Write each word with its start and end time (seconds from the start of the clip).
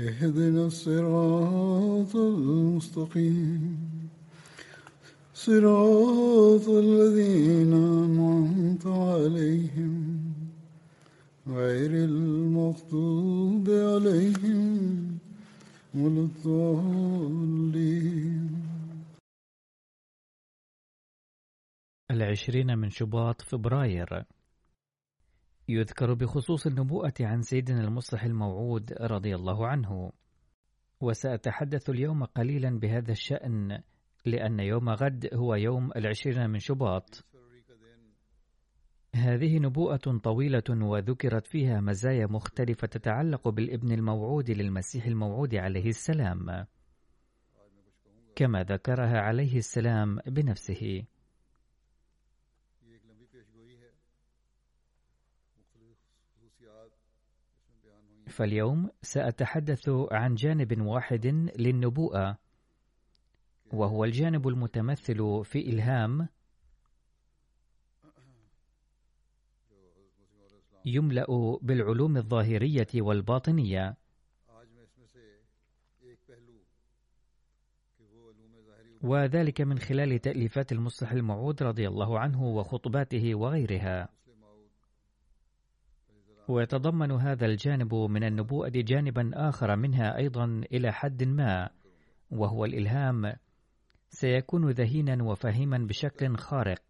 اهدنا 0.00 0.66
الصراط 0.66 2.16
المستقيم. 2.16 3.78
صراط 5.34 6.68
الذين 6.68 7.72
أنعمت 7.72 8.86
عليهم 8.86 10.22
غير 11.48 11.90
المغضوب 11.90 13.70
عليهم 13.70 15.18
ولا 15.94 16.20
الضالين. 16.20 17.30
العشرين 22.10 22.78
من 22.78 22.90
شباط 22.90 23.42
فبراير. 23.42 24.24
يذكر 25.70 26.14
بخصوص 26.14 26.66
النبوءة 26.66 27.14
عن 27.20 27.42
سيدنا 27.42 27.80
المصلح 27.80 28.24
الموعود 28.24 28.92
رضي 29.00 29.34
الله 29.34 29.66
عنه. 29.66 30.12
وسأتحدث 31.00 31.90
اليوم 31.90 32.24
قليلا 32.24 32.78
بهذا 32.78 33.12
الشأن 33.12 33.80
لأن 34.26 34.60
يوم 34.60 34.88
غد 34.88 35.28
هو 35.34 35.54
يوم 35.54 35.90
العشرين 35.96 36.50
من 36.50 36.58
شباط. 36.58 37.24
هذه 39.14 39.58
نبوءة 39.58 40.18
طويلة 40.22 40.62
وذكرت 40.70 41.46
فيها 41.46 41.80
مزايا 41.80 42.26
مختلفة 42.26 42.86
تتعلق 42.86 43.48
بالابن 43.48 43.92
الموعود 43.92 44.50
للمسيح 44.50 45.06
الموعود 45.06 45.54
عليه 45.54 45.88
السلام 45.88 46.66
كما 48.36 48.62
ذكرها 48.62 49.20
عليه 49.20 49.56
السلام 49.56 50.18
بنفسه. 50.26 51.04
فاليوم 58.30 58.90
سأتحدث 59.02 59.88
عن 60.12 60.34
جانب 60.34 60.80
واحد 60.80 61.26
للنبوءة 61.58 62.38
وهو 63.72 64.04
الجانب 64.04 64.48
المتمثل 64.48 65.44
في 65.44 65.58
إلهام 65.58 66.28
يملأ 70.84 71.58
بالعلوم 71.62 72.16
الظاهرية 72.16 72.86
والباطنية. 72.94 73.96
وذلك 79.02 79.60
من 79.60 79.78
خلال 79.78 80.18
تأليفات 80.18 80.72
المصلح 80.72 81.12
الموعود 81.12 81.62
رضي 81.62 81.88
الله 81.88 82.18
عنه 82.18 82.42
وخطباته 82.42 83.34
وغيرها. 83.34 84.08
ويتضمن 86.50 87.10
هذا 87.12 87.46
الجانب 87.46 87.94
من 87.94 88.24
النبوءة 88.24 88.72
جانبا 88.74 89.30
آخر 89.34 89.76
منها 89.76 90.16
أيضا 90.16 90.44
إلى 90.72 90.92
حد 90.92 91.24
ما 91.24 91.70
وهو 92.30 92.64
الإلهام 92.64 93.32
سيكون 94.08 94.70
ذهينا 94.70 95.24
وفهيما 95.24 95.78
بشكل 95.78 96.36
خارق. 96.36 96.82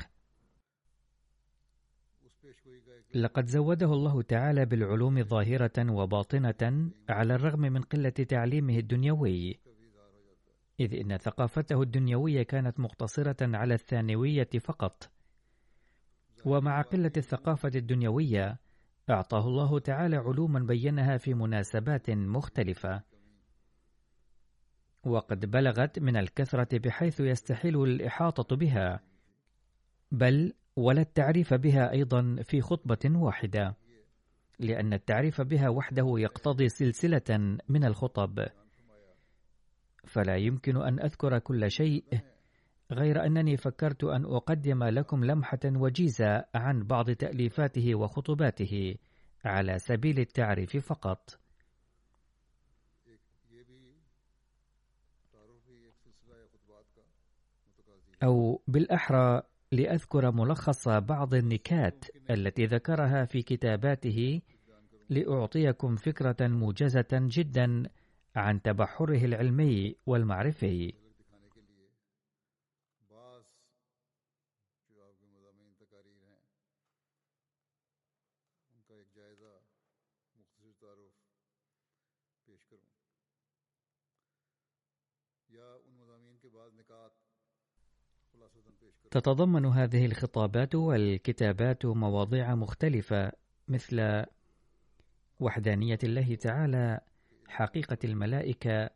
لقد 3.14 3.46
زوده 3.46 3.92
الله 3.92 4.22
تعالى 4.22 4.66
بالعلوم 4.66 5.22
ظاهرة 5.22 5.92
وباطنة 5.92 6.90
على 7.08 7.34
الرغم 7.34 7.60
من 7.60 7.82
قلة 7.82 8.10
تعليمه 8.10 8.78
الدنيوي 8.78 9.60
إذ 10.80 10.94
إن 10.94 11.16
ثقافته 11.16 11.82
الدنيوية 11.82 12.42
كانت 12.42 12.80
مقتصرة 12.80 13.56
على 13.56 13.74
الثانوية 13.74 14.48
فقط. 14.60 15.10
ومع 16.44 16.82
قلة 16.82 17.12
الثقافة 17.16 17.70
الدنيوية 17.74 18.58
أعطاه 19.10 19.48
الله 19.48 19.78
تعالى 19.78 20.16
علوما 20.16 20.60
بينها 20.60 21.16
في 21.16 21.34
مناسبات 21.34 22.10
مختلفة. 22.10 23.02
وقد 25.04 25.50
بلغت 25.50 25.98
من 25.98 26.16
الكثرة 26.16 26.78
بحيث 26.78 27.20
يستحيل 27.20 27.82
الإحاطة 27.82 28.56
بها 28.56 29.00
بل 30.12 30.52
ولا 30.76 31.00
التعريف 31.00 31.54
بها 31.54 31.90
أيضا 31.90 32.36
في 32.42 32.60
خطبة 32.60 33.18
واحدة 33.18 33.76
لأن 34.58 34.92
التعريف 34.92 35.40
بها 35.40 35.68
وحده 35.68 36.14
يقتضي 36.16 36.68
سلسلة 36.68 37.58
من 37.68 37.84
الخطب. 37.84 38.46
فلا 40.04 40.36
يمكن 40.36 40.76
أن 40.76 41.00
أذكر 41.00 41.38
كل 41.38 41.70
شيء 41.70 42.04
غير 42.92 43.26
أنني 43.26 43.56
فكرت 43.56 44.04
أن 44.04 44.24
أقدم 44.24 44.84
لكم 44.84 45.24
لمحة 45.24 45.60
وجيزة 45.64 46.44
عن 46.54 46.82
بعض 46.82 47.10
تأليفاته 47.10 47.94
وخطباته 47.94 48.94
على 49.44 49.78
سبيل 49.78 50.18
التعريف 50.18 50.76
فقط. 50.76 51.38
أو 58.22 58.62
بالأحرى 58.68 59.42
لأذكر 59.72 60.30
ملخص 60.30 60.88
بعض 60.88 61.34
النكات 61.34 62.04
التي 62.30 62.66
ذكرها 62.66 63.24
في 63.24 63.42
كتاباته 63.42 64.40
لأعطيكم 65.10 65.96
فكرة 65.96 66.36
موجزة 66.40 67.08
جدا 67.12 67.82
عن 68.36 68.62
تبحره 68.62 69.24
العلمي 69.24 69.96
والمعرفي. 70.06 70.99
تتضمن 89.10 89.66
هذه 89.66 90.06
الخطابات 90.06 90.74
والكتابات 90.74 91.86
مواضيع 91.86 92.54
مختلفة 92.54 93.32
مثل 93.68 94.24
وحدانية 95.40 95.98
الله 96.04 96.34
تعالى، 96.34 97.00
حقيقة 97.48 97.98
الملائكة، 98.04 98.90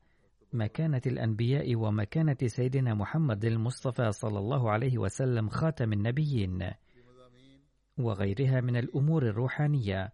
مكانة 0.52 1.02
الأنبياء 1.06 1.76
ومكانة 1.76 2.36
سيدنا 2.46 2.94
محمد 2.94 3.44
المصطفى 3.44 4.12
صلى 4.12 4.38
الله 4.38 4.70
عليه 4.70 4.98
وسلم 4.98 5.48
خاتم 5.48 5.92
النبيين، 5.92 6.70
وغيرها 7.98 8.60
من 8.60 8.76
الأمور 8.76 9.22
الروحانية، 9.22 10.12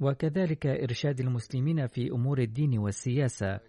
وكذلك 0.00 0.66
إرشاد 0.66 1.20
المسلمين 1.20 1.86
في 1.86 2.10
أمور 2.10 2.38
الدين 2.38 2.78
والسياسة، 2.78 3.60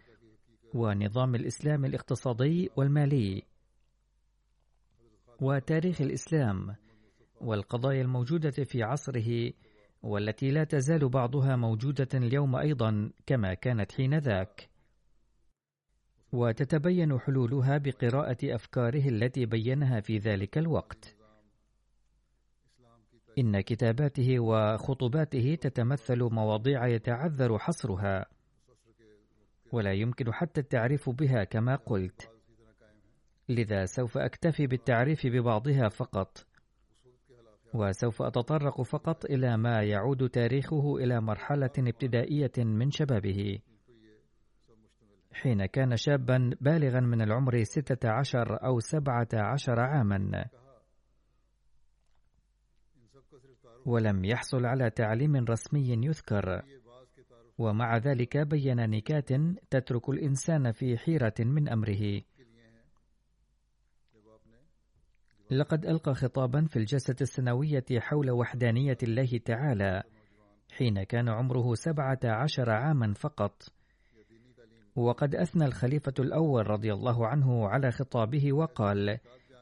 ونظام 0.74 1.36
الإسلام 1.36 1.86
الاقتصادي 1.86 2.70
والمالي. 2.76 3.44
وتاريخ 5.42 6.02
الإسلام 6.02 6.76
والقضايا 7.42 8.02
الموجودة 8.02 8.52
في 8.52 8.84
عصره 8.84 9.52
والتي 10.04 10.52
لا 10.52 10.64
تزال 10.64 11.10
بعضها 11.10 11.56
موجودة 11.56 12.08
اليوم 12.14 12.56
أيضا 12.56 13.12
كما 13.26 13.54
كانت 13.54 13.92
حينذاك 13.92 14.70
وتتبين 16.32 17.20
حلولها 17.20 17.78
بقراءة 17.78 18.38
أفكاره 18.44 19.10
التي 19.10 19.46
بينها 19.46 20.00
في 20.00 20.18
ذلك 20.18 20.58
الوقت. 20.58 21.16
إن 23.38 23.62
كتاباته 23.62 24.40
وخطباته 24.40 25.58
تتمثل 25.62 26.24
مواضيع 26.24 26.88
يتعذر 26.88 27.60
حصرها 27.60 28.26
ولا 29.72 29.94
يمكن 29.94 30.34
حتى 30.34 30.62
التعريف 30.62 31.10
بها 31.10 31.44
كما 31.44 31.76
قلت. 31.76 32.37
لذا 33.50 33.86
سوف 33.86 34.18
أكتفي 34.18 34.68
بالتعريف 34.68 35.28
ببعضها 35.28 35.90
فقط. 35.90 36.46
وسوف 37.74 38.22
أتطرق 38.22 38.82
فقط 38.82 39.26
إلى 39.26 39.58
ما 39.58 39.84
يعود 39.84 40.30
تاريخه 40.30 40.98
إلى 40.98 41.22
مرحلة 41.22 41.72
ابتدائية 41.78 42.52
من 42.58 42.92
شبابه. 42.92 43.60
حين 45.34 45.66
كان 45.66 45.96
شابا 45.96 46.56
بالغا 46.62 47.00
من 47.00 47.22
العمر 47.22 47.64
ستة 47.64 48.10
عشر 48.10 48.66
أو 48.66 48.80
سبعة 48.80 49.28
عشر 49.34 49.80
عاما. 49.80 50.46
ولم 53.86 54.26
يحصل 54.26 54.66
على 54.66 54.90
تعليم 54.90 55.36
رسمي 55.36 56.06
يذكر. 56.06 56.62
ومع 57.58 57.98
ذلك 57.98 58.38
بين 58.38 58.90
نكات 58.90 59.30
تترك 59.70 60.10
الإنسان 60.10 60.72
في 60.72 60.98
حيرة 60.98 61.34
من 61.40 61.70
أمره. 61.70 62.22
لقد 65.52 65.86
ألقى 65.86 66.14
خطابا 66.14 66.66
في 66.66 66.80
الجلسة 66.80 67.16
السنوية 67.22 67.86
حول 68.00 68.32
وحدانية 68.32 68.98
الله 69.04 69.38
تعالى 69.46 70.04
حين 70.72 71.04
كان 71.04 71.30
عمره 71.30 71.74
سبعة 71.74 72.20
عشر 72.24 72.70
عاما 72.70 73.14
فقط. 73.14 73.64
وقد 74.96 75.36
أثنى 75.36 75.66
الخليفة 75.66 76.14
الأول 76.20 76.68
رضي 76.68 76.94
الله 76.94 77.28
عنه 77.28 77.68
على 77.68 77.92
خطابه 77.92 78.54
وقال 78.54 79.18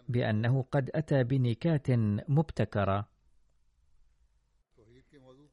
بأنه 0.09 0.61
قد 0.61 0.89
أتى 0.95 1.23
بنكات 1.23 1.87
مبتكرة. 2.29 3.07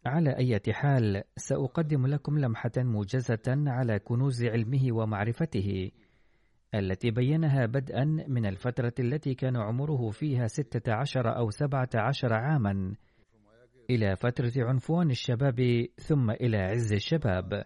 على 0.07 0.37
أي 0.37 0.61
حال 0.73 1.23
سأقدم 1.37 2.07
لكم 2.07 2.39
لمحة 2.39 2.73
موجزة 2.77 3.43
على 3.47 3.99
كنوز 3.99 4.45
علمه 4.45 4.93
ومعرفته. 4.93 5.91
التي 6.75 7.11
بينها 7.11 7.67
بدءا 7.67 8.05
من 8.05 8.47
الفترة 8.47 8.95
التي 8.99 9.35
كان 9.35 9.57
عمره 9.57 10.11
فيها 10.11 10.47
ستة 10.47 10.93
عشر 10.93 11.37
أو 11.37 11.51
سبعة 11.51 11.89
عشر 11.95 12.33
عاما 12.33 12.95
إلى 13.91 14.17
فترة 14.17 14.53
عنفوان 14.57 15.11
الشباب 15.11 15.87
ثم 15.97 16.31
إلى 16.31 16.57
عز 16.57 16.93
الشباب. 16.93 17.65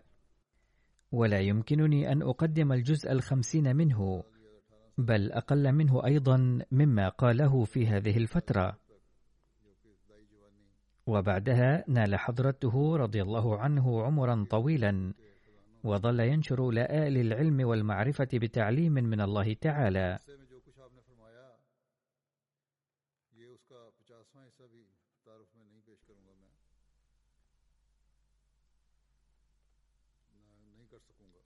ولا 1.12 1.40
يمكنني 1.40 2.12
أن 2.12 2.22
أقدم 2.22 2.72
الجزء 2.72 3.12
الخمسين 3.12 3.76
منه 3.76 4.22
بل 4.98 5.32
أقل 5.32 5.72
منه 5.72 6.06
أيضا 6.06 6.58
مما 6.70 7.08
قاله 7.08 7.64
في 7.64 7.86
هذه 7.86 8.16
الفترة. 8.16 8.78
وبعدها 11.06 11.84
نال 11.88 12.16
حضرته 12.18 12.96
رضي 12.96 13.22
الله 13.22 13.58
عنه 13.58 14.02
عمرا 14.02 14.46
طويلا. 14.50 15.14
وظل 15.86 16.20
ينشر 16.20 16.70
لآل 16.70 17.16
العلم 17.16 17.60
والمعرفة 17.68 18.28
بتعليم 18.34 18.92
من 18.92 19.20
الله 19.20 19.54
تعالى. 19.54 20.18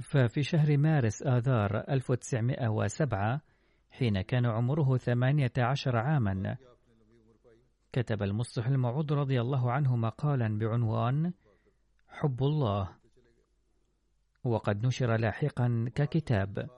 ففي 0.02 0.42
شهر 0.42 0.76
مارس 0.76 1.22
آذار 1.22 1.76
1907 1.76 3.40
حين 3.90 4.20
كان 4.20 4.46
عمره 4.46 4.96
18 4.96 5.96
عاما 5.96 6.56
كتب 7.92 8.22
المصلح 8.22 8.66
الموعود 8.66 9.12
رضي 9.12 9.40
الله 9.40 9.72
عنه 9.72 9.96
مقالا 9.96 10.58
بعنوان 10.58 11.32
حب 12.08 12.42
الله. 12.42 12.99
وقد 14.44 14.86
نشر 14.86 15.16
لاحقا 15.16 15.90
ككتاب. 15.94 16.68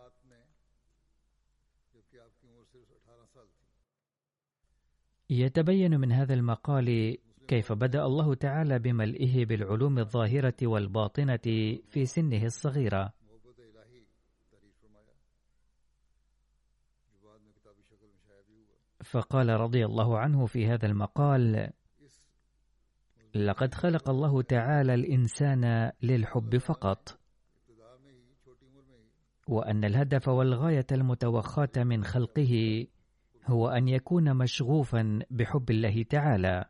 يتبين 5.30 6.00
من 6.00 6.12
هذا 6.12 6.34
المقال 6.34 7.18
كيف 7.48 7.72
بدأ 7.72 8.04
الله 8.04 8.34
تعالى 8.34 8.78
بملئه 8.78 9.44
بالعلوم 9.44 9.98
الظاهرة 9.98 10.54
والباطنة 10.62 11.38
في 11.88 12.04
سنه 12.04 12.44
الصغيرة. 12.44 13.12
فقال 19.04 19.48
رضي 19.48 19.84
الله 19.84 20.18
عنه 20.18 20.46
في 20.46 20.66
هذا 20.66 20.86
المقال 20.86 21.70
لقد 23.34 23.74
خلق 23.74 24.10
الله 24.10 24.42
تعالى 24.42 24.94
الإنسان 24.94 25.92
للحب 26.02 26.58
فقط. 26.58 27.21
وأن 29.48 29.84
الهدف 29.84 30.28
والغاية 30.28 30.86
المتوخاة 30.92 31.70
من 31.76 32.04
خلقه 32.04 32.86
هو 33.46 33.68
أن 33.68 33.88
يكون 33.88 34.36
مشغوفا 34.36 35.18
بحب 35.30 35.70
الله 35.70 36.02
تعالى 36.02 36.64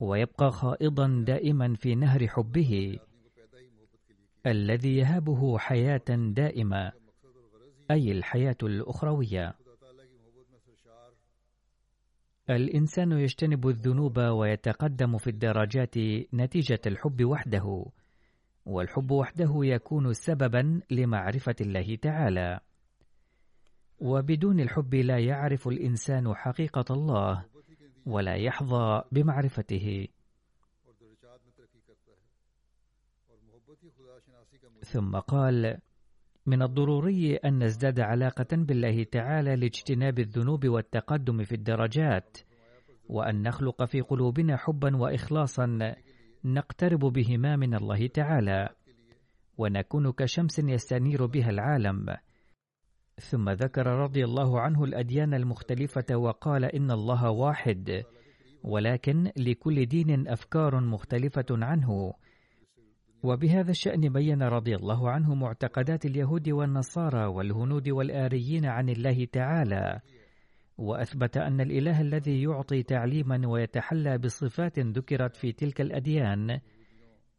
ويبقى 0.00 0.50
خائضا 0.50 1.24
دائما 1.26 1.74
في 1.74 1.94
نهر 1.94 2.28
حبه 2.28 2.98
الذي 4.46 4.96
يهبه 4.96 5.58
حياة 5.58 6.04
دائمة 6.08 6.92
أي 7.90 8.12
الحياة 8.12 8.56
الأخروية. 8.62 9.54
الإنسان 12.50 13.12
يجتنب 13.12 13.68
الذنوب 13.68 14.18
ويتقدم 14.18 15.18
في 15.18 15.30
الدرجات 15.30 15.94
نتيجة 16.34 16.80
الحب 16.86 17.24
وحده 17.24 17.86
والحب 18.66 19.10
وحده 19.10 19.52
يكون 19.54 20.12
سببا 20.12 20.80
لمعرفة 20.90 21.54
الله 21.60 21.96
تعالى. 22.02 22.60
وبدون 23.98 24.60
الحب 24.60 24.94
لا 24.94 25.18
يعرف 25.18 25.68
الإنسان 25.68 26.34
حقيقة 26.34 26.84
الله 26.90 27.44
ولا 28.06 28.34
يحظى 28.34 29.02
بمعرفته. 29.12 30.08
ثم 34.82 35.16
قال 35.16 35.78
من 36.46 36.62
الضروري 36.62 37.36
أن 37.36 37.64
نزداد 37.64 38.00
علاقة 38.00 38.46
بالله 38.52 39.04
تعالى 39.04 39.56
لاجتناب 39.56 40.18
الذنوب 40.18 40.68
والتقدم 40.68 41.44
في 41.44 41.54
الدرجات 41.54 42.38
وأن 43.08 43.42
نخلق 43.42 43.84
في 43.84 44.00
قلوبنا 44.00 44.56
حبا 44.56 44.96
واخلاصا 44.96 45.94
نقترب 46.46 47.00
بهما 47.00 47.56
من 47.56 47.74
الله 47.74 48.06
تعالى 48.06 48.68
ونكون 49.58 50.12
كشمس 50.12 50.58
يستنير 50.58 51.26
بها 51.26 51.50
العالم. 51.50 52.16
ثم 53.20 53.50
ذكر 53.50 53.86
رضي 53.86 54.24
الله 54.24 54.60
عنه 54.60 54.84
الأديان 54.84 55.34
المختلفة 55.34 56.16
وقال 56.16 56.64
إن 56.64 56.90
الله 56.90 57.30
واحد 57.30 58.04
ولكن 58.64 59.32
لكل 59.36 59.86
دين 59.86 60.28
أفكار 60.28 60.80
مختلفة 60.80 61.46
عنه. 61.50 62.12
وبهذا 63.22 63.70
الشأن 63.70 64.08
بين 64.08 64.42
رضي 64.42 64.76
الله 64.76 65.10
عنه 65.10 65.34
معتقدات 65.34 66.04
اليهود 66.06 66.48
والنصارى 66.48 67.26
والهنود 67.26 67.88
والآريين 67.88 68.66
عن 68.66 68.88
الله 68.88 69.24
تعالى. 69.24 70.00
وأثبت 70.78 71.36
أن 71.36 71.60
الإله 71.60 72.00
الذي 72.00 72.42
يعطي 72.42 72.82
تعليما 72.82 73.48
ويتحلى 73.48 74.18
بصفات 74.18 74.78
ذكرت 74.78 75.36
في 75.36 75.52
تلك 75.52 75.80
الأديان 75.80 76.60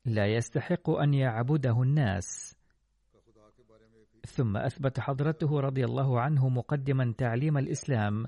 لا 0.06 0.26
يستحق 0.26 0.90
أن 0.90 1.14
يعبده 1.14 1.82
الناس. 1.82 2.58
ثم 4.26 4.58
أثبت 4.58 5.00
حضرته 5.00 5.60
رضي 5.60 5.86
الله 5.86 6.22
عنه 6.22 6.50
مقدما 6.50 7.14
تعليم 7.18 7.58
الإسلام 7.58 8.26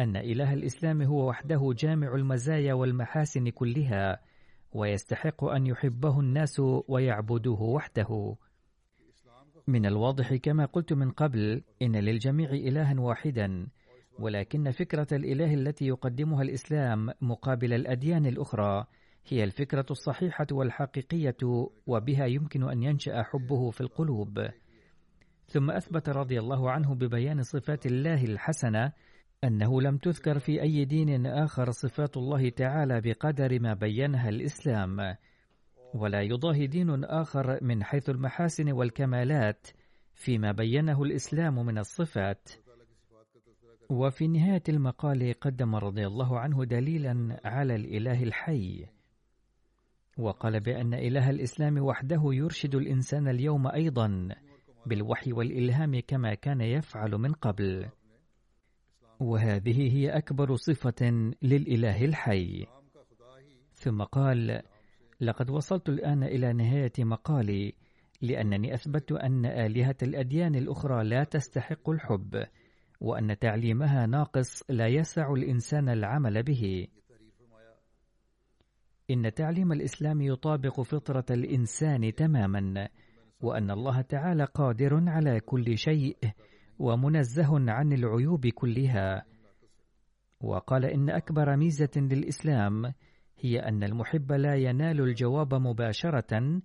أن 0.00 0.16
إله 0.16 0.54
الإسلام 0.54 1.02
هو 1.02 1.28
وحده 1.28 1.72
جامع 1.76 2.14
المزايا 2.14 2.74
والمحاسن 2.74 3.48
كلها 3.48 4.20
ويستحق 4.72 5.44
أن 5.44 5.66
يحبه 5.66 6.20
الناس 6.20 6.60
ويعبدوه 6.88 7.62
وحده. 7.62 8.36
من 9.66 9.86
الواضح 9.86 10.34
كما 10.34 10.64
قلت 10.64 10.92
من 10.92 11.10
قبل 11.10 11.62
إن 11.82 11.96
للجميع 11.96 12.50
إلها 12.50 13.00
واحدا 13.00 13.66
ولكن 14.20 14.70
فكرة 14.70 15.06
الإله 15.12 15.54
التي 15.54 15.86
يقدمها 15.86 16.42
الإسلام 16.42 17.10
مقابل 17.20 17.72
الأديان 17.72 18.26
الأخرى 18.26 18.86
هي 19.28 19.44
الفكرة 19.44 19.86
الصحيحة 19.90 20.46
والحقيقية 20.52 21.36
وبها 21.86 22.26
يمكن 22.26 22.70
أن 22.70 22.82
ينشأ 22.82 23.22
حبه 23.22 23.70
في 23.70 23.80
القلوب. 23.80 24.48
ثم 25.46 25.70
أثبت 25.70 26.08
رضي 26.08 26.38
الله 26.38 26.70
عنه 26.70 26.94
ببيان 26.94 27.42
صفات 27.42 27.86
الله 27.86 28.24
الحسنة 28.24 28.92
أنه 29.44 29.80
لم 29.82 29.96
تذكر 29.96 30.38
في 30.38 30.62
أي 30.62 30.84
دين 30.84 31.26
آخر 31.26 31.70
صفات 31.70 32.16
الله 32.16 32.48
تعالى 32.48 33.00
بقدر 33.00 33.60
ما 33.60 33.74
بينها 33.74 34.28
الإسلام، 34.28 35.16
ولا 35.94 36.20
يضاهي 36.20 36.66
دين 36.66 37.04
آخر 37.04 37.58
من 37.64 37.84
حيث 37.84 38.10
المحاسن 38.10 38.72
والكمالات 38.72 39.66
فيما 40.14 40.52
بينه 40.52 41.02
الإسلام 41.02 41.66
من 41.66 41.78
الصفات. 41.78 42.48
وفي 43.90 44.28
نهاية 44.28 44.62
المقال 44.68 45.34
قدم 45.40 45.74
رضي 45.74 46.06
الله 46.06 46.38
عنه 46.38 46.64
دليلا 46.64 47.40
على 47.44 47.74
الإله 47.74 48.22
الحي 48.22 48.86
وقال 50.18 50.60
بأن 50.60 50.94
إله 50.94 51.30
الإسلام 51.30 51.78
وحده 51.78 52.22
يرشد 52.24 52.74
الإنسان 52.74 53.28
اليوم 53.28 53.66
أيضا 53.66 54.28
بالوحي 54.86 55.32
والإلهام 55.32 56.00
كما 56.00 56.34
كان 56.34 56.60
يفعل 56.60 57.10
من 57.10 57.32
قبل. 57.32 57.88
وهذه 59.20 59.96
هي 59.96 60.08
أكبر 60.08 60.56
صفة 60.56 61.32
للإله 61.42 62.04
الحي. 62.04 62.66
ثم 63.72 64.02
قال 64.02 64.62
لقد 65.20 65.50
وصلت 65.50 65.88
الآن 65.88 66.22
إلى 66.22 66.52
نهاية 66.52 66.92
مقالي 66.98 67.74
لأنني 68.22 68.74
أثبت 68.74 69.12
أن 69.12 69.46
آلهة 69.46 69.96
الأديان 70.02 70.54
الأخرى 70.54 71.04
لا 71.04 71.24
تستحق 71.24 71.90
الحب 71.90 72.44
وأن 73.00 73.38
تعليمها 73.38 74.06
ناقص 74.06 74.70
لا 74.70 74.86
يسع 74.86 75.32
الإنسان 75.32 75.88
العمل 75.88 76.42
به. 76.42 76.86
إن 79.10 79.34
تعليم 79.34 79.72
الإسلام 79.72 80.20
يطابق 80.20 80.80
فطرة 80.80 81.24
الإنسان 81.30 82.14
تماما 82.14 82.88
وأن 83.40 83.70
الله 83.70 84.00
تعالى 84.00 84.44
قادر 84.44 85.08
على 85.08 85.40
كل 85.40 85.78
شيء 85.78 86.16
ومنزه 86.78 87.70
عن 87.70 87.92
العيوب 87.92 88.46
كلها. 88.46 89.24
وقال 90.40 90.84
إن 90.84 91.10
أكبر 91.10 91.56
ميزة 91.56 91.90
للإسلام 91.96 92.92
هي 93.40 93.58
أن 93.58 93.84
المحب 93.84 94.32
لا 94.32 94.54
ينال 94.54 95.00
الجواب 95.00 95.54
مباشرة 95.54 96.62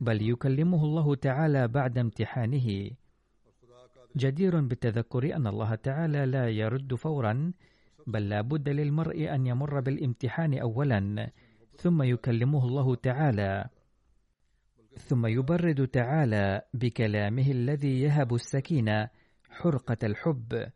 بل 0.00 0.30
يكلمه 0.30 0.84
الله 0.84 1.14
تعالى 1.14 1.68
بعد 1.68 1.98
امتحانه. 1.98 2.90
جدير 4.16 4.60
بالتذكر 4.60 5.36
أن 5.36 5.46
الله 5.46 5.74
تعالى 5.74 6.26
لا 6.26 6.48
يرد 6.48 6.94
فورا 6.94 7.52
بل 8.06 8.28
لا 8.28 8.40
بد 8.40 8.68
للمرء 8.68 9.34
أن 9.34 9.46
يمر 9.46 9.80
بالامتحان 9.80 10.58
أولا 10.58 11.30
ثم 11.76 12.02
يكلمه 12.02 12.64
الله 12.64 12.94
تعالى. 12.94 13.64
ثم 14.96 15.26
يبرد 15.26 15.88
تعالى 15.88 16.62
بكلامه 16.74 17.50
الذي 17.50 18.00
يهب 18.00 18.34
السكينة 18.34 19.08
حرقة 19.50 19.96
الحب 20.02 20.66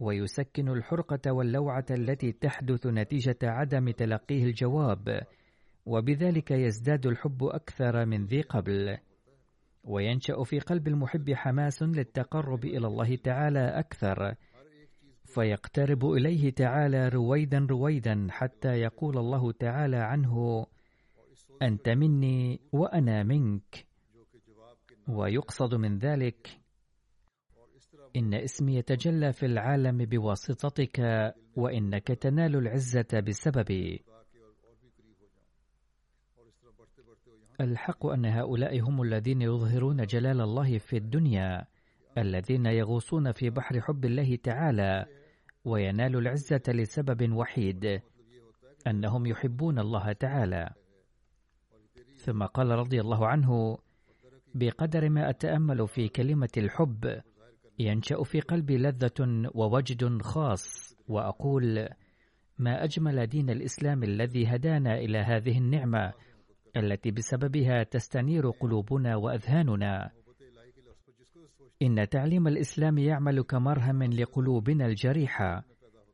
ويسكن 0.00 0.68
الحرقة 0.68 1.32
واللوعة 1.32 1.86
التي 1.90 2.32
تحدث 2.32 2.86
نتيجة 2.86 3.38
عدم 3.42 3.90
تلقيه 3.90 4.44
الجواب 4.44 5.20
وبذلك 5.86 6.50
يزداد 6.50 7.06
الحب 7.06 7.44
أكثر 7.44 8.06
من 8.06 8.26
ذي 8.26 8.40
قبل. 8.40 8.98
وينشأ 9.86 10.42
في 10.44 10.58
قلب 10.58 10.88
المحب 10.88 11.32
حماس 11.32 11.82
للتقرب 11.82 12.64
إلى 12.64 12.86
الله 12.86 13.16
تعالى 13.16 13.78
أكثر. 13.78 14.34
فيقترب 15.24 16.04
إليه 16.04 16.50
تعالى 16.50 17.08
رويدا 17.08 17.66
رويدا 17.70 18.26
حتى 18.30 18.68
يقول 18.68 19.18
الله 19.18 19.52
تعالى 19.52 19.96
عنه 19.96 20.66
أنت 21.62 21.88
مني 21.88 22.60
وأنا 22.72 23.22
منك. 23.22 23.86
ويقصد 25.08 25.74
من 25.74 25.98
ذلك 25.98 26.60
إن 28.16 28.34
اسمي 28.34 28.76
يتجلى 28.76 29.32
في 29.32 29.46
العالم 29.46 29.98
بواسطتك 30.04 31.00
وإنك 31.56 32.06
تنال 32.06 32.56
العزة 32.56 33.20
بسببي. 33.26 34.04
الحق 37.60 38.06
أن 38.06 38.26
هؤلاء 38.26 38.80
هم 38.80 39.02
الذين 39.02 39.42
يظهرون 39.42 40.06
جلال 40.06 40.40
الله 40.40 40.78
في 40.78 40.96
الدنيا 40.96 41.66
الذين 42.18 42.66
يغوصون 42.66 43.32
في 43.32 43.50
بحر 43.50 43.80
حب 43.80 44.04
الله 44.04 44.36
تعالى 44.36 45.06
وينال 45.64 46.16
العزة 46.16 46.62
لسبب 46.68 47.32
وحيد 47.32 48.00
أنهم 48.86 49.26
يحبون 49.26 49.78
الله 49.78 50.12
تعالى. 50.12 50.70
ثم 52.16 52.44
قال 52.44 52.70
رضي 52.70 53.00
الله 53.00 53.26
عنه 53.26 53.78
بقدر 54.54 55.08
ما 55.08 55.30
أتأمل 55.30 55.88
في 55.88 56.08
كلمة 56.08 56.48
الحب 56.56 57.20
ينشأ 57.78 58.22
في 58.22 58.40
قلبي 58.40 58.78
لذة 58.78 59.50
ووجد 59.54 60.22
خاص 60.22 60.96
وأقول 61.08 61.88
ما 62.58 62.84
أجمل 62.84 63.26
دين 63.26 63.50
الإسلام 63.50 64.02
الذي 64.02 64.46
هدانا 64.46 64.98
إلى 64.98 65.18
هذه 65.18 65.58
النعمة 65.58 66.12
التي 66.76 67.10
بسببها 67.10 67.82
تستنير 67.82 68.50
قلوبنا 68.50 69.16
وأذهاننا. 69.16 70.10
إن 71.82 72.08
تعليم 72.08 72.48
الإسلام 72.48 72.98
يعمل 72.98 73.42
كمرهم 73.42 74.02
لقلوبنا 74.02 74.86
الجريحة. 74.86 75.64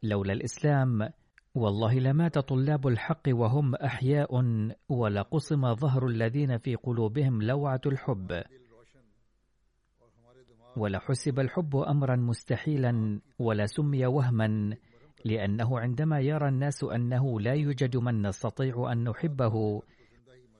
لولا 0.02 0.33
الإسلام 0.33 1.09
والله 1.54 1.95
لمات 1.95 2.38
طلاب 2.38 2.87
الحق 2.87 3.23
وهم 3.28 3.75
أحياء 3.75 4.31
ولقصم 4.88 5.75
ظهر 5.75 6.07
الذين 6.07 6.59
في 6.59 6.75
قلوبهم 6.75 7.42
لوعة 7.42 7.81
الحب. 7.87 8.42
ولحسب 10.76 11.40
الحب 11.40 11.76
أمرا 11.76 12.16
مستحيلا 12.16 13.21
ولا 13.38 13.66
سمي 13.66 14.07
وهما 14.07 14.76
لأنه 15.25 15.81
عندما 15.81 16.21
يرى 16.21 16.49
الناس 16.49 16.85
أنه 16.85 17.40
لا 17.40 17.52
يوجد 17.52 17.97
من 17.97 18.26
نستطيع 18.26 18.92
أن 18.92 19.04
نحبه 19.04 19.83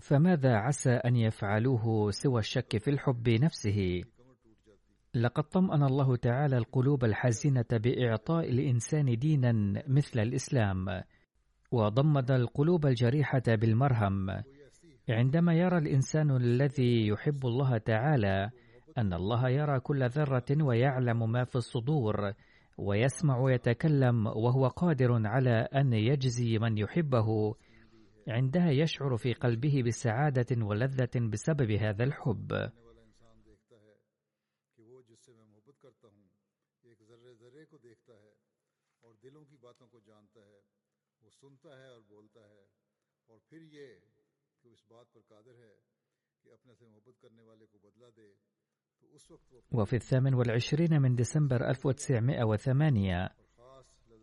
فماذا 0.03 0.55
عسى 0.55 0.91
أن 0.91 1.17
يفعلوه 1.17 2.11
سوى 2.11 2.39
الشك 2.39 2.79
في 2.79 2.91
الحب 2.91 3.29
نفسه؟ 3.29 4.03
لقد 5.15 5.43
طمأن 5.43 5.83
الله 5.83 6.17
تعالى 6.17 6.57
القلوب 6.57 7.05
الحزينة 7.05 7.65
بإعطاء 7.73 8.49
الإنسان 8.49 9.19
دينا 9.19 9.83
مثل 9.89 10.21
الإسلام 10.21 11.03
وضمد 11.71 12.31
القلوب 12.31 12.87
الجريحة 12.87 13.43
بالمرهم. 13.49 14.43
عندما 15.09 15.55
يرى 15.55 15.79
الإنسان 15.79 16.37
الذي 16.37 17.07
يحب 17.07 17.47
الله 17.47 17.79
تعالى 17.79 18.51
أن 18.99 19.13
الله 19.13 19.49
يرى 19.49 19.81
كل 19.81 20.09
ذرة 20.09 20.63
ويعلم 20.63 21.33
ما 21.33 21.45
في 21.45 21.57
الصدور 21.57 22.33
ويسمع 22.79 23.39
ويتكلم 23.39 24.27
وهو 24.27 24.69
قادر 24.69 25.27
على 25.27 25.69
أن 25.75 25.93
يجزي 25.93 26.59
من 26.59 26.79
يحبه 26.79 27.55
عندها 28.29 28.71
يشعر 28.71 29.17
في 29.17 29.33
قلبه 29.33 29.83
بسعادة 29.83 30.65
ولذة 30.67 31.29
بسبب 31.33 31.71
هذا 31.71 32.05
الحب. 32.05 32.53
وفي 49.73 49.97
الثامن 49.97 50.35
والعشرين 50.35 51.03
من 51.03 51.15
ديسمبر 51.15 51.69
1908 51.69 53.42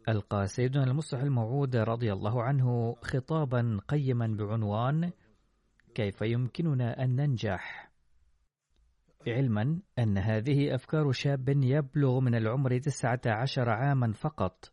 ألقى 0.09 0.47
سيدنا 0.47 0.83
المصلح 0.83 1.21
الموعود 1.21 1.75
رضي 1.75 2.13
الله 2.13 2.43
عنه 2.43 2.95
خطابا 3.01 3.79
قيما 3.87 4.27
بعنوان 4.27 5.11
كيف 5.95 6.21
يمكننا 6.21 7.03
أن 7.03 7.15
ننجح? 7.15 7.91
علما 9.27 9.79
أن 9.99 10.17
هذه 10.17 10.75
أفكار 10.75 11.11
شاب 11.11 11.49
يبلغ 11.49 12.19
من 12.19 12.35
العمر 12.35 12.77
تسعة 12.77 13.21
عشر 13.25 13.69
عاما 13.69 14.13
فقط. 14.13 14.71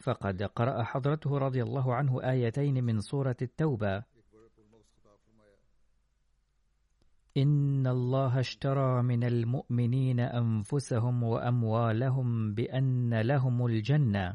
فقد 0.00 0.42
قرأ 0.42 0.82
حضرته 0.82 1.38
رضي 1.38 1.62
الله 1.62 1.94
عنه 1.94 2.30
آيتين 2.30 2.84
من 2.84 3.00
سورة 3.00 3.36
التوبة. 3.42 4.04
إن 7.36 7.86
الله 7.86 8.40
اشترى 8.40 9.02
من 9.02 9.24
المؤمنين 9.24 10.20
أنفسهم 10.20 11.22
وأموالهم 11.22 12.54
بأن 12.54 13.20
لهم 13.20 13.66
الجنة. 13.66 14.34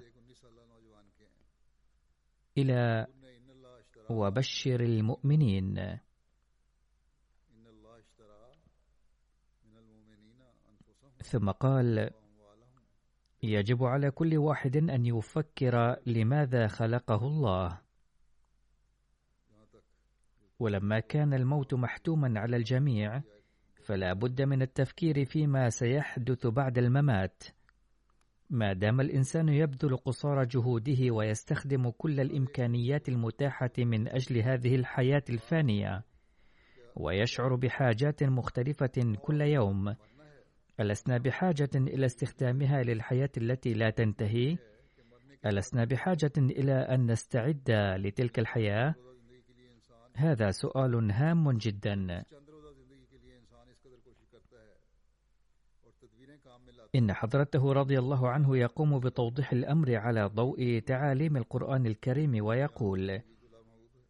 إلى 2.57 3.07
وبشر 4.09 4.79
المؤمنين. 4.79 5.99
ثم 11.23 11.51
قال 11.51 12.09
يجب 13.43 13.83
على 13.83 14.11
كل 14.11 14.37
واحد 14.37 14.77
أن 14.77 15.05
يفكر 15.05 15.95
لماذا 16.05 16.67
خلقه 16.67 17.27
الله. 17.27 17.86
ولما 20.59 20.99
كان 20.99 21.33
الموت 21.33 21.73
محتوما 21.73 22.39
على 22.39 22.57
الجميع 22.57 23.21
فلا 23.83 24.13
بد 24.13 24.41
من 24.41 24.61
التفكير 24.61 25.25
فيما 25.25 25.69
سيحدث 25.69 26.47
بعد 26.47 26.77
الممات 26.77 27.43
ما 28.49 28.73
دام 28.73 29.01
الإنسان 29.01 29.49
يبذل 29.49 29.97
قصارى 29.97 30.45
جهوده 30.45 31.11
ويستخدم 31.11 31.89
كل 31.89 32.19
الإمكانيات 32.19 33.09
المتاحة 33.09 33.71
من 33.77 34.07
أجل 34.07 34.41
هذه 34.41 34.75
الحياة 34.75 35.23
الفانية 35.29 36.03
ويشعر 36.95 37.55
بحاجات 37.55 38.23
مختلفة 38.23 39.15
كل 39.21 39.41
يوم 39.41 39.95
ألسنا 40.79 41.17
بحاجة 41.17 41.69
إلى 41.75 42.05
استخدامها 42.05 42.83
للحياة 42.83 43.29
التي 43.37 43.73
لا 43.73 43.89
تنتهي؟ 43.89 44.57
ألسنا 45.45 45.85
بحاجة 45.85 46.31
إلى 46.37 46.73
أن 46.73 47.11
نستعد 47.11 47.71
لتلك 47.97 48.39
الحياة؟ 48.39 48.95
هذا 50.17 50.51
سؤال 50.51 51.11
هام 51.11 51.51
جدا. 51.51 52.23
إن 56.95 57.13
حضرته 57.13 57.73
رضي 57.73 57.99
الله 57.99 58.29
عنه 58.29 58.57
يقوم 58.57 58.99
بتوضيح 58.99 59.51
الأمر 59.51 59.95
على 59.95 60.25
ضوء 60.25 60.79
تعاليم 60.79 61.37
القرآن 61.37 61.85
الكريم 61.85 62.45
ويقول: 62.45 63.09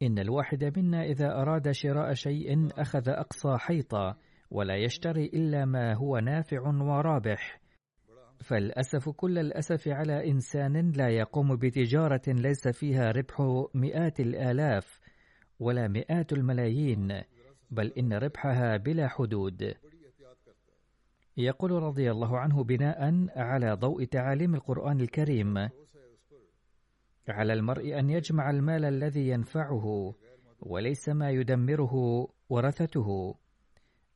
إن 0.01 0.19
الواحد 0.19 0.79
منا 0.79 1.03
إذا 1.03 1.41
أراد 1.41 1.71
شراء 1.71 2.13
شيء 2.13 2.69
أخذ 2.81 3.09
أقصى 3.09 3.57
حيطة 3.57 4.17
ولا 4.51 4.75
يشتري 4.75 5.25
إلا 5.25 5.65
ما 5.65 5.93
هو 5.93 6.17
نافع 6.19 6.67
ورابح. 6.67 7.59
فالأسف 8.43 9.09
كل 9.09 9.37
الأسف 9.37 9.87
على 9.87 10.31
إنسان 10.31 10.91
لا 10.91 11.09
يقوم 11.09 11.55
بتجارة 11.55 12.21
ليس 12.27 12.67
فيها 12.67 13.11
ربح 13.11 13.65
مئات 13.73 14.19
الآلاف 14.19 14.99
ولا 15.59 15.87
مئات 15.87 16.33
الملايين 16.33 17.21
بل 17.71 17.87
إن 17.97 18.13
ربحها 18.13 18.77
بلا 18.77 19.07
حدود. 19.07 19.73
يقول 21.37 21.71
رضي 21.71 22.11
الله 22.11 22.37
عنه 22.37 22.63
بناء 22.63 23.27
على 23.35 23.73
ضوء 23.73 24.03
تعاليم 24.03 24.55
القرآن 24.55 25.01
الكريم 25.01 25.69
على 27.29 27.53
المرء 27.53 27.99
أن 27.99 28.09
يجمع 28.09 28.49
المال 28.49 28.85
الذي 28.85 29.27
ينفعه 29.29 30.15
وليس 30.59 31.09
ما 31.09 31.29
يدمره 31.29 32.27
ورثته. 32.49 33.35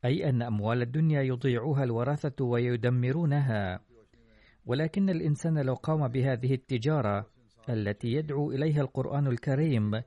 أي 0.05 0.29
أن 0.29 0.41
أموال 0.41 0.81
الدنيا 0.81 1.21
يضيعها 1.21 1.83
الورثة 1.83 2.45
ويدمرونها. 2.45 3.79
ولكن 4.65 5.09
الإنسان 5.09 5.59
لو 5.59 5.73
قام 5.73 6.07
بهذه 6.07 6.53
التجارة 6.53 7.25
التي 7.69 8.07
يدعو 8.07 8.51
إليها 8.51 8.81
القرآن 8.81 9.27
الكريم 9.27 10.01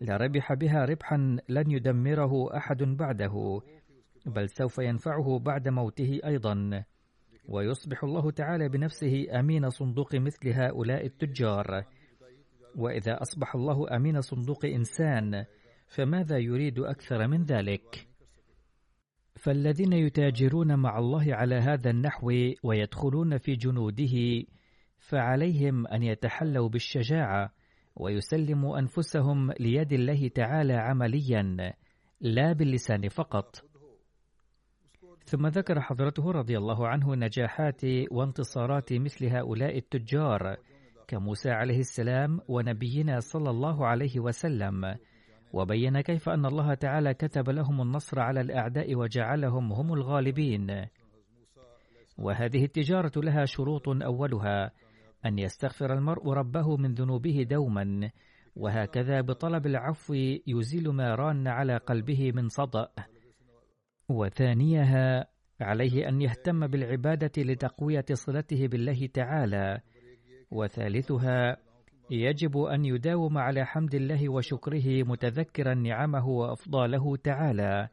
لربح 0.00 0.54
بها 0.54 0.84
ربحا 0.84 1.36
لن 1.48 1.70
يدمره 1.70 2.56
أحد 2.56 2.82
بعده 2.82 3.60
بل 4.26 4.48
سوف 4.48 4.78
ينفعه 4.78 5.38
بعد 5.38 5.68
موته 5.68 6.20
أيضا. 6.24 6.84
ويصبح 7.48 8.04
الله 8.04 8.30
تعالى 8.30 8.68
بنفسه 8.68 9.26
أمين 9.40 9.70
صندوق 9.70 10.14
مثل 10.14 10.48
هؤلاء 10.48 11.06
التجار. 11.06 11.84
وإذا 12.76 13.22
أصبح 13.22 13.54
الله 13.54 13.96
أمين 13.96 14.20
صندوق 14.20 14.64
إنسان 14.64 15.44
فماذا 15.86 16.38
يريد 16.38 16.78
أكثر 16.78 17.26
من 17.26 17.44
ذلك؟ 17.44 18.08
فالذين 19.36 19.92
يتاجرون 19.92 20.78
مع 20.78 20.98
الله 20.98 21.34
على 21.34 21.54
هذا 21.54 21.90
النحو 21.90 22.32
ويدخلون 22.62 23.38
في 23.38 23.56
جنوده 23.56 24.44
فعليهم 24.98 25.86
أن 25.86 26.02
يتحلوا 26.02 26.68
بالشجاعة. 26.68 27.52
ويسلموا 27.98 28.78
أنفسهم 28.78 29.52
ليد 29.60 29.92
الله 29.92 30.28
تعالى 30.28 30.74
عمليا 30.74 31.74
لا 32.20 32.52
باللسان 32.52 33.08
فقط. 33.08 33.56
ثم 35.24 35.46
ذكر 35.46 35.80
حضرته 35.80 36.30
رضي 36.30 36.58
الله 36.58 36.88
عنه 36.88 37.14
نجاحات 37.14 37.80
وانتصارات 38.10 38.92
مثل 38.92 39.26
هؤلاء 39.26 39.78
التجار 39.78 40.56
كموسى 41.08 41.50
عليه 41.50 41.78
السلام 41.78 42.40
ونبينا 42.48 43.20
صلى 43.20 43.50
الله 43.50 43.86
عليه 43.86 44.20
وسلم. 44.20 44.96
وبين 45.52 46.00
كيف 46.00 46.28
أن 46.28 46.46
الله 46.46 46.74
تعالى 46.74 47.14
كتب 47.14 47.50
لهم 47.50 47.82
النصر 47.82 48.20
على 48.20 48.40
الأعداء 48.40 48.94
وجعلهم 48.94 49.72
هم 49.72 49.92
الغالبين. 49.92 50.86
وهذه 52.18 52.64
التجارة 52.64 53.12
لها 53.16 53.44
شروط 53.44 53.88
أولها 53.88 54.72
أن 55.26 55.38
يستغفر 55.38 55.92
المرء 55.92 56.30
ربه 56.30 56.76
من 56.76 56.94
ذنوبه 56.94 57.46
دوما 57.50 58.10
وهكذا 58.56 59.20
بطلب 59.20 59.66
العفو 59.66 60.14
يزيل 60.46 60.88
ما 60.88 61.14
ران 61.14 61.48
على 61.48 61.76
قلبه 61.76 62.32
من 62.32 62.48
صدأ. 62.48 62.88
وثانيها 64.08 65.26
عليه 65.60 66.08
أن 66.08 66.20
يهتم 66.20 66.66
بالعبادة 66.66 67.42
لتقوية 67.42 68.04
صلته 68.12 68.66
بالله 68.66 69.06
تعالى. 69.06 69.80
وثالثها 70.50 71.56
يجب 72.10 72.58
أن 72.58 72.84
يداوم 72.84 73.38
على 73.38 73.66
حمد 73.66 73.94
الله 73.94 74.28
وشكره 74.28 75.02
متذكرا 75.02 75.74
نعمه 75.74 76.28
وأفضاله 76.28 77.16
تعالى. 77.16 77.88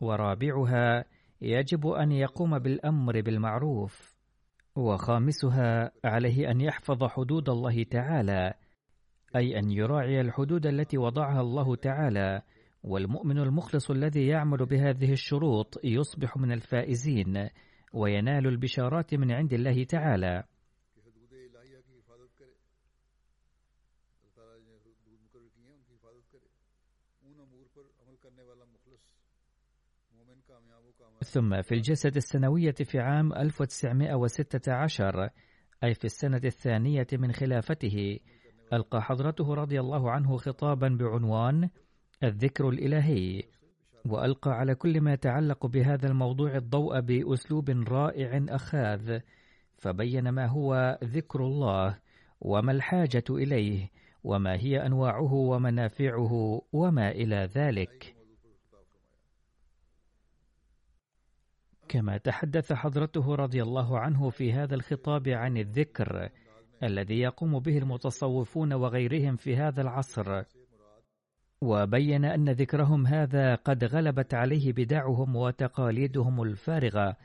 ورابعها 0.00 1.04
يجب 1.40 1.86
أن 1.86 2.12
يقوم 2.12 2.58
بالأمر 2.58 3.20
بالمعروف. 3.20 4.13
وخامسها 4.76 5.90
عليه 6.04 6.50
أن 6.50 6.60
يحفظ 6.60 7.04
حدود 7.04 7.48
الله 7.48 7.82
تعالى 7.82 8.54
أي 9.36 9.58
أن 9.58 9.70
يراعي 9.70 10.20
الحدود 10.20 10.66
التي 10.66 10.98
وضعها 10.98 11.40
الله 11.40 11.76
تعالى 11.76 12.42
والمؤمن 12.82 13.38
المخلص 13.38 13.90
الذي 13.90 14.26
يعمل 14.26 14.66
بهذه 14.66 15.12
الشروط 15.12 15.80
يصبح 15.84 16.36
من 16.36 16.52
الفائزين 16.52 17.48
وينال 17.92 18.46
البشارات 18.46 19.14
من 19.14 19.32
عند 19.32 19.52
الله 19.52 19.84
تعالى. 19.84 20.44
ثم 31.24 31.62
في 31.62 31.74
الجسد 31.74 32.16
السنوية 32.16 32.74
في 32.74 32.98
عام 33.00 33.32
1916 33.32 35.30
أي 35.84 35.94
في 35.94 36.04
السنة 36.04 36.40
الثانية 36.44 37.06
من 37.12 37.32
خلافته 37.32 38.18
ألقى 38.72 39.02
حضرته 39.02 39.54
رضي 39.54 39.80
الله 39.80 40.10
عنه 40.10 40.36
خطابا 40.36 40.88
بعنوان 40.88 41.68
الذكر 42.24 42.68
الإلهي 42.68 43.42
وألقى 44.06 44.50
على 44.50 44.74
كل 44.74 45.00
ما 45.00 45.12
يتعلق 45.12 45.66
بهذا 45.66 46.08
الموضوع 46.08 46.56
الضوء 46.56 47.00
بأسلوب 47.00 47.70
رائع 47.70 48.44
أخاذ 48.48 49.20
فبين 49.78 50.28
ما 50.28 50.46
هو 50.46 50.98
ذكر 51.04 51.40
الله 51.46 51.98
وما 52.40 52.72
الحاجة 52.72 53.24
إليه 53.30 53.90
وما 54.24 54.56
هي 54.56 54.86
أنواعه 54.86 55.32
ومنافعه 55.34 56.62
وما 56.72 57.10
إلى 57.10 57.48
ذلك. 57.54 58.14
كما 61.94 62.16
تحدث 62.18 62.72
حضرته 62.72 63.34
رضي 63.34 63.62
الله 63.62 63.98
عنه 63.98 64.30
في 64.30 64.52
هذا 64.52 64.74
الخطاب 64.74 65.28
عن 65.28 65.56
الذكر 65.56 66.28
الذي 66.82 67.20
يقوم 67.20 67.58
به 67.58 67.78
المتصوفون 67.78 68.72
وغيرهم 68.72 69.36
في 69.36 69.56
هذا 69.56 69.82
العصر. 69.82 70.42
وبين 71.60 72.24
أن 72.24 72.50
ذكرهم 72.50 73.06
هذا 73.06 73.54
قد 73.54 73.84
غلبت 73.84 74.34
عليه 74.34 74.72
بدعهم 74.72 75.36
وتقاليدهم 75.36 76.42
الفارغة 76.42 77.16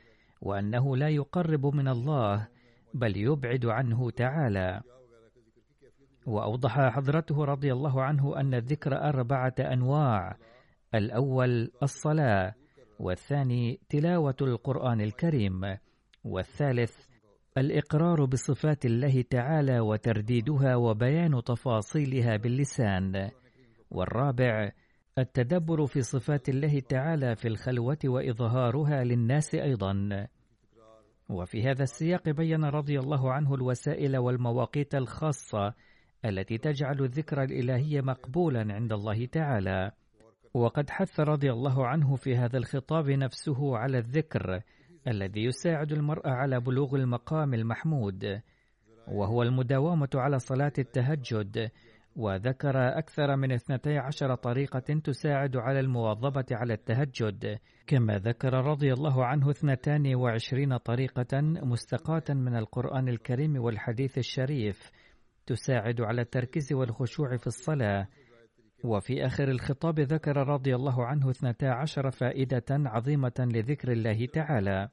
وأنه 0.42 0.98
لا 0.98 1.10
يقرب 1.10 1.66
من 1.66 1.88
الله 1.88 2.48
بل 2.94 3.18
يبعد 3.18 3.66
عنه 3.66 4.10
تعالى. 4.10 4.82
وأوضح 6.26 6.80
حضرته 6.80 7.46
رضي 7.46 7.74
الله 7.74 8.02
عنه 8.02 8.40
أن 8.40 8.54
الذكر 8.54 8.96
أربعة 8.96 9.56
أنواع 9.60 10.38
الأول 10.96 11.72
الصلاة 11.84 12.56
والثاني 13.00 13.80
تلاوة 13.90 14.36
القرآن 14.42 15.02
الكريم 15.02 15.78
والثالث 16.24 17.06
الإقرار 17.58 18.26
بصفات 18.26 18.86
الله 18.86 19.22
تعالى 19.22 19.80
وترديدها 19.80 20.76
وبيان 20.76 21.44
تفاصيلها 21.44 22.38
باللسان 22.38 23.30
والرابع 23.92 24.72
التدبر 25.18 25.86
في 25.86 26.02
صفات 26.02 26.50
الله 26.50 26.80
تعالى 26.80 27.36
في 27.36 27.48
الخلوة 27.48 27.98
وإظهارها 28.06 29.04
للناس 29.04 29.56
أيضا. 29.56 30.28
وفي 31.30 31.64
هذا 31.64 31.84
السياق 31.84 32.30
بين 32.30 32.66
رضي 32.66 33.00
الله 33.00 33.34
عنه 33.34 33.56
الوسائل 33.56 34.18
والمواقيت 34.18 34.96
الخاصة 34.96 35.74
التي 36.26 36.58
تجعل 36.58 37.02
الذكر 37.02 37.44
الإلهي 37.44 38.02
مقبولا 38.02 38.74
عند 38.74 38.94
الله 38.94 39.26
تعالى. 39.26 39.92
وقد 40.54 40.90
حث 40.90 41.20
رضي 41.20 41.52
الله 41.52 41.88
عنه 41.88 42.16
في 42.16 42.36
هذا 42.36 42.58
الخطاب 42.58 43.10
نفسه 43.10 43.78
على 43.78 43.98
الذكر 43.98 44.62
الذي 45.08 45.44
يساعد 45.44 45.92
المرء 45.92 46.28
على 46.28 46.60
بلوغ 46.60 46.96
المقام 46.96 47.54
المحمود 47.54 48.42
وهو 49.08 49.44
المداومة 49.44 50.10
على 50.16 50.40
صلاة 50.40 50.74
التهجد 50.80 51.72
وذكر 52.16 52.98
أكثر 52.98 53.36
من 53.36 53.52
اثنتي 53.52 53.98
عشر 53.98 54.36
طريقة 54.36 55.00
تساعد 55.04 55.58
على 55.58 55.80
المواظبة 55.80 56.46
على 56.52 56.74
التهجد 56.74 57.60
كما 57.88 58.18
ذكر 58.18 58.54
رضي 58.54 58.94
الله 58.94 59.26
عنه 59.26 59.50
اثنتان 59.50 60.16
وعشرين 60.16 60.78
طريقة 60.78 61.42
مستقاة 61.42 62.24
من 62.30 62.56
القرآن 62.56 63.10
الكريم 63.10 63.58
والحديث 63.58 64.18
الشريف 64.18 64.92
تساعد 65.46 66.02
على 66.02 66.22
التركيز 66.22 66.74
والخشوع 66.74 67.38
في 67.38 67.48
الصلاة 67.48 68.08
وفي 68.84 69.26
آخر 69.26 69.48
الخطاب 69.48 70.00
ذكر 70.00 70.38
رضي 70.38 70.76
الله 70.76 71.06
عنه 71.06 71.30
اثنتا 71.30 71.66
عشر 71.66 72.12
فائدة 72.12 72.66
عظيمة 72.70 73.34
لذكر 73.40 73.92
الله 73.92 74.26
تعالى. 74.26 74.90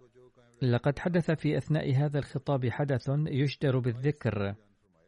لقد 0.62 0.98
حدث 0.98 1.30
في 1.30 1.56
أثناء 1.56 1.94
هذا 1.94 2.18
الخطاب 2.18 2.68
حدث 2.68 3.10
يشتر 3.26 3.78
بالذكر. 3.78 4.54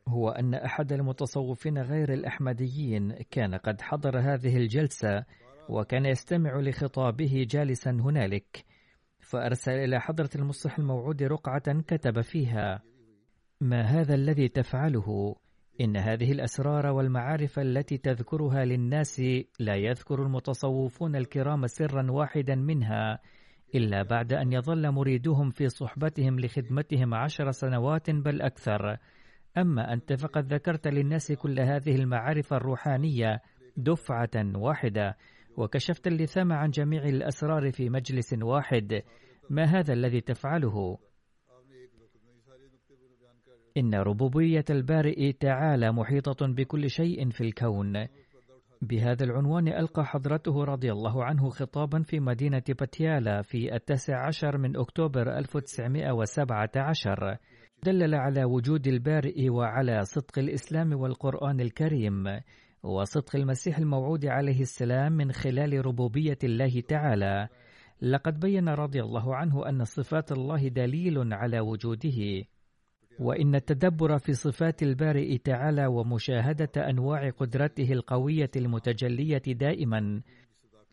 هو 0.08 0.30
أن 0.30 0.54
أحد 0.54 0.92
المتصوفين 0.92 1.78
غير 1.78 2.12
الأحمديين 2.12 3.12
كان 3.30 3.54
قد 3.54 3.80
حضر 3.80 4.18
هذه 4.18 4.56
الجلسة 4.56 5.24
وكان 5.68 6.06
يستمع 6.06 6.60
لخطابه 6.60 7.46
جالسا 7.50 7.90
هنالك 7.90 8.64
فأرسل 9.20 9.72
إلى 9.72 10.00
حضرة 10.00 10.30
المصلح 10.36 10.78
الموعود 10.78 11.22
رقعة 11.22 11.80
كتب 11.80 12.20
فيها 12.20 12.82
ما 13.60 13.82
هذا 13.82 14.14
الذي 14.14 14.48
تفعله؟ 14.48 15.36
إن 15.80 15.96
هذه 15.96 16.32
الأسرار 16.32 16.86
والمعارف 16.86 17.58
التي 17.58 17.98
تذكرها 17.98 18.64
للناس 18.64 19.22
لا 19.60 19.74
يذكر 19.74 20.22
المتصوفون 20.22 21.16
الكرام 21.16 21.66
سرا 21.66 22.10
واحدا 22.10 22.54
منها 22.54 23.18
إلا 23.74 24.02
بعد 24.02 24.32
أن 24.32 24.52
يظل 24.52 24.90
مريدهم 24.90 25.50
في 25.50 25.68
صحبتهم 25.68 26.40
لخدمتهم 26.40 27.14
عشر 27.14 27.50
سنوات 27.50 28.10
بل 28.10 28.42
أكثر 28.42 28.96
أما 29.58 29.92
أنت 29.92 30.12
فقد 30.12 30.54
ذكرت 30.54 30.88
للناس 30.88 31.32
كل 31.32 31.60
هذه 31.60 31.96
المعارف 31.96 32.52
الروحانية 32.52 33.40
دفعة 33.76 34.30
واحدة 34.54 35.16
وكشفت 35.56 36.06
اللثام 36.06 36.52
عن 36.52 36.70
جميع 36.70 37.02
الأسرار 37.02 37.72
في 37.72 37.90
مجلس 37.90 38.34
واحد 38.42 39.02
ما 39.50 39.64
هذا 39.64 39.92
الذي 39.92 40.20
تفعله؟ 40.20 40.98
إن 43.78 43.94
ربوبية 43.94 44.64
البارئ 44.70 45.32
تعالى 45.32 45.92
محيطة 45.92 46.46
بكل 46.46 46.90
شيء 46.90 47.30
في 47.30 47.40
الكون. 47.40 48.06
بهذا 48.82 49.24
العنوان 49.24 49.68
ألقى 49.68 50.04
حضرته 50.06 50.64
رضي 50.64 50.92
الله 50.92 51.24
عنه 51.24 51.48
خطابا 51.50 52.02
في 52.02 52.20
مدينة 52.20 52.62
باتيالا 52.68 53.42
في 53.42 53.74
التاسع 53.74 54.26
عشر 54.26 54.58
من 54.58 54.76
أكتوبر 54.76 55.38
1917 55.38 57.36
دلل 57.82 58.14
على 58.14 58.44
وجود 58.44 58.86
البارئ 58.86 59.48
وعلى 59.48 60.04
صدق 60.04 60.38
الإسلام 60.38 60.92
والقرآن 60.92 61.60
الكريم. 61.60 62.40
وصدق 62.82 63.36
المسيح 63.36 63.78
الموعود 63.78 64.26
عليه 64.26 64.60
السلام 64.60 65.12
من 65.12 65.32
خلال 65.32 65.86
ربوبية 65.86 66.38
الله 66.44 66.80
تعالى. 66.80 67.48
لقد 68.02 68.40
بين 68.40 68.68
رضي 68.68 69.02
الله 69.02 69.36
عنه 69.36 69.68
أن 69.68 69.84
صفات 69.84 70.32
الله 70.32 70.68
دليل 70.68 71.34
على 71.34 71.60
وجوده. 71.60 72.44
وإن 73.18 73.54
التدبر 73.54 74.18
في 74.18 74.32
صفات 74.32 74.82
البارئ 74.82 75.38
تعالى 75.38 75.86
ومشاهدة 75.86 76.70
أنواع 76.90 77.30
قدرته 77.30 77.92
القوية 77.92 78.50
المتجلية 78.56 79.42
دائما 79.46 80.20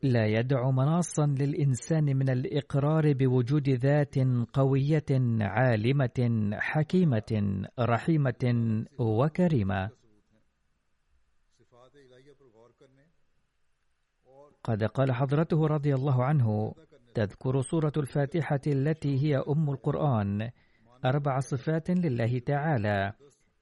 لا 0.03 0.25
يدع 0.25 0.69
مناصا 0.69 1.25
للإنسان 1.25 2.03
من 2.03 2.29
الإقرار 2.29 3.13
بوجود 3.13 3.69
ذات 3.69 4.15
قوية 4.53 5.05
عالمة 5.41 6.49
حكيمة 6.53 7.61
رحيمة 7.79 8.85
وكريمة. 8.99 9.89
قد 14.63 14.83
قال 14.83 15.11
حضرته 15.11 15.67
رضي 15.67 15.95
الله 15.95 16.23
عنه 16.23 16.75
تذكر 17.13 17.61
سورة 17.61 17.93
الفاتحة 17.97 18.61
التي 18.67 19.23
هي 19.23 19.37
أم 19.37 19.69
القرآن. 19.69 20.51
أربع 21.05 21.39
صفات 21.39 21.89
لله 21.89 22.39
تعالى 22.39 23.13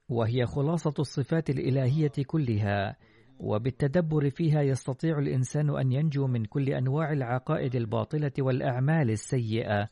وهي 0.10 0.46
خلاصة 0.46 0.94
الصفات 1.00 1.50
الإلهية 1.50 2.12
كلها 2.28 2.96
وبالتدبر 3.40 4.30
فيها 4.30 4.62
يستطيع 4.62 5.20
الإنسان 5.20 5.78
أن 5.78 5.92
ينجو 5.92 6.28
من 6.28 6.46
كل 6.46 6.70
أنواع 6.70 7.12
العقائد 7.14 7.76
الباطلة 7.76 8.32
والأعمال 8.40 9.10
السيئة. 9.10 9.90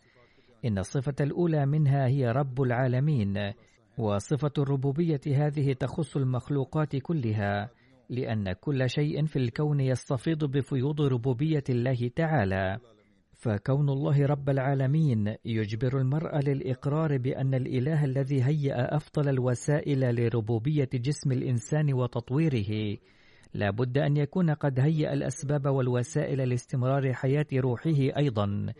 إن 0.66 0.78
الصفة 0.78 1.16
الأولى 1.22 1.66
منها 1.66 2.08
هي 2.08 2.32
رب 2.32 2.62
العالمين 2.62 3.54
وصفة 3.98 4.52
الربوبية 4.58 5.22
هذه 5.28 5.74
تخص 5.74 6.18
المخلوقات 6.18 6.96
كلها 6.96 7.70
لأن 8.10 8.54
كل 8.54 8.90
شيء 8.90 9.26
في 9.26 9.40
الكون 9.40 9.80
يستفيض 9.80 10.46
بفيوض 10.46 11.02
ربوبية 11.02 11.64
الله 11.70 12.12
تعالى. 12.16 12.80
فكون 13.42 13.90
الله 13.90 14.26
رب 14.26 14.50
العالمين 14.50 15.36
يجبر 15.46 15.98
المرء 15.98 16.40
للإقرار 16.40 17.18
بأن 17.18 17.54
الإله 17.54 18.06
الذي 18.06 18.44
هيأ 18.44 18.96
أفضل 18.96 19.30
الوسائل 19.30 20.16
لربوبية 20.16 20.90
جسم 20.94 21.32
الإنسان 21.32 21.94
وتطويره. 21.94 22.98
لا 23.54 23.70
بد 23.70 23.98
أن 23.98 24.18
يكون 24.18 24.50
قد 24.50 24.80
هيأ 24.80 25.14
الأسباب 25.14 25.66
والوسائل 25.66 26.50
لاستمرار 26.50 27.14
حياة 27.14 27.46
روحه 27.54 28.18
أيضا 28.18 28.74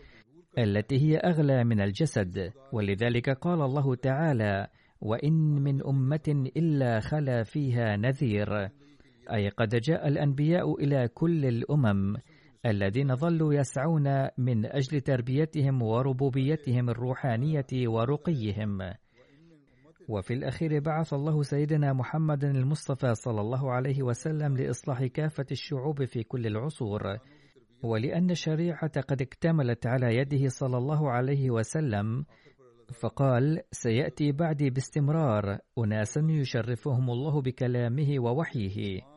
التي 0.58 0.98
هي 0.98 1.16
أغلى 1.16 1.64
من 1.64 1.80
الجسد. 1.80 2.52
ولذلك 2.72 3.30
قال 3.30 3.60
الله 3.62 3.94
تعالى 3.94 4.66
وإن 5.00 5.62
من 5.62 5.86
أمة 5.86 6.50
إلا 6.56 7.00
خلا 7.00 7.42
فيها 7.42 7.96
نذير 7.96 8.68
أي 9.32 9.48
قد 9.48 9.68
جاء 9.68 10.08
الأنبياء 10.08 10.74
إلى 10.74 11.08
كل 11.08 11.46
الأمم 11.46 12.16
الذين 12.66 13.16
ظلوا 13.16 13.54
يسعون 13.54 14.28
من 14.38 14.66
أجل 14.66 15.00
تربيتهم 15.00 15.82
وربوبيتهم 15.82 16.90
الروحانية 16.90 17.66
ورقيهم. 17.86 18.78
وفي 20.08 20.34
الأخير 20.34 20.80
بعث 20.80 21.14
الله 21.14 21.42
سيدنا 21.42 21.92
محمد 21.92 22.44
المصطفى 22.44 23.14
صلى 23.14 23.40
الله 23.40 23.72
عليه 23.72 24.02
وسلم 24.02 24.56
لإصلاح 24.56 25.04
كافة 25.04 25.46
الشعوب 25.50 26.04
في 26.04 26.22
كل 26.22 26.46
العصور 26.46 27.02
ولأن 27.82 28.30
الشريعة 28.30 29.00
قد 29.00 29.22
اكتملت 29.22 29.86
على 29.86 30.16
يده 30.16 30.48
صلى 30.48 30.78
الله 30.78 31.10
عليه 31.10 31.50
وسلم 31.50 32.24
فقال 33.00 33.60
سيأتي 33.70 34.32
بعدي 34.32 34.70
باستمرار 34.70 35.58
أناسا 35.78 36.20
يشرفهم 36.30 37.10
الله 37.10 37.42
بكلامه 37.42 38.14
ووحيه. 38.18 39.11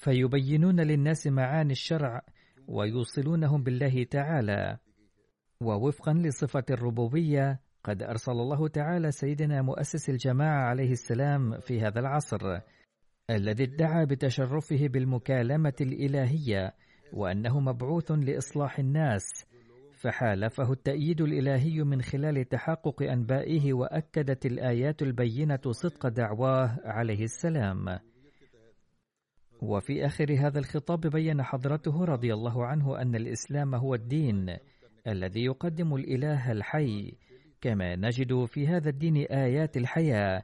فيبينون 0.00 0.80
للناس 0.80 1.26
معاني 1.26 1.72
الشرع 1.72 2.22
ويوصلونهم 2.68 3.62
بالله 3.62 4.04
تعالى. 4.04 4.78
ووفقا 5.60 6.12
لصفة 6.12 6.64
الربوبية 6.70 7.60
قد 7.84 8.02
أرسل 8.02 8.32
الله 8.32 8.68
تعالى 8.68 9.10
سيدنا 9.10 9.62
مؤسس 9.62 10.10
الجماعة 10.10 10.68
عليه 10.68 10.90
السلام 10.90 11.60
في 11.60 11.80
هذا 11.80 12.00
العصر 12.00 12.60
الذي 13.30 13.64
ادعى 13.64 14.06
بتشرفه 14.06 14.88
بالمكالمة 14.88 15.74
الإلهية 15.80 16.74
وأنه 17.12 17.60
مبعوث 17.60 18.10
لإصلاح 18.12 18.78
الناس 18.78 19.46
فحالفه 19.92 20.72
التأييد 20.72 21.20
الإلهي 21.20 21.82
من 21.82 22.02
خلال 22.02 22.48
تحقق 22.48 23.02
أنبائه 23.02 23.72
وأكدت 23.72 24.46
الآيات 24.46 25.02
البينة 25.02 25.60
صدق 25.70 26.08
دعواه 26.08 26.78
عليه 26.84 27.24
السلام. 27.24 28.09
وفي 29.62 30.06
آخر 30.06 30.36
هذا 30.38 30.58
الخطاب 30.58 31.00
بين 31.00 31.42
حضرته 31.42 32.04
رضي 32.04 32.34
الله 32.34 32.66
عنه 32.66 33.02
أن 33.02 33.14
الإسلام 33.14 33.74
هو 33.74 33.94
الدين 33.94 34.56
الذي 35.06 35.44
يقدم 35.44 35.94
الإله 35.94 36.52
الحي. 36.52 37.14
كما 37.60 37.96
نجد 37.96 38.44
في 38.44 38.66
هذا 38.66 38.88
الدين 38.88 39.16
آيات 39.16 39.76
الحياة. 39.76 40.42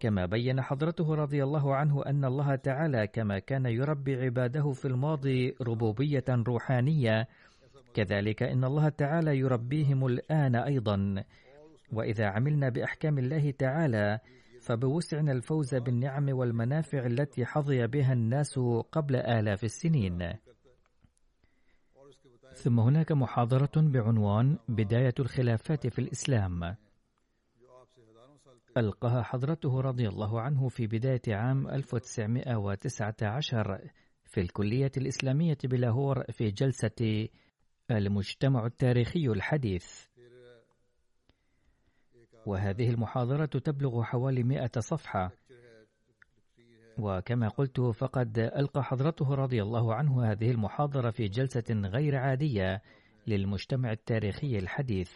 كما 0.00 0.26
بين 0.26 0.62
حضرته 0.62 1.14
رضي 1.14 1.44
الله 1.44 1.74
عنه 1.74 2.02
أن 2.06 2.24
الله 2.24 2.54
تعالى 2.54 3.06
كما 3.06 3.38
كان 3.38 3.66
يربي 3.66 4.16
عباده 4.16 4.72
في 4.72 4.84
الماضي 4.84 5.56
ربوبية 5.60 6.24
روحانية. 6.28 7.28
كذلك 7.94 8.42
إن 8.42 8.64
الله 8.64 8.88
تعالى 8.88 9.38
يربيهم 9.38 10.06
الآن 10.06 10.54
أيضا. 10.54 11.24
وإذا 11.92 12.26
عملنا 12.26 12.68
بأحكام 12.68 13.18
الله 13.18 13.50
تعالى 13.50 14.18
فبوسعنا 14.64 15.32
الفوز 15.32 15.74
بالنعم 15.74 16.28
والمنافع 16.28 17.06
التي 17.06 17.46
حظي 17.46 17.86
بها 17.86 18.12
الناس 18.12 18.58
قبل 18.92 19.16
آلاف 19.16 19.64
السنين. 19.64 20.32
ثم 22.54 22.80
هناك 22.80 23.12
محاضرة 23.12 23.70
بعنوان 23.76 24.58
بداية 24.68 25.14
الخلافات 25.20 25.86
في 25.86 25.98
الإسلام. 25.98 26.76
ألقاها 28.76 29.22
حضرته 29.22 29.80
رضي 29.80 30.08
الله 30.08 30.40
عنه 30.40 30.68
في 30.68 30.86
بداية 30.86 31.22
عام 31.28 31.68
1919 31.68 33.80
في 34.24 34.40
الكلية 34.40 34.92
الإسلامية 34.96 35.58
بلاهور 35.64 36.24
في 36.32 36.50
جلسة 36.50 37.28
المجتمع 37.90 38.66
التاريخي 38.66 39.26
الحديث. 39.26 40.06
وهذه 42.46 42.90
المحاضرة 42.90 43.46
تبلغ 43.46 44.02
حوالي 44.02 44.42
مئة 44.42 44.80
صفحة. 44.80 45.30
وكما 46.98 47.48
قلت 47.48 47.80
فقد 47.80 48.38
ألقى 48.38 48.84
حضرته 48.84 49.34
رضي 49.34 49.62
الله 49.62 49.94
عنه 49.94 50.32
هذه 50.32 50.50
المحاضرة 50.50 51.10
في 51.10 51.28
جلسة 51.28 51.64
غير 51.70 52.16
عادية 52.16 52.82
للمجتمع 53.26 53.92
التاريخي 53.92 54.58
الحديث. 54.58 55.12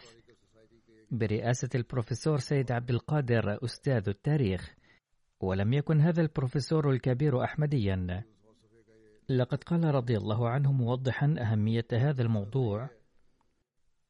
برئاسة 1.11 1.69
البروفيسور 1.75 2.37
سيد 2.37 2.71
عبد 2.71 2.89
القادر 2.89 3.63
أستاذ 3.63 4.09
التاريخ. 4.09 4.75
ولم 5.41 5.73
يكن 5.73 6.01
هذا 6.01 6.21
البروفيسور 6.21 6.91
الكبير 6.91 7.43
أحمديا. 7.43 8.23
لقد 9.29 9.63
قال 9.63 9.83
رضي 9.95 10.17
الله 10.17 10.49
عنه 10.49 10.71
موضحا 10.71 11.35
أهمية 11.39 11.87
هذا 11.93 12.21
الموضوع. 12.21 12.89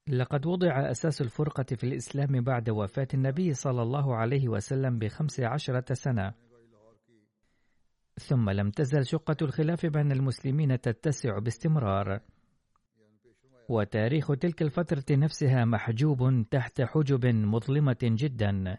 لقد 0.10 0.46
وضع 0.46 0.92
أساس 0.92 1.22
الفرقة 1.22 1.66
في 1.76 1.84
الإسلام 1.84 2.42
بعد 2.42 2.70
وفاة 2.70 3.08
النبي 3.14 3.54
صلى 3.54 3.82
الله 3.82 4.16
عليه 4.16 4.48
وسلم 4.50 5.00
بخمس 5.00 5.40
عشرة 5.40 5.94
سنة. 5.94 6.34
ثم 8.20 8.50
لم 8.50 8.70
تزل 8.70 9.06
شقة 9.06 9.36
الخلاف 9.42 9.86
بين 9.86 10.12
المسلمين 10.12 10.82
تتسع 10.82 11.40
باستمرار. 11.40 12.20
وتاريخ 13.70 14.28
تلك 14.28 14.62
الفترة 14.62 15.06
نفسها 15.12 15.66
محجوب 15.66 16.46
تحت 16.52 16.82
حجب 16.82 17.26
مظلمة 17.26 17.98
جدا. 18.04 18.78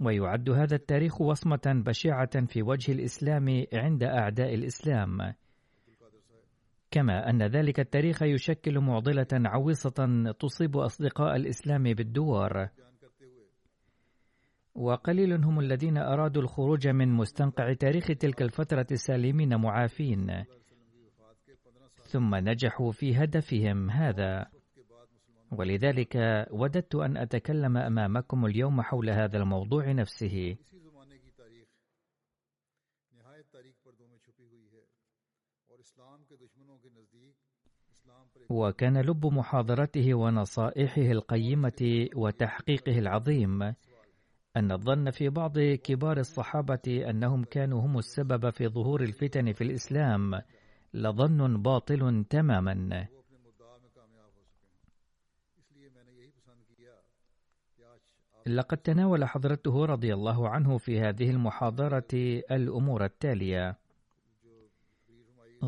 ويعد 0.00 0.50
هذا 0.50 0.76
التاريخ 0.76 1.20
وصمة 1.20 1.82
بشعة 1.86 2.46
في 2.46 2.62
وجه 2.62 2.92
الإسلام 2.92 3.66
عند 3.72 4.02
أعداء 4.02 4.54
الإسلام. 4.54 5.34
كما 6.94 7.30
أن 7.30 7.42
ذلك 7.42 7.80
التاريخ 7.80 8.22
يشكل 8.22 8.78
معضلة 8.78 9.26
عويصة 9.32 10.32
تصيب 10.40 10.76
أصدقاء 10.76 11.36
الإسلام 11.36 11.82
بالدوار. 11.82 12.68
وقليل 14.74 15.44
هم 15.44 15.60
الذين 15.60 15.98
أرادوا 15.98 16.42
الخروج 16.42 16.88
من 16.88 17.08
مستنقع 17.08 17.72
تاريخ 17.72 18.06
تلك 18.06 18.42
الفترة 18.42 18.86
سالمين 18.92 19.56
معافين. 19.56 20.44
ثم 22.02 22.34
نجحوا 22.34 22.92
في 22.92 23.16
هدفهم 23.16 23.90
هذا. 23.90 24.46
ولذلك 25.52 26.16
وددت 26.50 26.94
أن 26.94 27.16
أتكلم 27.16 27.76
أمامكم 27.76 28.46
اليوم 28.46 28.82
حول 28.82 29.10
هذا 29.10 29.38
الموضوع 29.38 29.92
نفسه. 29.92 30.56
وكان 38.54 39.00
لب 39.00 39.26
محاضرته 39.26 40.14
ونصائحه 40.14 41.02
القيمة 41.02 42.08
وتحقيقه 42.16 42.98
العظيم. 42.98 43.62
أن 44.56 44.72
الظن 44.72 45.10
في 45.10 45.28
بعض 45.28 45.58
كبار 45.58 46.18
الصحابة 46.18 47.10
أنهم 47.10 47.44
كانوا 47.44 47.80
هم 47.80 47.98
السبب 47.98 48.50
في 48.50 48.68
ظهور 48.68 49.02
الفتن 49.02 49.52
في 49.52 49.64
الإسلام 49.64 50.40
لظن 50.94 51.62
باطل 51.62 52.24
تماما. 52.30 53.06
لقد 58.46 58.76
تناول 58.76 59.24
حضرته 59.24 59.84
رضي 59.84 60.14
الله 60.14 60.48
عنه 60.48 60.78
في 60.78 61.00
هذه 61.00 61.30
المحاضرة 61.30 62.42
الأمور 62.50 63.04
التالية: 63.04 63.83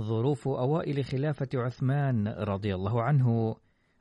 ظروف 0.01 0.49
أوائل 0.49 1.05
خلافة 1.05 1.49
عثمان 1.55 2.29
رضي 2.29 2.75
الله 2.75 3.03
عنه، 3.03 3.57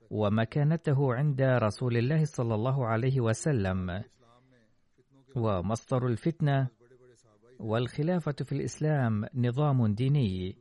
ومكانته 0.09 1.13
عند 1.13 1.41
رسول 1.41 1.97
الله 1.97 2.23
صلى 2.23 2.55
الله 2.55 2.87
عليه 2.87 3.21
وسلم، 3.21 4.03
ومصدر 5.35 6.07
الفتنة، 6.07 6.67
والخلافة 7.59 8.35
في 8.43 8.51
الإسلام 8.51 9.25
نظام 9.35 9.93
ديني، 9.93 10.57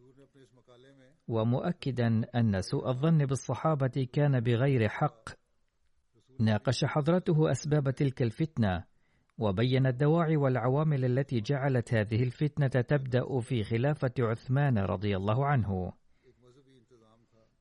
ومؤكدا 1.28 2.22
أن 2.34 2.60
سوء 2.60 2.88
الظن 2.88 3.26
بالصحابة 3.26 4.08
كان 4.12 4.40
بغير 4.40 4.88
حق. 4.88 5.28
ناقش 6.40 6.84
حضرته 6.84 7.50
أسباب 7.50 7.90
تلك 7.90 8.22
الفتنة 8.22 8.84
وبين 9.38 9.86
الدواعي 9.86 10.36
والعوامل 10.36 11.04
التي 11.04 11.40
جعلت 11.40 11.94
هذه 11.94 12.22
الفتنة 12.22 12.68
تبدأ 12.68 13.40
في 13.40 13.64
خلافة 13.64 14.12
عثمان 14.18 14.78
رضي 14.78 15.16
الله 15.16 15.46
عنه. 15.46 15.92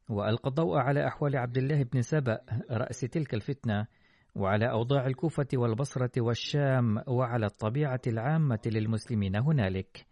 وألقى 0.10 0.50
الضوء 0.50 0.78
على 0.78 1.08
أحوال 1.08 1.38
عبد 1.38 1.58
الله 1.58 1.84
بن 1.84 2.02
سبأ 2.02 2.40
رأس 2.72 3.00
تلك 3.00 3.34
الفتنة 3.34 3.88
وعلى 4.36 4.72
أوضاع 4.72 5.08
الكوفة 5.08 5.48
والبصرة 5.54 6.12
والشام 6.22 7.04
وعلى 7.08 7.46
الطبيعة 7.46 8.02
العامة 8.08 8.60
للمسلمين 8.66 9.36
هنالك. 9.36 10.06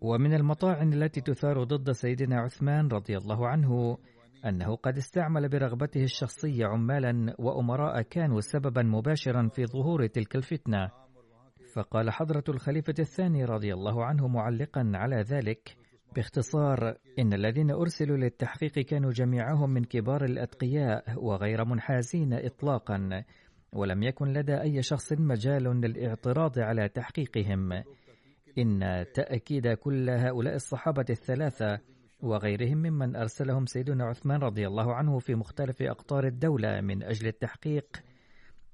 ومن 0.00 0.34
المطاعن 0.34 0.92
التي 0.92 1.20
تثار 1.20 1.64
ضد 1.64 1.90
سيدنا 1.92 2.40
عثمان 2.40 2.88
رضي 2.88 3.16
الله 3.16 3.48
عنه 3.48 3.98
أنه 4.44 4.76
قد 4.76 4.96
استعمل 4.96 5.48
برغبته 5.48 6.02
الشخصية 6.02 6.66
عمالا 6.66 7.34
وأمراء 7.38 8.02
كانوا 8.02 8.40
سببا 8.40 8.82
مباشرا 8.82 9.48
في 9.48 9.66
ظهور 9.66 10.06
تلك 10.06 10.36
الفتنة. 10.36 10.90
فقال 11.74 12.10
حضرة 12.10 12.44
الخليفة 12.48 12.94
الثاني 12.98 13.44
رضي 13.44 13.74
الله 13.74 14.04
عنه 14.04 14.28
معلقا 14.28 14.92
على 14.94 15.16
ذلك 15.16 15.76
باختصار 16.14 16.96
إن 17.18 17.32
الذين 17.32 17.70
أرسلوا 17.70 18.16
للتحقيق 18.16 18.78
كانوا 18.78 19.10
جميعهم 19.10 19.70
من 19.70 19.84
كبار 19.84 20.24
الأتقياء 20.24 21.24
وغير 21.24 21.64
منحازين 21.64 22.32
إطلاقا 22.32 23.24
ولم 23.72 24.02
يكن 24.02 24.32
لدى 24.32 24.60
أي 24.60 24.82
شخص 24.82 25.12
مجال 25.12 25.62
للإعتراض 25.62 26.58
على 26.58 26.88
تحقيقهم. 26.88 27.72
إن 28.58 29.04
تأكيد 29.14 29.68
كل 29.68 30.10
هؤلاء 30.10 30.54
الصحابة 30.54 31.04
الثلاثة 31.10 31.80
وغيرهم 32.20 32.78
ممن 32.78 33.16
أرسلهم 33.16 33.66
سيدنا 33.66 34.04
عثمان 34.04 34.40
رضي 34.40 34.66
الله 34.66 34.94
عنه 34.94 35.18
في 35.18 35.34
مختلف 35.34 35.82
أقطار 35.82 36.26
الدولة 36.26 36.80
من 36.80 37.02
أجل 37.02 37.26
التحقيق 37.26 38.02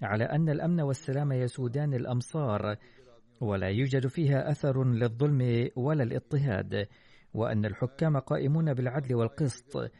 على 0.02 0.24
أن 0.24 0.48
الأمن 0.48 0.80
والسلام 0.80 1.32
يسودان 1.32 1.94
الأمصار 1.94 2.76
ولا 3.40 3.68
يوجد 3.68 4.06
فيها 4.06 4.50
أثر 4.50 4.84
للظلم 4.84 5.70
ولا 5.76 6.02
الاضطهاد 6.02 6.86
وأن 7.34 7.64
الحكام 7.64 8.18
قائمون 8.18 8.74
بالعدل 8.74 9.14
والقسط. 9.14 9.90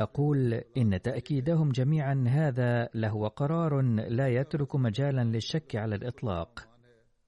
أقول 0.00 0.52
إن 0.76 1.02
تأكيدهم 1.02 1.72
جميعا 1.72 2.24
هذا 2.28 2.88
لهو 2.94 3.26
قرار 3.26 3.80
لا 4.08 4.28
يترك 4.28 4.76
مجالا 4.76 5.24
للشك 5.24 5.76
على 5.76 5.94
الإطلاق. 5.94 6.77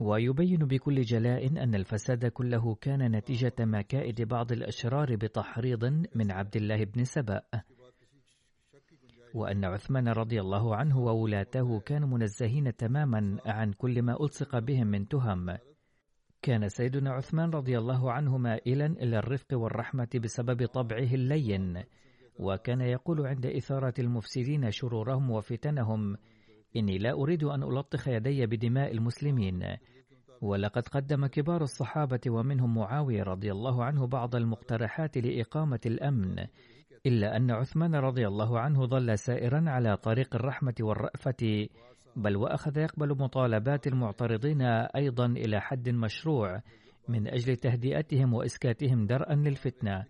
ويبين 0.01 0.59
بكل 0.59 1.03
جلاء 1.03 1.47
أن 1.47 1.75
الفساد 1.75 2.27
كله 2.27 2.75
كان 2.75 3.17
نتيجة 3.17 3.55
مكائد 3.61 4.23
بعض 4.23 4.53
الأشرار 4.53 5.17
بتحريض 5.17 5.85
من 6.15 6.31
عبد 6.31 6.57
الله 6.57 6.85
بن 6.85 7.05
سبأ. 7.05 7.43
وأن 9.35 9.65
عثمان 9.65 10.09
رضي 10.09 10.41
الله 10.41 10.77
عنه 10.77 10.99
وولاته 10.99 11.81
كانوا 11.81 12.09
منزهين 12.09 12.77
تماما 12.77 13.39
عن 13.47 13.73
كل 13.73 14.03
ما 14.03 14.21
ألصق 14.21 14.59
بهم 14.59 14.87
من 14.87 15.09
تهم. 15.09 15.57
كان 16.43 16.69
سيدنا 16.69 17.11
عثمان 17.13 17.51
رضي 17.51 17.79
الله 17.79 18.13
عنه 18.13 18.39
مائلا 18.39 18.87
إلى 18.87 19.19
الرفق 19.19 19.47
والرحمة 19.53 20.09
بسبب 20.25 20.67
طبعه 20.67 21.15
اللين 21.15 21.83
وكان 22.39 22.81
يقول 22.81 23.27
عند 23.27 23.47
إثارة 23.47 23.95
المفسدين 23.99 24.71
شرورهم 24.71 25.31
وفتنهم 25.31 26.17
إني 26.77 26.99
لا 26.99 27.13
أريد 27.13 27.45
أن 27.45 27.63
ألطخ 27.63 28.09
يدي 28.09 28.47
بدماء 28.47 28.93
المسلمين. 28.93 29.77
ولقد 30.41 30.89
قدم 30.89 31.27
كبار 31.27 31.63
الصحابة 31.63 32.21
ومنهم 32.29 32.75
معاوية 32.75 33.23
رضي 33.23 33.53
الله 33.53 33.85
عنه 33.85 34.07
بعض 34.07 34.37
المقترحات 34.37 35.19
لإقامة 35.19 35.81
الأمن 35.87 36.47
إلا 37.07 37.37
أن 37.37 37.51
عثمان 37.51 37.95
رضي 37.95 38.27
الله 38.27 38.61
عنه 38.61 38.87
ظل 38.87 39.19
سائرا 39.19 39.65
على 39.67 39.97
طريق 39.97 40.35
الرحمة 40.35 40.75
والرأفة 40.81 41.69
بل 42.17 42.37
وأخذ 42.37 42.79
يقبل 42.79 43.09
مطالبات 43.09 43.87
المعترضين 43.87 44.63
أيضا 44.97 45.27
إلى 45.27 45.61
حد 45.61 45.89
مشروع 45.89 46.63
من 47.09 47.29
أجل 47.29 47.57
تهدئتهم 47.57 48.35
وإسكاتهم 48.35 49.07
درءا 49.07 49.35
للفتنة. 49.35 50.05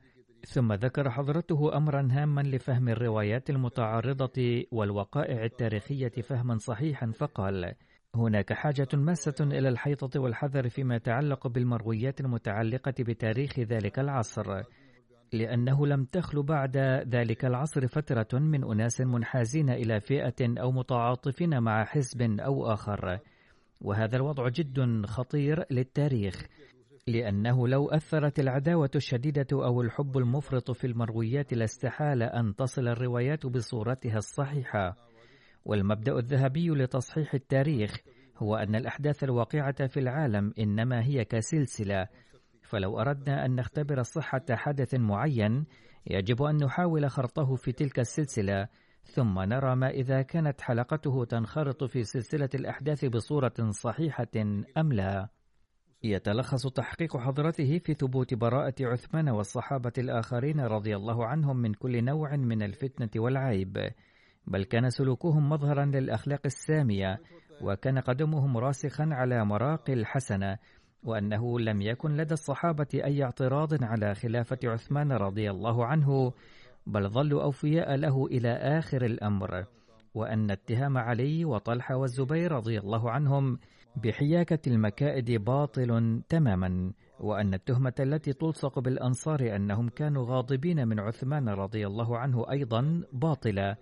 ثم 0.47 0.73
ذكر 0.73 1.11
حضرته 1.11 1.77
أمرا 1.77 2.09
هاما 2.11 2.41
لفهم 2.41 2.89
الروايات 2.89 3.51
المتعارضة 3.51 4.65
والوقائع 4.73 5.45
التاريخية 5.45 6.23
فهما 6.23 6.59
صحيحا 6.59 7.11
فقال: 7.11 7.75
هناك 8.15 8.53
حاجة 8.53 8.89
ماسة 8.95 9.35
إلى 9.41 9.69
الحيطة 9.69 10.21
والحذر 10.21 10.69
فيما 10.69 10.97
يتعلق 10.97 11.47
بالمرويات 11.47 12.21
المتعلقة 12.21 12.95
بتاريخ 13.01 13.59
ذلك 13.59 13.99
العصر، 13.99 14.63
لأنه 15.33 15.87
لم 15.87 16.05
تخل 16.05 16.43
بعد 16.43 16.77
ذلك 17.09 17.45
العصر 17.45 17.87
فترة 17.87 18.39
من 18.39 18.65
أناس 18.65 19.01
منحازين 19.01 19.71
إلى 19.71 20.01
فئة 20.01 20.61
أو 20.61 20.73
متعاطفين 20.73 21.61
مع 21.61 21.85
حزب 21.85 22.41
أو 22.41 22.73
آخر، 22.73 23.19
وهذا 23.81 24.17
الوضع 24.17 24.49
جد 24.49 25.07
خطير 25.07 25.65
للتاريخ، 25.71 26.47
لأنه 27.13 27.69
لو 27.69 27.89
أثرت 27.89 28.41
العداوة 28.41 28.91
الشديدة 28.95 29.47
أو 29.53 29.83
الحب 29.83 30.19
المفرط 30.19 30.71
في 30.71 30.87
المرويات 30.87 31.55
لاستحال 31.55 32.23
أن 32.23 32.57
تصل 32.57 32.89
الروايات 32.89 33.47
بصورتها 33.47 34.19
الصحيحة. 34.19 34.97
والمبدأ 35.65 36.19
الذهبي 36.19 36.69
لتصحيح 36.69 37.35
التاريخ 37.35 37.97
هو 38.39 38.57
أن 38.57 38.75
الأحداث 38.75 39.25
الواقعة 39.25 39.87
في 39.87 40.01
العالم 40.01 40.53
إنما 40.59 41.05
هي 41.05 41.25
كسلسلة. 41.25 42.09
فلو 42.63 43.01
أردنا 43.01 43.45
أن 43.45 43.55
نختبر 43.55 44.03
صحة 44.03 44.45
حدث 44.51 44.95
معين 44.95 45.65
يجب 46.07 46.43
أن 46.43 46.57
نحاول 46.65 47.11
خرطه 47.11 47.55
في 47.55 47.73
تلك 47.73 47.99
السلسلة 47.99 48.69
ثم 49.05 49.41
نرى 49.41 49.77
ما 49.77 49.91
إذا 49.91 50.23
كانت 50.23 50.61
حلقته 50.61 51.25
تنخرط 51.25 51.85
في 51.85 52.05
سلسلة 52.05 52.49
الأحداث 52.55 53.05
بصورة 53.05 53.71
صحيحة 53.71 54.27
أم 54.79 54.93
لا. 54.93 55.29
يتلخص 56.03 56.67
تحقيق 56.67 57.17
حضرته 57.17 57.79
في 57.79 57.95
ثبوت 57.95 58.35
براءة 58.35 58.75
عثمان 58.81 59.29
والصحابة 59.29 59.93
الآخرين 59.99 60.61
رضي 60.61 60.97
الله 60.97 61.27
عنهم 61.27 61.57
من 61.57 61.75
كل 61.75 62.05
نوع 62.05 62.37
من 62.37 62.63
الفتنة 62.63 63.11
والعيب، 63.17 63.91
بل 64.47 64.65
كان 64.65 64.91
سلوكهم 64.91 65.49
مظهرا 65.49 65.85
للأخلاق 65.85 66.41
السامية، 66.45 67.21
وكان 67.63 67.99
قدمهم 67.99 68.57
راسخا 68.57 69.09
على 69.13 69.45
مراقي 69.45 69.93
الحسنة، 69.93 70.59
وأنه 71.03 71.61
لم 71.61 71.83
يكن 71.83 72.17
لدى 72.17 72.35
الصحابة 72.35 72.89
أي 72.95 73.25
اعتراض 73.25 73.85
على 73.85 74.15
خلافة 74.15 74.59
عثمان 74.65 75.13
رضي 75.13 75.51
الله 75.51 75.87
عنه، 75.87 76.33
بل 76.87 77.09
ظلوا 77.09 77.43
أوفياء 77.43 77.95
له 77.95 78.27
إلى 78.27 78.49
آخر 78.53 79.05
الأمر. 79.05 79.65
وأن 80.15 80.51
اتهام 80.51 80.99
علي 80.99 81.45
وطلحة 81.45 81.97
والزبير 81.97 82.53
رضي 82.53 82.79
الله 82.79 83.11
عنهم 83.11 83.59
بحياكة 83.97 84.59
المكائد 84.67 85.31
باطل 85.31 86.23
تماما 86.29 86.93
وأن 87.21 87.55
التهمة 87.55 87.95
التي 88.01 88.33
تلصق 88.33 88.79
بالأنصار 88.79 89.57
أنهم 89.57 89.89
كانوا 89.89 90.27
غاضبين 90.27 90.89
من 90.89 91.01
عثمان 91.01 91.49
رضي 91.49 91.87
الله 91.87 92.19
عنه 92.19 92.51
أيضا 92.51 93.03
باطلة 93.13 93.77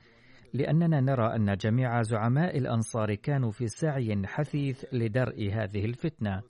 لأننا 0.54 1.00
نرى 1.00 1.36
أن 1.36 1.56
جميع 1.56 2.02
زعماء 2.02 2.58
الأنصار 2.58 3.14
كانوا 3.14 3.50
في 3.50 3.68
سعي 3.68 4.26
حثيث 4.26 4.84
لدرء 4.92 5.50
هذه 5.52 5.84
الفتنة. 5.84 6.42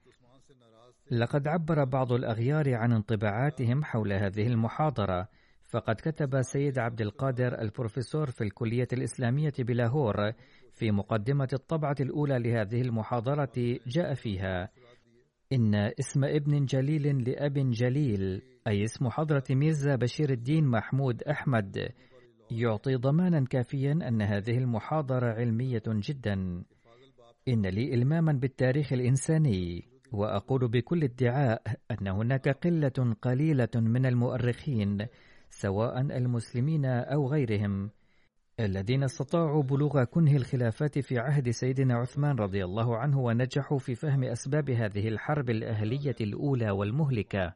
لقد 1.11 1.49
عبر 1.49 1.85
بعض 1.85 2.13
الأغيار 2.13 2.75
عن 2.75 2.93
انطباعاتهم 2.93 3.85
حول 3.85 4.13
هذه 4.13 4.47
المحاضرة 4.47 5.29
فقد 5.69 5.95
كتب 5.95 6.43
سيد 6.43 6.79
عبد 6.79 7.01
القادر 7.01 7.61
البروفيسور 7.61 8.31
في 8.31 8.45
الكلية 8.45 8.89
الإسلامية 8.93 9.53
بلاهور 9.59 10.33
في 10.79 10.91
مقدمة 10.91 11.49
الطبعة 11.53 11.97
الأولى 12.01 12.39
لهذه 12.39 12.81
المحاضرة 12.81 13.79
جاء 13.87 14.15
فيها 14.15 14.71
إن 15.53 15.75
اسم 15.75 16.25
ابن 16.25 16.65
جليل 16.65 17.31
لأب 17.31 17.71
جليل 17.71 18.43
أي 18.69 18.85
اسم 18.85 19.09
حضرة 19.09 19.45
ميرزا 19.51 19.97
بشير 19.97 20.31
الدين 20.31 20.65
محمود 20.65 21.23
أحمد 21.23 21.89
يعطي 22.51 22.95
ضمانا 22.97 23.45
كافيا 23.45 23.93
أن 23.93 24.23
هذه 24.23 24.59
المحاضرة 24.59 25.27
علمية 25.27 25.83
جدا. 25.87 26.65
إن 27.49 27.67
لي 27.67 27.95
إلماما 27.95 28.33
بالتاريخ 28.33 28.93
الإنساني 28.93 29.85
وأقول 30.13 30.69
بكل 30.69 31.05
ادعاء 31.05 31.63
أن 31.91 32.09
هناك 32.09 32.49
قلة 32.49 33.17
قليلة 33.23 33.69
من 33.75 34.07
المؤرخين 34.07 35.07
سواء 35.51 36.01
المسلمين 36.01 36.85
أو 36.85 37.29
غيرهم. 37.29 37.91
الذين 38.61 39.03
استطاعوا 39.03 39.63
بلوغ 39.63 40.05
كنه 40.05 40.37
الخلافات 40.37 40.99
في 40.99 41.19
عهد 41.19 41.51
سيدنا 41.51 41.95
عثمان 41.95 42.37
رضي 42.37 42.65
الله 42.65 42.97
عنه 42.97 43.21
ونجحوا 43.21 43.79
في 43.79 43.95
فهم 43.95 44.25
أسباب 44.25 44.71
هذه 44.71 45.09
الحرب 45.09 45.51
الأهلية 45.51 46.17
الأولى 46.21 46.71
والمهلكة. 46.71 47.55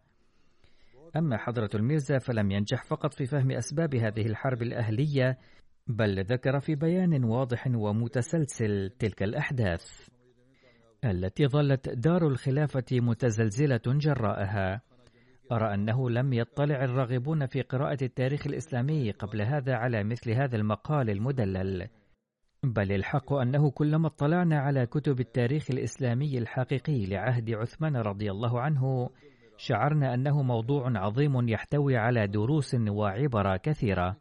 أما 1.16 1.36
حضرة 1.36 1.70
الميرزا 1.74 2.18
فلم 2.18 2.50
ينجح 2.50 2.84
فقط 2.84 3.14
في 3.14 3.26
فهم 3.26 3.50
أسباب 3.50 3.94
هذه 3.94 4.26
الحرب 4.26 4.62
الأهلية 4.62 5.38
بل 5.86 6.24
ذكر 6.24 6.60
في 6.60 6.74
بيان 6.74 7.24
واضح 7.24 7.66
ومتسلسل 7.66 8.90
تلك 8.98 9.22
الأحداث 9.22 10.08
التي 11.04 11.46
ظلت 11.46 11.88
دار 11.88 12.28
الخلافة 12.28 12.84
متزلزلة 12.92 13.80
جراءها. 13.86 14.91
أرى 15.52 15.74
أنه 15.74 16.10
لم 16.10 16.32
يطلع 16.32 16.84
الراغبون 16.84 17.46
في 17.46 17.62
قراءة 17.62 17.98
التاريخ 18.04 18.46
الإسلامي 18.46 19.10
قبل 19.10 19.42
هذا 19.42 19.74
على 19.74 20.04
مثل 20.04 20.30
هذا 20.30 20.56
المقال 20.56 21.10
المدلل. 21.10 21.88
بل 22.62 22.92
الحق 22.92 23.32
أنه 23.32 23.70
كلما 23.70 24.06
اطلعنا 24.06 24.58
على 24.58 24.86
كتب 24.86 25.20
التاريخ 25.20 25.70
الإسلامي 25.70 26.38
الحقيقي 26.38 27.06
لعهد 27.06 27.50
عثمان 27.50 27.96
رضي 27.96 28.30
الله 28.30 28.60
عنه 28.60 29.10
شعرنا 29.56 30.14
أنه 30.14 30.42
موضوع 30.42 30.98
عظيم 30.98 31.48
يحتوي 31.48 31.96
على 31.96 32.26
دروس 32.26 32.74
وعبر 32.88 33.56
كثيرة. 33.56 34.16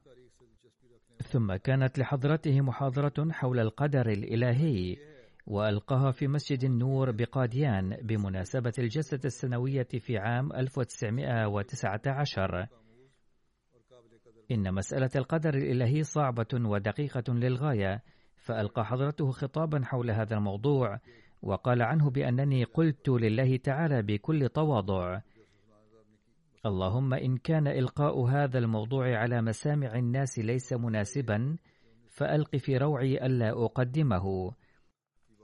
ثم 1.22 1.56
كانت 1.56 2.00
لحضرته 2.00 2.62
محاضرة 2.62 3.32
حول 3.32 3.60
القدر 3.60 4.10
الإلهي. 4.10 5.11
وألقاها 5.48 6.12
في 6.12 6.28
مسجد 6.28 6.64
النور 6.64 7.12
بقاديان 7.12 7.98
بمناسبة 8.02 8.74
الجلسة 8.80 9.20
السنوية 9.26 9.88
في 10.00 10.18
عام 10.18 10.54
1919 10.54 12.68
إن 14.52 14.74
مسألة 14.74 15.10
القدر 15.16 15.54
الإلهي 15.54 16.04
صعبة 16.04 16.48
ودقيقة 16.54 17.34
للغاية 17.34 18.04
فألقى 18.36 18.86
حضرته 18.86 19.32
خطابا 19.32 19.82
حول 19.84 20.12
هذا 20.12 20.38
الموضوع 20.38 21.00
وقال 21.42 21.82
عنه 21.82 22.10
بأنني 22.10 22.64
قلت 22.64 23.10
لله 23.10 23.58
تعالى 23.58 24.02
بكل 24.02 24.50
تواضع 24.50 25.20
اللهم 26.66 27.14
إن 27.14 27.38
كان 27.38 27.68
إلقاء 27.68 28.22
هذا 28.22 28.60
الموضوع 28.60 29.18
على 29.18 29.42
مسامع 29.42 29.96
الناس 29.96 30.40
ليس 30.40 30.74
مناسبا 30.74 31.58
فألق 32.10 32.56
في 32.56 32.78
روعي 32.78 33.26
ألا 33.26 33.66
أقدمه 33.66 34.52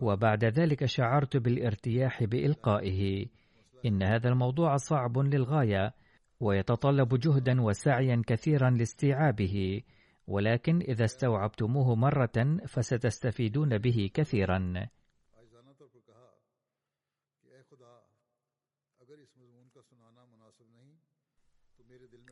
وبعد 0.01 0.45
ذلك 0.45 0.85
شعرت 0.85 1.37
بالارتياح 1.37 2.23
بإلقائه. 2.23 3.25
إن 3.85 4.03
هذا 4.03 4.29
الموضوع 4.29 4.77
صعب 4.77 5.17
للغاية 5.17 5.93
ويتطلب 6.39 7.19
جهدا 7.19 7.61
وسعيا 7.61 8.21
كثيرا 8.27 8.69
لاستيعابه. 8.69 9.81
ولكن 10.27 10.79
إذا 10.81 11.05
استوعبتموه 11.05 11.95
مرة 11.95 12.57
فستستفيدون 12.67 13.77
به 13.77 14.09
كثيرا. 14.13 14.87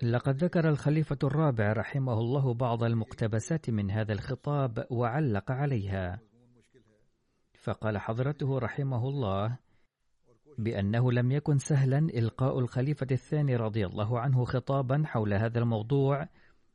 لقد 0.04 0.44
ذكر 0.44 0.70
الخليفة 0.70 1.18
الرابع 1.24 1.74
رحمه 1.74 2.14
الله 2.14 2.54
بعض 2.54 2.84
المقتبسات 2.84 3.70
من 3.70 3.92
هذا 3.92 4.14
الخطاب 4.14 4.88
وعلق 4.92 5.52
عليها. 5.52 6.20
فقال 7.66 7.98
حضرته 7.98 8.60
رحمه 8.60 9.10
الله 9.10 9.58
بأنه 10.58 11.12
لم 11.12 11.32
يكن 11.32 11.58
سهلا 11.58 11.98
إلقاء 11.98 12.60
الخليفة 12.60 13.08
الثاني 13.12 13.56
رضي 13.56 13.86
الله 13.86 14.20
عنه 14.20 14.46
خطابا 14.46 15.04
حول 15.06 15.34
هذا 15.34 15.60
الموضوع 15.60 16.28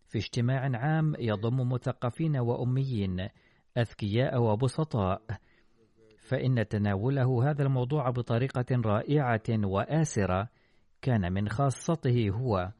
في 0.08 0.18
اجتماع 0.18 0.70
عام 0.74 1.14
يضم 1.18 1.72
مثقفين 1.72 2.36
وأميين 2.36 3.28
أذكياء 3.78 4.42
وبسطاء. 4.42 5.22
فإن 6.18 6.68
تناوله 6.68 7.50
هذا 7.50 7.62
الموضوع 7.62 8.10
بطريقة 8.10 8.80
رائعة 8.84 9.48
وآسرة 9.50 10.48
كان 11.02 11.32
من 11.32 11.48
خاصته 11.48 12.30
هو. 12.30 12.72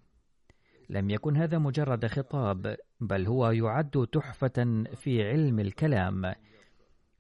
لم 0.89 1.11
يكن 1.11 1.37
هذا 1.37 1.59
مجرد 1.59 2.07
خطاب 2.07 2.77
بل 3.01 3.27
هو 3.27 3.51
يعد 3.51 4.07
تحفة 4.13 4.85
في 4.95 5.23
علم 5.23 5.61
الكلام. 5.61 6.35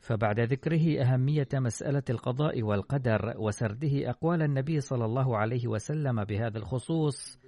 فبعد 0.00 0.40
ذكره 0.40 1.02
أهمية 1.02 1.48
مسألة 1.54 2.02
القضاء 2.10 2.62
والقدر 2.62 3.34
وسرده 3.36 4.10
أقوال 4.10 4.42
النبي 4.42 4.80
صلى 4.80 5.04
الله 5.04 5.36
عليه 5.36 5.68
وسلم 5.68 6.24
بهذا 6.24 6.58
الخصوص. 6.58 7.38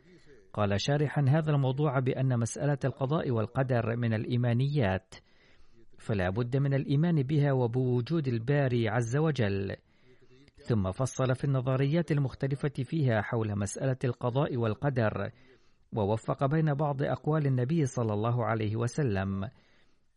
قال 0.53 0.81
شارحا 0.81 1.25
هذا 1.29 1.51
الموضوع 1.51 1.99
بأن 1.99 2.39
مسألة 2.39 2.79
القضاء 2.85 3.31
والقدر 3.31 3.97
من 3.97 4.15
الإيمانيات 4.15 5.15
فلا 5.99 6.31
بد 6.31 6.57
من 6.57 6.75
الإيمان 6.75 7.23
بها 7.23 7.53
وبوجود 7.53 8.29
الباري 8.29 8.89
عز 8.89 9.17
وجل. 9.17 9.77
ثم 10.57 10.91
فصل 10.91 11.35
في 11.35 11.45
النظريات 11.45 12.13
المختلفة 12.13 12.73
فيها 12.83 13.23
حول 13.23 13.59
مسألة 13.59 13.97
القضاء 14.05 14.57
والقدر 14.57 15.31
ووفق 15.93 16.47
بين 16.47 16.75
بعض 16.75 17.03
أقوال 17.03 17.47
النبي 17.47 17.87
صلى 17.87 18.13
الله 18.13 18.45
عليه 18.45 18.77
وسلم. 18.77 19.49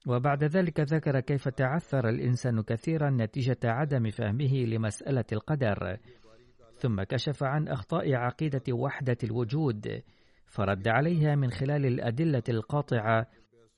وبعد 0.08 0.44
ذلك 0.44 0.80
ذكر 0.80 1.20
كيف 1.20 1.50
تعثر 1.50 2.10
الإنسان 2.10 2.62
كثيرا 2.62 3.10
نتيجة 3.10 3.58
عدم 3.64 4.10
فهمه 4.10 4.54
لمسألة 4.54 5.26
القدر 5.32 5.98
ثم 6.78 7.04
كشف 7.04 7.44
عن 7.44 7.68
أخطاء 7.68 8.14
عقيدة 8.14 8.64
وحدة 8.74 9.18
الوجود 9.24 10.02
فرد 10.46 10.88
عليها 10.88 11.36
من 11.36 11.52
خلال 11.52 11.86
الأدلة 11.86 12.44
القاطعة 12.50 13.28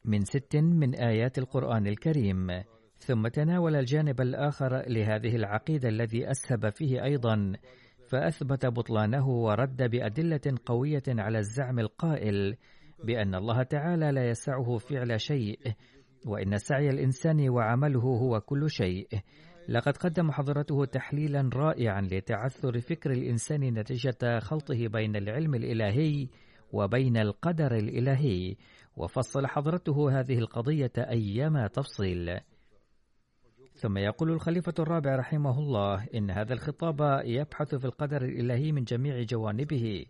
من 0.05 0.25
ست 0.25 0.55
من 0.55 0.95
آيات 0.95 1.37
القرآن 1.37 1.87
الكريم 1.87 2.47
ثم 2.97 3.27
تناول 3.27 3.75
الجانب 3.75 4.21
الآخر 4.21 4.83
لهذه 4.87 5.35
العقيدة 5.35 5.89
الذي 5.89 6.31
أسهب 6.31 6.69
فيه 6.69 7.03
أيضا 7.03 7.53
فأثبت 8.07 8.65
بطلانه 8.65 9.29
ورد 9.29 9.89
بأدلة 9.91 10.55
قوية 10.65 11.03
على 11.07 11.37
الزعم 11.37 11.79
القائل 11.79 12.57
بأن 13.03 13.35
الله 13.35 13.63
تعالى 13.63 14.11
لا 14.11 14.29
يسعه 14.29 14.77
فعل 14.77 15.21
شيء 15.21 15.59
وإن 16.27 16.57
سعي 16.57 16.89
الإنسان 16.89 17.49
وعمله 17.49 17.99
هو 18.01 18.41
كل 18.41 18.69
شيء. 18.69 19.07
لقد 19.69 19.97
قدم 19.97 20.31
حضرته 20.31 20.85
تحليلا 20.85 21.49
رائعا 21.53 22.01
لتعثر 22.01 22.79
فكر 22.79 23.11
الإنسان 23.11 23.61
نتيجة 23.61 24.39
خلطه 24.39 24.87
بين 24.87 25.15
العلم 25.15 25.55
الإلهي 25.55 26.27
وبين 26.73 27.17
القدر 27.17 27.75
الإلهي 27.75 28.55
وفصل 28.97 29.47
حضرته 29.47 30.19
هذه 30.19 30.37
القضية 30.37 30.91
أيما 30.97 31.67
تفصيل. 31.67 32.39
ثم 33.73 33.97
يقول 33.97 34.31
الخليفة 34.31 34.73
الرابع 34.79 35.15
رحمه 35.15 35.59
الله 35.59 36.05
إن 36.15 36.31
هذا 36.31 36.53
الخطاب 36.53 37.21
يبحث 37.25 37.75
في 37.75 37.85
القدر 37.85 38.21
الإلهي 38.21 38.71
من 38.71 38.83
جميع 38.83 39.21
جوانبه 39.21 40.05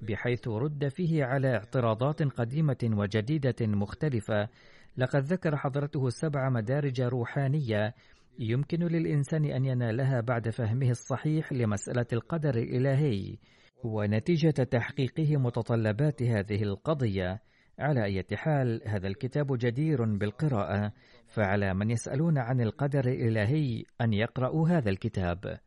بحيث 0.00 0.48
رد 0.48 0.88
فيه 0.88 1.24
على 1.24 1.54
اعتراضات 1.54 2.22
قديمة 2.22 2.90
وجديدة 2.92 3.66
مختلفة 3.66 4.48
لقد 4.96 5.22
ذكر 5.22 5.56
حضرته 5.56 6.08
سبع 6.08 6.48
مدارج 6.48 7.00
روحانية 7.00 7.94
يمكن 8.38 8.78
للإنسان 8.78 9.44
أن 9.44 9.64
ينالها 9.64 10.20
بعد 10.20 10.48
فهمه 10.48 10.90
الصحيح 10.90 11.52
لمسألة 11.52 12.06
القدر 12.12 12.54
الإلهي 12.54 13.36
ونتيجة 13.84 14.50
تحقيقه 14.50 15.36
متطلبات 15.36 16.22
هذه 16.22 16.62
القضية. 16.62 17.42
على 17.78 18.04
أي 18.04 18.24
حال 18.36 18.82
هذا 18.86 19.08
الكتاب 19.08 19.58
جدير 19.58 20.04
بالقراءة 20.04 20.92
فعلى 21.26 21.74
من 21.74 21.90
يسألون 21.90 22.38
عن 22.38 22.60
القدر 22.60 23.08
الإلهي 23.08 23.84
أن 24.00 24.12
يقرأوا 24.12 24.68
هذا 24.68 24.90
الكتاب. 24.90 25.58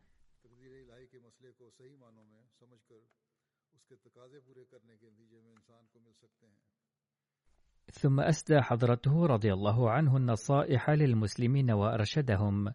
ثم 7.98 8.20
أسدى 8.20 8.60
حضرته 8.60 9.26
رضي 9.26 9.52
الله 9.52 9.90
عنه 9.90 10.16
النصائح 10.16 10.90
للمسلمين 10.90 11.70
وأرشدهم 11.70 12.72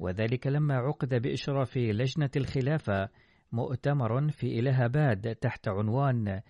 وذلك 0.00 0.46
لما 0.46 0.74
عقد 0.74 1.14
بإشراف 1.14 1.76
لجنة 1.76 2.30
الخلافة 2.36 3.08
مؤتمر 3.52 4.30
في 4.30 4.58
إلهاباد 4.58 5.34
تحت 5.34 5.68
عنوان 5.68 6.40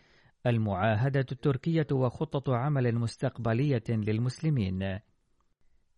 المعاهدة 0.46 1.26
التركية 1.32 1.86
وخطة 1.92 2.56
عمل 2.56 2.94
مستقبلية 2.94 3.84
للمسلمين. 3.88 4.98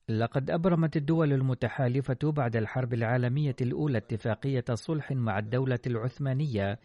لقد 0.09 0.51
أبرمت 0.51 0.97
الدول 0.97 1.33
المتحالفة 1.33 2.19
بعد 2.23 2.57
الحرب 2.57 2.95
العالمية 2.95 3.57
الأولى 3.61 3.99
اتفاقية 3.99 4.65
صلح 4.73 5.13
مع 5.13 5.39
الدولة 5.39 5.81
العثمانية 5.87 6.79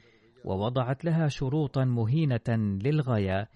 ووضعت 0.46 1.06
لها 1.06 1.28
شروطا 1.28 1.86
مهينة 1.86 2.80
للغاية 2.84 3.50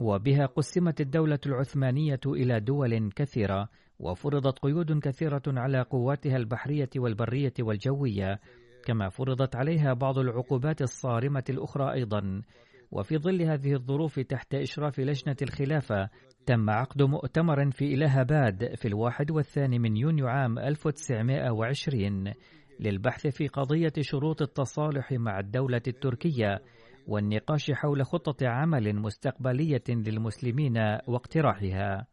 وبها 0.00 0.46
قسمت 0.46 1.00
الدولة 1.00 1.38
العثمانية 1.46 2.20
إلى 2.26 2.60
دول 2.60 3.10
كثيرة 3.16 3.68
وفرضت 3.98 4.58
قيود 4.58 4.98
كثيرة 4.98 5.42
على 5.46 5.82
قواتها 5.82 6.36
البحرية 6.36 6.90
والبرية 6.96 7.52
والجوية 7.60 8.40
كما 8.84 9.08
فرضت 9.08 9.56
عليها 9.56 9.92
بعض 9.92 10.18
العقوبات 10.18 10.82
الصارمة 10.82 11.44
الأخرى 11.50 11.92
أيضا. 11.92 12.42
وفي 12.90 13.18
ظل 13.18 13.42
هذه 13.42 13.72
الظروف 13.72 14.20
تحت 14.20 14.54
إشراف 14.54 15.00
لجنة 15.00 15.36
الخلافة 15.42 16.08
تم 16.46 16.70
عقد 16.70 17.02
مؤتمر 17.02 17.70
في 17.70 17.94
إلهاباد 17.94 18.74
في 18.74 18.88
الواحد 18.88 19.30
والثاني 19.30 19.78
من 19.78 19.96
يونيو 19.96 20.26
عام 20.26 20.58
1920 20.58 22.32
للبحث 22.80 23.26
في 23.26 23.48
قضية 23.48 23.92
شروط 24.00 24.42
التصالح 24.42 25.12
مع 25.12 25.38
الدولة 25.38 25.82
التركية 25.88 26.62
والنقاش 27.08 27.70
حول 27.70 28.06
خطة 28.06 28.48
عمل 28.48 28.96
مستقبلية 28.96 29.82
للمسلمين 29.88 30.76
واقتراحها. 31.06 32.06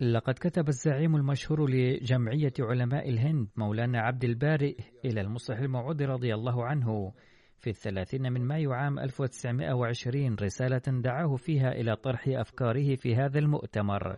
لقد 0.00 0.34
كتب 0.34 0.68
الزعيم 0.68 1.16
المشهور 1.16 1.70
لجمعية 1.70 2.52
علماء 2.60 3.08
الهند 3.08 3.48
مولانا 3.56 4.00
عبد 4.00 4.24
البارئ 4.24 4.76
إلى 5.04 5.20
المصلح 5.20 5.58
الموعود 5.58 6.02
رضي 6.02 6.34
الله 6.34 6.64
عنه 6.64 7.12
في 7.58 7.70
الثلاثين 7.70 8.32
من 8.32 8.44
مايو 8.44 8.72
عام 8.72 8.98
1920 8.98 10.34
رسالة 10.34 11.00
دعاه 11.00 11.36
فيها 11.36 11.72
إلى 11.72 11.96
طرح 11.96 12.28
أفكاره 12.28 12.96
في 12.96 13.16
هذا 13.16 13.38
المؤتمر 13.38 14.16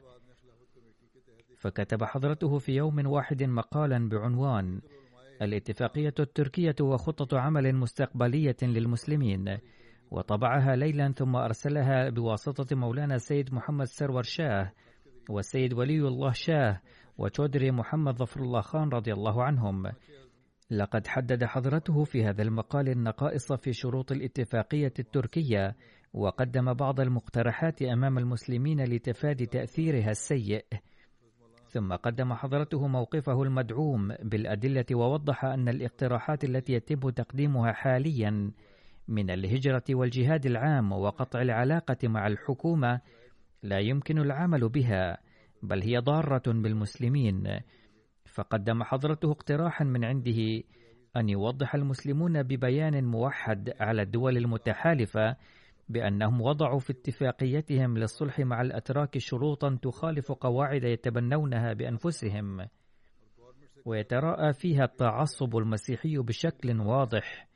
فكتب 1.56 2.04
حضرته 2.04 2.58
في 2.58 2.72
يوم 2.72 3.06
واحد 3.06 3.42
مقالا 3.42 4.08
بعنوان 4.08 4.80
الاتفاقية 5.42 6.14
التركية 6.20 6.74
وخطة 6.80 7.38
عمل 7.38 7.74
مستقبلية 7.74 8.56
للمسلمين 8.62 9.58
وطبعها 10.10 10.76
ليلا 10.76 11.12
ثم 11.12 11.36
أرسلها 11.36 12.08
بواسطة 12.08 12.76
مولانا 12.76 13.18
سيد 13.18 13.54
محمد 13.54 13.86
سرور 13.86 14.22
شاه 14.22 14.72
والسيد 15.30 15.72
ولي 15.74 15.98
الله 16.08 16.32
شاه 16.32 16.80
وتودري 17.18 17.70
محمد 17.70 18.16
ظفر 18.16 18.40
الله 18.40 18.60
خان 18.60 18.88
رضي 18.88 19.12
الله 19.12 19.42
عنهم. 19.42 19.92
لقد 20.70 21.06
حدد 21.06 21.44
حضرته 21.44 22.04
في 22.04 22.24
هذا 22.24 22.42
المقال 22.42 22.88
النقائص 22.88 23.52
في 23.52 23.72
شروط 23.72 24.12
الاتفاقية 24.12 24.92
التركية 24.98 25.76
وقدم 26.14 26.74
بعض 26.74 27.00
المقترحات 27.00 27.82
أمام 27.82 28.18
المسلمين 28.18 28.84
لتفادي 28.84 29.46
تأثيرها 29.46 30.10
السيء. 30.10 30.64
ثم 31.70 31.92
قدم 31.92 32.34
حضرته 32.34 32.86
موقفه 32.86 33.42
المدعوم 33.42 34.08
بالأدلة 34.22 34.84
ووضح 34.92 35.44
أن 35.44 35.68
الاقتراحات 35.68 36.44
التي 36.44 36.72
يتم 36.72 37.10
تقديمها 37.10 37.72
حاليا 37.72 38.50
من 39.08 39.30
الهجرة 39.30 39.84
والجهاد 39.90 40.46
العام 40.46 40.92
وقطع 40.92 41.42
العلاقة 41.42 42.08
مع 42.08 42.26
الحكومة 42.26 43.00
لا 43.62 43.78
يمكن 43.78 44.18
العمل 44.18 44.68
بها 44.68 45.18
بل 45.62 45.82
هي 45.82 45.98
ضارة 45.98 46.42
بالمسلمين. 46.46 47.60
فقدم 48.26 48.82
حضرته 48.82 49.30
اقتراحا 49.30 49.84
من 49.84 50.04
عنده 50.04 50.62
أن 51.16 51.28
يوضح 51.28 51.74
المسلمون 51.74 52.42
ببيان 52.42 53.04
موحد 53.04 53.72
على 53.80 54.02
الدول 54.02 54.36
المتحالفة 54.36 55.36
بأنهم 55.90 56.40
وضعوا 56.40 56.78
في 56.78 56.92
اتفاقيتهم 56.92 57.98
للصلح 57.98 58.40
مع 58.40 58.60
الأتراك 58.60 59.18
شروطا 59.18 59.78
تخالف 59.82 60.32
قواعد 60.32 60.84
يتبنونها 60.84 61.72
بأنفسهم. 61.72 62.66
ويتراءى 63.84 64.52
فيها 64.52 64.84
التعصب 64.84 65.56
المسيحي 65.56 66.16
بشكل 66.16 66.80
واضح. 66.80 67.48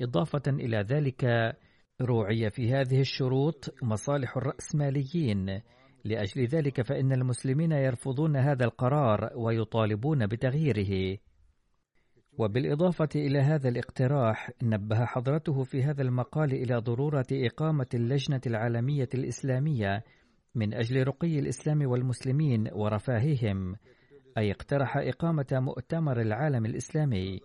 إضافة 0.00 0.42
إلى 0.48 0.76
ذلك 0.76 1.54
روعي 2.00 2.50
في 2.50 2.72
هذه 2.72 3.00
الشروط 3.00 3.74
مصالح 3.82 4.36
الرأسماليين. 4.36 5.60
لأجل 6.04 6.46
ذلك 6.46 6.82
فإن 6.82 7.12
المسلمين 7.12 7.72
يرفضون 7.72 8.36
هذا 8.36 8.64
القرار 8.64 9.30
ويطالبون 9.36 10.26
بتغييره. 10.26 11.18
وبالإضافة 12.38 13.08
إلى 13.16 13.38
هذا 13.38 13.68
الاقتراح 13.68 14.50
نبه 14.62 15.04
حضرته 15.04 15.62
في 15.62 15.82
هذا 15.82 16.02
المقال 16.02 16.52
إلى 16.52 16.76
ضرورة 16.76 17.26
إقامة 17.32 17.86
اللجنة 17.94 18.40
العالمية 18.46 19.08
الإسلامية 19.14 20.04
من 20.54 20.74
أجل 20.74 21.06
رقي 21.06 21.38
الإسلام 21.38 21.86
والمسلمين 21.86 22.68
ورفاههم 22.72 23.76
أي 24.38 24.50
اقترح 24.50 24.96
إقامة 24.96 25.46
مؤتمر 25.52 26.20
العالم 26.20 26.66
الإسلامي. 26.66 27.40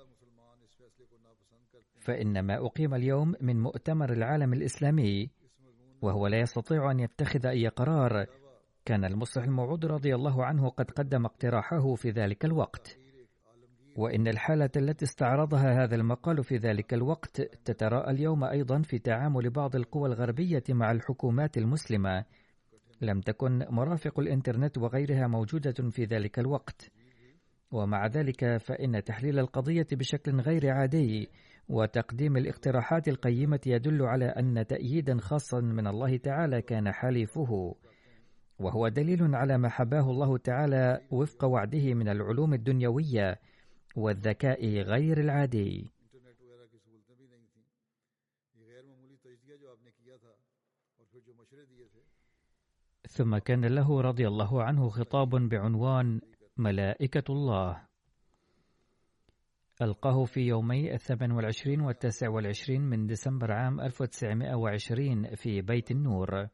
فإن 2.00 2.40
ما 2.40 2.66
أقيم 2.66 2.94
اليوم 2.94 3.34
من 3.42 3.60
مؤتمر 3.62 4.14
العالم 4.14 4.54
الإسلامي 4.54 5.30
وهو 6.02 6.28
لا 6.28 6.40
يستطيع 6.40 6.92
أن 6.92 7.00
يتخذ 7.00 7.46
أي 7.46 7.68
قرار 7.68 8.26
كان 8.86 9.06
المصلح 9.06 9.44
الموعود 9.44 9.86
رضي 9.86 10.16
الله 10.16 10.46
عنه 10.46 10.70
قد 10.70 10.92
قدم 10.92 11.26
اقتراحه 11.26 11.96
في 11.96 12.10
ذلك 12.10 12.46
الوقت. 12.46 13.07
وإن 13.98 14.28
الحالة 14.28 14.70
التي 14.76 15.06
استعرضها 15.06 15.84
هذا 15.84 15.96
المقال 15.96 16.44
في 16.44 16.58
ذلك 16.58 16.94
الوقت 16.94 17.42
تتراءى 17.42 18.12
اليوم 18.12 18.44
أيضا 18.44 18.82
في 18.82 19.00
تعامل 19.00 19.50
بعض 19.50 19.76
القوى 19.76 20.10
الغربية 20.10 20.64
مع 20.70 20.92
الحكومات 20.92 21.58
المسلمة. 21.58 22.26
لم 23.02 23.22
تكن 23.22 23.66
مرافق 23.70 24.20
الإنترنت 24.20 24.78
وغيرها 24.78 25.28
موجودة 25.28 25.90
في 25.90 26.04
ذلك 26.04 26.40
الوقت. 26.40 26.92
ومع 27.72 28.08
ذلك 28.08 28.58
فإن 28.58 29.04
تحليل 29.04 29.40
القضية 29.40 29.88
بشكل 29.92 30.40
غير 30.40 30.70
عادي 30.70 31.30
وتقديم 31.70 32.38
الاقتراحات 32.38 33.08
القيمة 33.08 33.60
يدل 33.66 34.02
على 34.02 34.26
أن 34.26 34.68
تأييدا 34.68 35.18
خاصا 35.18 35.60
من 35.60 35.88
الله 35.88 36.18
تعالى 36.18 36.62
كان 36.62 36.92
حليفه. 36.92 37.76
وهو 38.60 38.88
دليل 38.88 39.36
على 39.36 39.58
ما 39.58 39.70
حباه 39.70 40.12
الله 40.12 40.38
تعالى 40.38 41.02
وفق 41.12 41.46
وعده 41.46 41.94
من 41.94 42.10
العلوم 42.10 42.54
الدنيوية. 42.54 43.40
والذكاء 43.98 44.66
غير 44.66 45.20
العادي. 45.20 45.92
ثم 53.08 53.38
كان 53.38 53.66
له 53.66 54.02
رضي 54.02 54.28
الله 54.28 54.64
عنه 54.64 54.90
خطاب 54.90 55.30
بعنوان 55.30 56.22
ملائكة 56.58 57.24
الله. 57.30 57.88
ألقاه 59.82 60.26
في 60.26 60.42
يومي 60.42 60.94
الثامن 60.94 61.32
والعشرين 61.32 61.82
والتاسع 61.82 62.30
والعشرين 62.30 62.82
من 62.82 63.08
ديسمبر 63.08 63.52
عام 63.52 63.82
1920 63.82 65.36
في 65.36 65.62
بيت 65.62 65.92
النور. 65.92 66.48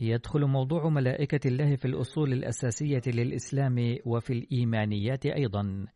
يدخل 0.00 0.44
موضوع 0.44 0.88
ملائكة 0.88 1.48
الله 1.48 1.76
في 1.76 1.84
الأصول 1.84 2.32
الأساسية 2.32 3.02
للإسلام 3.06 3.96
وفي 4.06 4.32
الإيمانيات 4.32 5.26
أيضا 5.26 5.86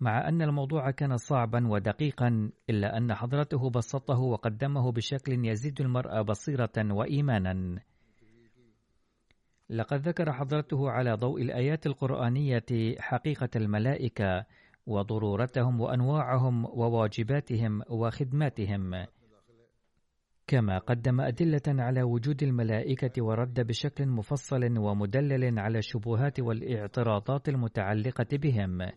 مع 0.00 0.28
أن 0.28 0.42
الموضوع 0.42 0.90
كان 0.90 1.16
صعبا 1.16 1.68
ودقيقا 1.68 2.50
إلا 2.70 2.96
أن 2.96 3.14
حضرته 3.14 3.70
بسطه 3.70 4.18
وقدمه 4.20 4.92
بشكل 4.92 5.46
يزيد 5.46 5.80
المرء 5.80 6.22
بصيرة 6.22 6.72
وإيمانا. 6.78 7.78
لقد 9.70 10.08
ذكر 10.08 10.32
حضرته 10.32 10.90
على 10.90 11.14
ضوء 11.14 11.42
الآيات 11.42 11.86
القرآنية 11.86 12.96
حقيقة 12.98 13.48
الملائكة 13.56 14.44
وضرورتهم 14.86 15.80
وأنواعهم 15.80 16.64
وواجباتهم 16.64 17.82
وخدماتهم. 17.90 19.06
كما 20.48 20.78
قدم 20.78 21.20
أدلة 21.20 21.62
على 21.68 22.02
وجود 22.02 22.42
الملائكة 22.42 23.22
ورد 23.22 23.60
بشكل 23.60 24.06
مفصل 24.06 24.78
ومدلل 24.78 25.58
على 25.58 25.78
الشبهات 25.78 26.40
والاعتراضات 26.40 27.48
المتعلقة 27.48 28.26
بهم. 28.32 28.90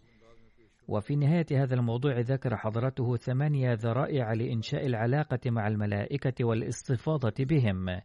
وفي 0.88 1.16
نهاية 1.16 1.46
هذا 1.52 1.76
الموضوع 1.76 2.20
ذكر 2.20 2.58
حضرته 2.58 3.16
ثمانية 3.16 3.74
ذرائع 3.74 4.34
لإنشاء 4.34 4.86
العلاقة 4.86 5.40
مع 5.46 5.68
الملائكة 5.68 6.46
والاستفاضة 6.46 7.34
بهم. 7.40 8.02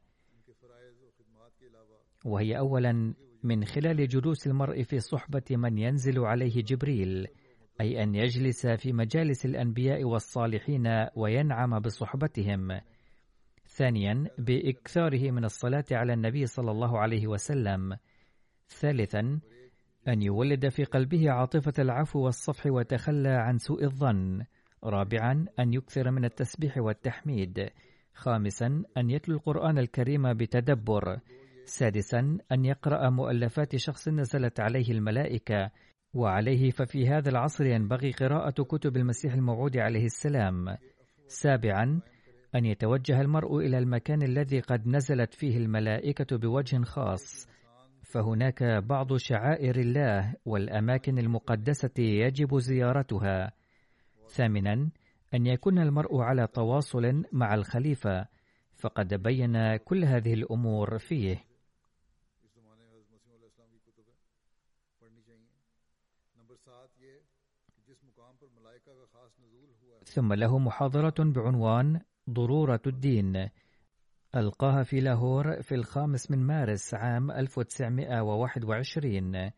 وهي 2.25 2.59
أولا 2.59 3.15
من 3.43 3.65
خلال 3.65 4.09
جلوس 4.09 4.47
المرء 4.47 4.83
في 4.83 4.99
صحبة 4.99 5.45
من 5.51 5.79
ينزل 5.79 6.19
عليه 6.19 6.63
جبريل 6.63 7.27
أي 7.81 8.03
أن 8.03 8.15
يجلس 8.15 8.67
في 8.67 8.93
مجالس 8.93 9.47
الأنبياء 9.47 10.05
والصالحين 10.05 11.07
وينعم 11.17 11.81
بصحبتهم 11.81 12.81
ثانيا 13.77 14.25
بإكثاره 14.39 15.31
من 15.31 15.45
الصلاة 15.45 15.85
على 15.93 16.13
النبي 16.13 16.47
صلى 16.47 16.71
الله 16.71 16.99
عليه 16.99 17.27
وسلم. 17.27 17.97
ثالثا 18.69 19.41
أن 20.09 20.23
يولد 20.23 20.69
في 20.69 20.85
قلبه 20.85 21.31
عاطفة 21.31 21.83
العفو 21.83 22.21
والصفح 22.21 22.67
وتخلى 22.67 23.29
عن 23.29 23.59
سوء 23.59 23.85
الظن. 23.85 24.45
رابعا 24.85 25.47
أن 25.59 25.73
يكثر 25.75 26.11
من 26.11 26.25
التسبيح 26.25 26.79
والتحميد. 26.79 27.71
خامسا 28.15 28.83
أن 28.97 29.11
يتلو 29.11 29.35
القرآن 29.37 29.79
الكريم 29.79 30.35
بتدبر. 30.35 31.21
سادسا 31.65 32.39
أن 32.53 32.65
يقرأ 32.65 33.11
مؤلفات 33.11 33.77
شخص 33.77 34.09
نزلت 34.09 34.61
عليه 34.61 34.91
الملائكة. 34.91 35.71
وعليه 36.15 36.71
ففي 36.71 37.09
هذا 37.09 37.29
العصر 37.29 37.67
ينبغي 37.67 38.11
قراءة 38.13 38.63
كتب 38.63 38.97
المسيح 38.97 39.35
الموعود 39.35 39.77
عليه 39.77 40.05
السلام. 40.05 40.77
سابعا 41.29 42.01
أن 42.57 42.65
يتوجه 42.65 43.21
المرء 43.21 43.59
إلى 43.59 43.79
المكان 43.79 44.23
الذي 44.23 44.61
قد 44.61 44.89
نزلت 44.89 45.35
فيه 45.35 45.57
الملائكة 45.57 46.37
بوجه 46.37 46.83
خاص 46.83 47.49
فهناك 48.03 48.63
بعض 48.63 49.17
شعائر 49.17 49.77
الله 49.77 50.35
والأماكن 50.47 51.19
المقدسة 51.19 51.95
يجب 51.99 52.59
زيارتها. 52.59 53.53
ثامنا 54.29 54.91
أن 55.35 55.47
يكون 55.47 55.79
المرء 55.79 56.21
على 56.21 56.47
تواصل 56.47 57.25
مع 57.33 57.55
الخليفة 57.55 58.27
فقد 58.77 59.15
بين 59.15 59.77
كل 59.77 60.05
هذه 60.05 60.35
الأمور 60.35 60.99
فيه. 60.99 61.45
ثم 70.05 70.33
له 70.33 70.59
محاضرة 70.59 71.15
بعنوان 71.19 72.01
ضرورة 72.31 72.81
الدين. 72.87 73.49
ألقاها 74.37 74.83
في 74.83 75.01
لاهور 75.01 75.63
في 75.63 75.75
الخامس 75.75 76.31
من 76.31 76.39
مارس 76.39 76.95
عام 76.95 77.31
1921 77.31 79.51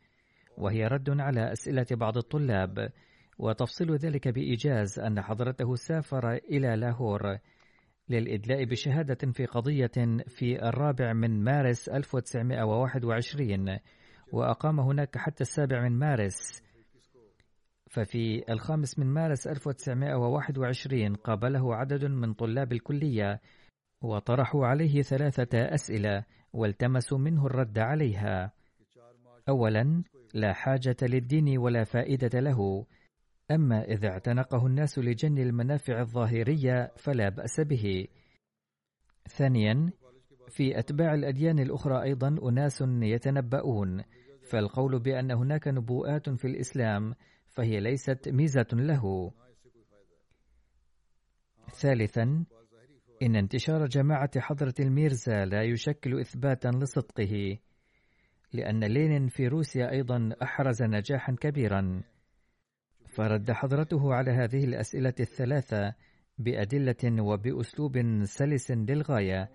وهي 0.56 0.86
رد 0.86 1.20
على 1.20 1.52
أسئلة 1.52 1.86
بعض 1.90 2.16
الطلاب 2.16 2.92
وتفصيل 3.38 3.96
ذلك 3.96 4.28
بإيجاز 4.28 4.98
أن 4.98 5.22
حضرته 5.22 5.74
سافر 5.74 6.32
إلى 6.32 6.76
لاهور 6.76 7.38
للإدلاء 8.08 8.64
بشهادة 8.64 9.32
في 9.32 9.46
قضية 9.46 10.22
في 10.26 10.68
الرابع 10.68 11.12
من 11.12 11.44
مارس 11.44 11.88
1921 11.88 13.78
وأقام 14.32 14.80
هناك 14.80 15.18
حتى 15.18 15.40
السابع 15.40 15.82
من 15.82 15.98
مارس 15.98 16.62
ففي 17.88 18.52
الخامس 18.52 18.98
من 18.98 19.06
مارس 19.06 19.46
1921 19.46 21.14
قابله 21.14 21.74
عدد 21.74 22.04
من 22.04 22.32
طلاب 22.32 22.72
الكلية 22.72 23.40
وطرحوا 24.02 24.66
عليه 24.66 25.02
ثلاثة 25.02 25.58
أسئلة 25.58 26.24
والتمسوا 26.52 27.18
منه 27.18 27.46
الرد 27.46 27.78
عليها. 27.78 28.52
أولا: 29.48 30.02
لا 30.34 30.52
حاجة 30.52 30.96
للدين 31.02 31.58
ولا 31.58 31.84
فائدة 31.84 32.40
له، 32.40 32.86
أما 33.50 33.84
إذا 33.84 34.08
اعتنقه 34.08 34.66
الناس 34.66 34.98
لجن 34.98 35.38
المنافع 35.38 36.00
الظاهرية 36.00 36.92
فلا 36.96 37.28
بأس 37.28 37.60
به. 37.60 38.06
ثانيا: 39.28 39.90
في 40.48 40.78
أتباع 40.78 41.14
الأديان 41.14 41.58
الأخرى 41.58 42.02
أيضا 42.02 42.28
أناس 42.48 42.84
يتنبؤون، 43.02 44.02
فالقول 44.42 44.98
بأن 44.98 45.30
هناك 45.30 45.68
نبوءات 45.68 46.30
في 46.30 46.44
الإسلام 46.44 47.14
فهي 47.58 47.80
ليست 47.80 48.28
ميزة 48.28 48.66
له. 48.72 49.32
ثالثا: 51.72 52.44
إن 53.22 53.36
انتشار 53.36 53.86
جماعة 53.86 54.40
حضرة 54.40 54.74
الميرزا 54.80 55.44
لا 55.44 55.62
يشكل 55.62 56.20
إثباتا 56.20 56.68
لصدقه، 56.68 57.58
لأن 58.52 58.84
لينين 58.84 59.28
في 59.28 59.48
روسيا 59.48 59.90
أيضا 59.90 60.30
أحرز 60.42 60.82
نجاحا 60.82 61.36
كبيرا. 61.40 62.02
فرد 63.06 63.50
حضرته 63.50 64.14
على 64.14 64.30
هذه 64.30 64.64
الأسئلة 64.64 65.14
الثلاثة 65.20 65.94
بأدلة 66.38 67.22
وبأسلوب 67.22 68.24
سلس 68.24 68.70
للغاية، 68.70 69.50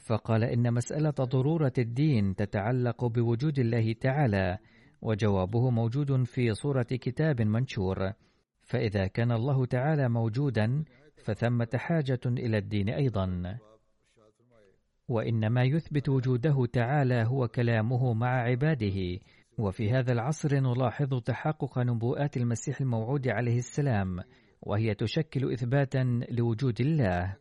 فقال 0.00 0.44
إن 0.44 0.74
مسألة 0.74 1.10
ضرورة 1.10 1.72
الدين 1.78 2.34
تتعلق 2.34 3.04
بوجود 3.04 3.58
الله 3.58 3.92
تعالى، 3.92 4.58
وجوابه 5.02 5.70
موجود 5.70 6.24
في 6.24 6.54
صورة 6.54 6.82
كتاب 6.82 7.42
منشور. 7.42 8.12
فإذا 8.62 9.06
كان 9.06 9.32
الله 9.32 9.66
تعالى 9.66 10.08
موجودا 10.08 10.84
فثمة 11.24 11.68
حاجة 11.74 12.20
إلى 12.26 12.58
الدين 12.58 12.88
أيضا. 12.88 13.58
وإن 15.08 15.46
ما 15.46 15.64
يثبت 15.64 16.08
وجوده 16.08 16.66
تعالى 16.72 17.24
هو 17.26 17.48
كلامه 17.48 18.14
مع 18.14 18.42
عباده. 18.42 19.18
وفي 19.58 19.90
هذا 19.90 20.12
العصر 20.12 20.54
نلاحظ 20.54 21.20
تحقق 21.20 21.78
نبوءات 21.78 22.36
المسيح 22.36 22.80
الموعود 22.80 23.28
عليه 23.28 23.58
السلام 23.58 24.20
وهي 24.62 24.94
تشكل 24.94 25.52
إثباتا 25.52 26.20
لوجود 26.30 26.80
الله. 26.80 27.36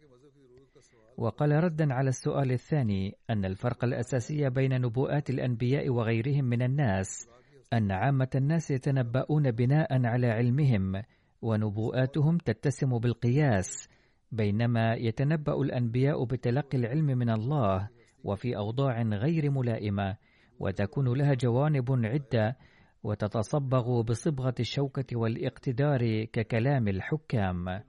وقال 1.17 1.51
ردا 1.51 1.93
على 1.93 2.09
السؤال 2.09 2.51
الثاني 2.51 3.15
أن 3.29 3.45
الفرق 3.45 3.83
الأساسي 3.83 4.49
بين 4.49 4.81
نبوءات 4.81 5.29
الأنبياء 5.29 5.89
وغيرهم 5.89 6.45
من 6.45 6.61
الناس 6.61 7.30
أن 7.73 7.91
عامة 7.91 8.29
الناس 8.35 8.71
يتنبؤون 8.71 9.51
بناء 9.51 10.05
على 10.05 10.27
علمهم 10.27 11.03
ونبوءاتهم 11.41 12.37
تتسم 12.37 12.99
بالقياس 12.99 13.89
بينما 14.31 14.93
يتنبأ 14.93 15.61
الأنبياء 15.61 16.23
بتلقي 16.23 16.77
العلم 16.77 17.05
من 17.05 17.29
الله 17.29 17.89
وفي 18.23 18.57
أوضاع 18.57 19.01
غير 19.01 19.51
ملائمة 19.51 20.17
وتكون 20.59 21.17
لها 21.17 21.33
جوانب 21.33 22.05
عدة 22.05 22.57
وتتصبغ 23.03 24.01
بصبغة 24.01 24.55
الشوكة 24.59 25.17
والاقتدار 25.17 26.23
ككلام 26.23 26.87
الحكام. 26.87 27.81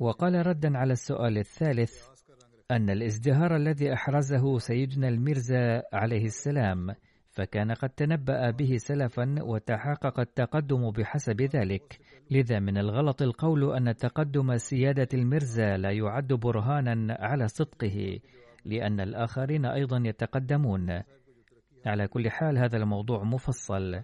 وقال 0.00 0.46
ردا 0.46 0.78
على 0.78 0.92
السؤال 0.92 1.38
الثالث 1.38 2.08
أن 2.70 2.90
الازدهار 2.90 3.56
الذي 3.56 3.92
أحرزه 3.92 4.58
سيدنا 4.58 5.08
الميرزا 5.08 5.82
عليه 5.92 6.24
السلام 6.24 6.94
فكان 7.32 7.72
قد 7.72 7.88
تنبأ 7.88 8.50
به 8.50 8.76
سلفا 8.76 9.36
وتحقق 9.42 10.20
التقدم 10.20 10.90
بحسب 10.90 11.42
ذلك. 11.42 11.98
لذا 12.30 12.58
من 12.58 12.78
الغلط 12.78 13.22
القول 13.22 13.76
أن 13.76 13.96
تقدم 13.96 14.56
سيادة 14.56 15.08
المرزا 15.14 15.76
لا 15.76 15.90
يعد 15.90 16.32
برهانا 16.32 17.16
على 17.20 17.48
صدقه 17.48 18.18
لأن 18.64 19.00
الآخرين 19.00 19.64
أيضا 19.64 20.02
يتقدمون. 20.04 21.02
على 21.86 22.08
كل 22.08 22.30
حال 22.30 22.58
هذا 22.58 22.76
الموضوع 22.76 23.24
مفصل. 23.24 24.02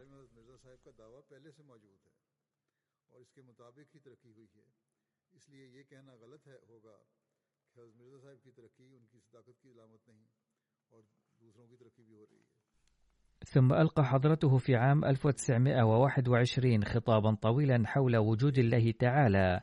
ثم 13.48 13.72
ألقى 13.72 14.04
حضرته 14.04 14.58
في 14.58 14.76
عام 14.76 15.04
1921 15.04 16.84
خطابا 16.84 17.34
طويلا 17.34 17.82
حول 17.86 18.16
وجود 18.16 18.58
الله 18.58 18.90
تعالى 18.98 19.60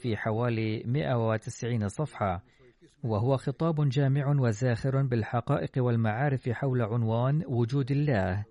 في 0.00 0.16
حوالي 0.16 0.82
190 0.86 1.88
صفحة 1.88 2.42
وهو 3.02 3.36
خطاب 3.36 3.88
جامع 3.88 4.40
وزاخر 4.40 5.02
بالحقائق 5.02 5.70
والمعارف 5.76 6.48
حول 6.48 6.82
عنوان 6.82 7.42
وجود 7.46 7.90
الله 7.90 8.44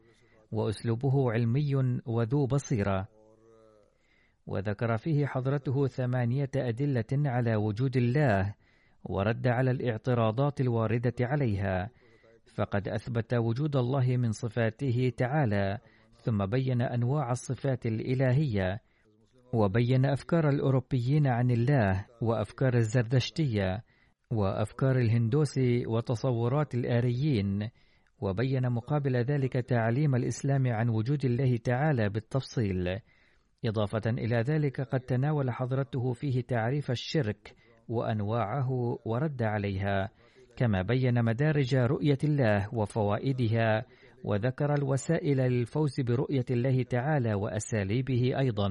وأسلوبه 0.51 1.31
علمي 1.31 1.99
وذو 2.05 2.45
بصيرة. 2.45 3.07
وذكر 4.47 4.97
فيه 4.97 5.25
حضرته 5.25 5.87
ثمانية 5.87 6.51
أدلة 6.55 7.29
على 7.29 7.55
وجود 7.55 7.97
الله 7.97 8.53
ورد 9.03 9.47
على 9.47 9.71
الاعتراضات 9.71 10.61
الواردة 10.61 11.15
عليها 11.21 11.89
فقد 12.55 12.87
أثبت 12.87 13.33
وجود 13.33 13.75
الله 13.75 14.17
من 14.17 14.31
صفاته 14.31 15.11
تعالى 15.17 15.77
ثم 16.21 16.45
بين 16.45 16.81
أنواع 16.81 17.31
الصفات 17.31 17.85
الإلهية 17.85 18.81
وبين 19.53 20.05
أفكار 20.05 20.49
الأوروبيين 20.49 21.27
عن 21.27 21.51
الله 21.51 22.05
وأفكار 22.21 22.73
الزردشتية 22.75 23.83
وأفكار 24.31 24.97
الهندوس 24.97 25.59
وتصورات 25.87 26.75
الآريين 26.75 27.69
وبين 28.21 28.69
مقابل 28.69 29.15
ذلك 29.15 29.53
تعليم 29.53 30.15
الإسلام 30.15 30.67
عن 30.67 30.89
وجود 30.89 31.25
الله 31.25 31.57
تعالى 31.57 32.09
بالتفصيل. 32.09 32.99
إضافة 33.65 34.01
إلى 34.09 34.35
ذلك 34.41 34.81
قد 34.81 34.99
تناول 34.99 35.51
حضرته 35.51 36.13
فيه 36.13 36.41
تعريف 36.41 36.91
الشرك 36.91 37.55
وأنواعه 37.87 38.99
ورد 39.05 39.43
عليها. 39.43 40.09
كما 40.59 40.81
بين 40.81 41.23
مدارج 41.23 41.75
رؤية 41.75 42.17
الله 42.23 42.75
وفوائدها 42.75 43.85
وذكر 44.23 44.73
الوسائل 44.73 45.37
للفوز 45.37 46.01
برؤية 46.01 46.45
الله 46.51 46.83
تعالى 46.83 47.33
وأساليبه 47.33 48.39
أيضا. 48.39 48.67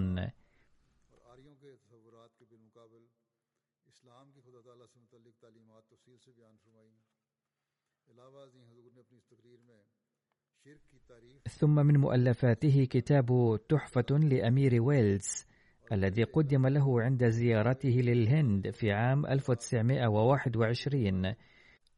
ثم 11.48 11.74
من 11.74 11.96
مؤلفاته 11.96 12.86
كتاب 12.90 13.58
تحفة 13.68 14.18
لأمير 14.18 14.82
ويلز 14.82 15.46
الذي 15.92 16.24
قدم 16.24 16.66
له 16.66 17.02
عند 17.02 17.28
زيارته 17.28 17.88
للهند 17.88 18.70
في 18.70 18.92
عام 18.92 19.26
1921 19.26 21.34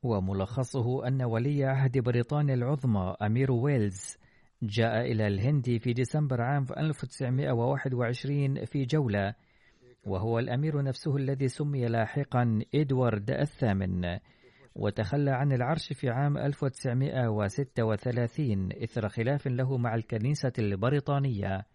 وملخصه 0.03 1.09
أن 1.09 1.23
ولي 1.23 1.65
عهد 1.65 1.99
بريطانيا 1.99 2.55
العظمى 2.55 3.15
أمير 3.23 3.53
ويلز 3.53 4.17
جاء 4.63 5.13
إلى 5.13 5.27
الهند 5.27 5.79
في 5.81 5.93
ديسمبر 5.93 6.43
عام 6.43 6.67
1921 6.79 8.65
في 8.65 8.85
جولة 8.85 9.35
وهو 10.05 10.39
الأمير 10.39 10.83
نفسه 10.83 11.17
الذي 11.17 11.49
سمي 11.49 11.87
لاحقا 11.87 12.61
إدوارد 12.75 13.31
الثامن 13.31 14.19
وتخلى 14.75 15.31
عن 15.31 15.53
العرش 15.53 15.93
في 15.93 16.11
عام 16.11 16.39
1936 16.39 18.69
إثر 18.83 19.09
خلاف 19.09 19.47
له 19.47 19.77
مع 19.77 19.95
الكنيسة 19.95 20.53
البريطانية. 20.59 21.67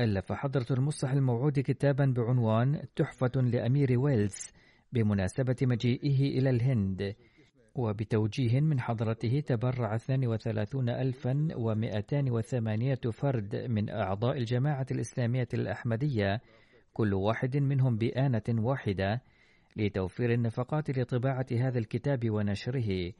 ألف 0.00 0.32
حضرة 0.32 0.66
المصلح 0.70 1.10
الموعود 1.10 1.60
كتابا 1.60 2.14
بعنوان 2.16 2.82
تحفة 2.96 3.40
لأمير 3.40 4.00
ويلز 4.00 4.50
بمناسبة 4.92 5.56
مجيئه 5.62 6.38
إلى 6.38 6.50
الهند 6.50 7.14
وبتوجيه 7.74 8.60
من 8.60 8.80
حضرته 8.80 9.40
تبرع 9.40 9.94
32208 9.94 12.94
فرد 13.12 13.56
من 13.56 13.90
أعضاء 13.90 14.38
الجماعة 14.38 14.86
الإسلامية 14.90 15.48
الأحمدية 15.54 16.40
كل 16.92 17.14
واحد 17.14 17.56
منهم 17.56 17.96
بآنة 17.96 18.42
واحدة 18.48 19.22
لتوفير 19.76 20.32
النفقات 20.32 20.98
لطباعة 20.98 21.46
هذا 21.52 21.78
الكتاب 21.78 22.30
ونشره. 22.30 23.12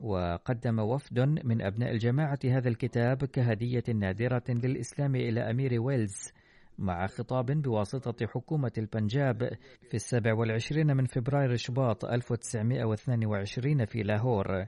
وقدم 0.00 0.78
وفد 0.78 1.20
من 1.20 1.62
أبناء 1.62 1.92
الجماعة 1.92 2.38
هذا 2.44 2.68
الكتاب 2.68 3.24
كهدية 3.24 3.84
نادرة 3.94 4.42
للإسلام 4.48 5.16
إلى 5.16 5.50
أمير 5.50 5.80
ويلز 5.80 6.32
مع 6.80 7.06
خطاب 7.06 7.46
بواسطة 7.46 8.26
حكومة 8.26 8.72
البنجاب 8.78 9.50
في 9.88 9.94
السابع 9.94 10.34
والعشرين 10.34 10.96
من 10.96 11.04
فبراير 11.04 11.56
شباط 11.56 12.04
1922 12.04 13.84
في 13.84 14.02
لاهور. 14.02 14.66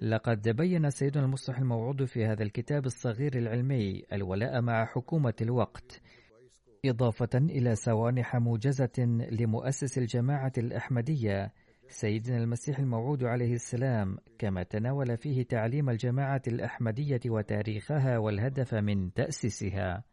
لقد 0.00 0.48
بين 0.48 0.90
سيدنا 0.90 1.24
المصلح 1.24 1.58
الموعود 1.58 2.04
في 2.04 2.26
هذا 2.26 2.42
الكتاب 2.42 2.86
الصغير 2.86 3.38
العلمي 3.38 4.02
الولاء 4.12 4.60
مع 4.60 4.84
حكومة 4.84 5.34
الوقت 5.40 6.02
إضافة 6.84 7.28
إلى 7.34 7.74
سوانح 7.74 8.36
موجزة 8.36 9.26
لمؤسس 9.30 9.98
الجماعة 9.98 10.52
الأحمدية. 10.58 11.52
سيدنا 11.88 12.36
المسيح 12.36 12.78
الموعود 12.78 13.24
عليه 13.24 13.54
السلام 13.54 14.18
كما 14.38 14.62
تناول 14.62 15.16
فيه 15.16 15.42
تعليم 15.42 15.90
الجماعة 15.90 16.42
الأحمدية 16.48 17.20
وتاريخها 17.26 18.18
والهدف 18.18 18.74
من 18.74 19.12
تأسيسها. 19.12 20.04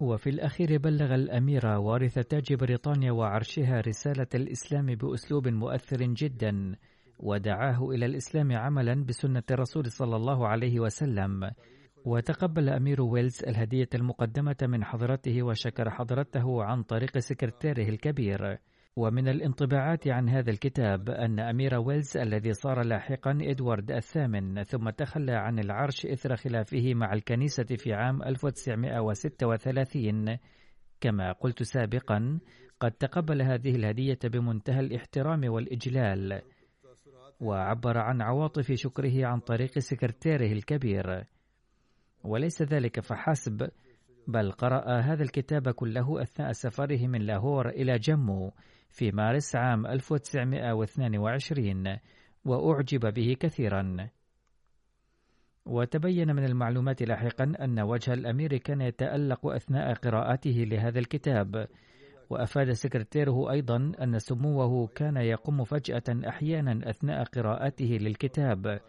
وفي 0.00 0.30
الأخير 0.30 0.78
بلغ 0.78 1.14
الأمير 1.14 1.66
وارث 1.66 2.14
تاج 2.14 2.54
بريطانيا 2.54 3.12
وعرشها 3.12 3.80
رسالة 3.80 4.26
الإسلام 4.34 4.86
بأسلوب 4.86 5.48
مؤثر 5.48 6.02
جدا 6.02 6.76
ودعاه 7.18 7.90
إلى 7.90 8.06
الإسلام 8.06 8.52
عملا 8.56 9.04
بسنة 9.04 9.42
الرسول 9.50 9.90
صلى 9.90 10.16
الله 10.16 10.48
عليه 10.48 10.80
وسلم. 10.80 11.50
وتقبل 12.04 12.68
أمير 12.68 13.02
ويلز 13.02 13.44
الهدية 13.44 13.88
المقدمة 13.94 14.56
من 14.62 14.84
حضرته 14.84 15.42
وشكر 15.42 15.90
حضرته 15.90 16.64
عن 16.64 16.82
طريق 16.82 17.18
سكرتيره 17.18 17.88
الكبير. 17.88 18.58
ومن 18.96 19.28
الانطباعات 19.28 20.08
عن 20.08 20.28
هذا 20.28 20.50
الكتاب 20.50 21.10
أن 21.10 21.40
أمير 21.40 21.78
ويلز 21.78 22.16
الذي 22.16 22.52
صار 22.52 22.82
لاحقا 22.82 23.38
إدوارد 23.40 23.90
الثامن 23.90 24.62
ثم 24.62 24.90
تخلى 24.90 25.32
عن 25.32 25.58
العرش 25.58 26.06
إثر 26.06 26.36
خلافه 26.36 26.94
مع 26.94 27.12
الكنيسة 27.12 27.64
في 27.64 27.92
عام 27.92 28.22
1936 28.22 30.36
كما 31.00 31.32
قلت 31.32 31.62
سابقا 31.62 32.40
قد 32.80 32.92
تقبل 32.92 33.42
هذه 33.42 33.76
الهدية 33.76 34.18
بمنتهى 34.24 34.80
الاحترام 34.80 35.52
والإجلال 35.52 36.42
وعبر 37.40 37.98
عن 37.98 38.22
عواطف 38.22 38.72
شكره 38.72 39.26
عن 39.26 39.40
طريق 39.40 39.78
سكرتيره 39.78 40.52
الكبير. 40.52 41.24
وليس 42.24 42.62
ذلك 42.62 43.00
فحسب 43.00 43.70
بل 44.28 44.52
قرأ 44.52 45.00
هذا 45.00 45.22
الكتاب 45.22 45.68
كله 45.68 46.22
أثناء 46.22 46.52
سفره 46.52 47.06
من 47.06 47.22
لاهور 47.22 47.68
إلى 47.68 47.98
جمو. 47.98 48.52
في 48.90 49.10
مارس 49.10 49.56
عام 49.56 49.86
1922 49.86 51.96
وأعجب 52.44 53.14
به 53.14 53.36
كثيرا. 53.40 54.08
وتبين 55.66 56.36
من 56.36 56.44
المعلومات 56.44 57.02
لاحقا 57.02 57.52
أن 57.60 57.80
وجه 57.80 58.12
الأمير 58.12 58.56
كان 58.56 58.80
يتألق 58.80 59.46
أثناء 59.46 59.94
قراءته 59.94 60.50
لهذا 60.50 60.98
الكتاب 60.98 61.68
وأفاد 62.30 62.72
سكرتيره 62.72 63.50
أيضا 63.50 63.92
أن 64.02 64.18
سموه 64.18 64.86
كان 64.86 65.16
يقوم 65.16 65.64
فجأة 65.64 66.28
أحيانا 66.28 66.90
أثناء 66.90 67.24
قراءته 67.24 67.98
للكتاب 68.00 68.80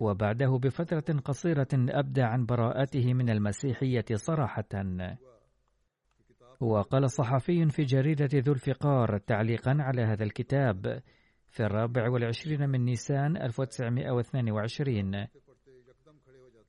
وبعده 0.00 0.58
بفترة 0.58 1.20
قصيرة 1.24 1.68
أبدى 1.74 2.22
عن 2.22 2.46
براءته 2.46 3.14
من 3.14 3.30
المسيحية 3.30 4.04
صراحة. 4.14 4.64
وقال 6.60 7.10
صحفي 7.10 7.68
في 7.68 7.82
جريدة 7.82 8.28
ذو 8.34 8.52
الفقار 8.52 9.18
تعليقا 9.18 9.76
على 9.80 10.02
هذا 10.02 10.24
الكتاب 10.24 11.02
في 11.48 11.62
الرابع 11.62 12.08
والعشرين 12.08 12.68
من 12.68 12.84
نيسان 12.84 13.36
1922 13.36 15.26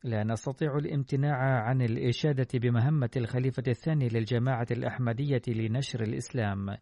لا 0.04 0.24
نستطيع 0.24 0.78
الامتناع 0.78 1.38
عن 1.64 1.82
الإشادة 1.82 2.48
بمهمة 2.54 3.10
الخليفة 3.18 3.64
الثاني 3.68 4.08
للجماعة 4.08 4.68
الأحمدية 4.72 5.42
لنشر 5.48 6.04
الإسلام. 6.04 6.78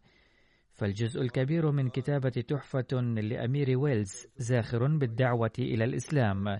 فالجزء 0.72 1.20
الكبير 1.20 1.70
من 1.70 1.88
كتابة 1.88 2.30
تحفة 2.30 3.00
لأمير 3.00 3.78
ويلز 3.78 4.26
زاخر 4.36 4.86
بالدعوة 4.96 5.52
إلى 5.58 5.84
الإسلام 5.84 6.58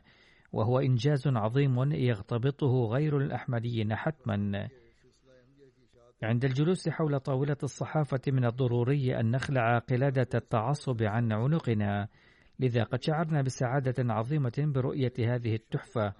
وهو 0.52 0.78
إنجاز 0.78 1.28
عظيم 1.28 1.92
يغتبطه 1.92 2.86
غير 2.92 3.16
الأحمديين 3.16 3.96
حتما. 3.96 4.68
عند 6.22 6.44
الجلوس 6.44 6.88
حول 6.88 7.20
طاولة 7.20 7.56
الصحافة 7.62 8.20
من 8.28 8.44
الضروري 8.44 9.20
أن 9.20 9.30
نخلع 9.30 9.78
قلادة 9.78 10.28
التعصب 10.34 11.02
عن 11.02 11.32
عنقنا 11.32 12.08
لذا 12.58 12.82
قد 12.82 13.02
شعرنا 13.02 13.42
بسعادة 13.42 14.14
عظيمة 14.14 14.52
برؤية 14.58 15.12
هذه 15.18 15.54
التحفة. 15.54 16.14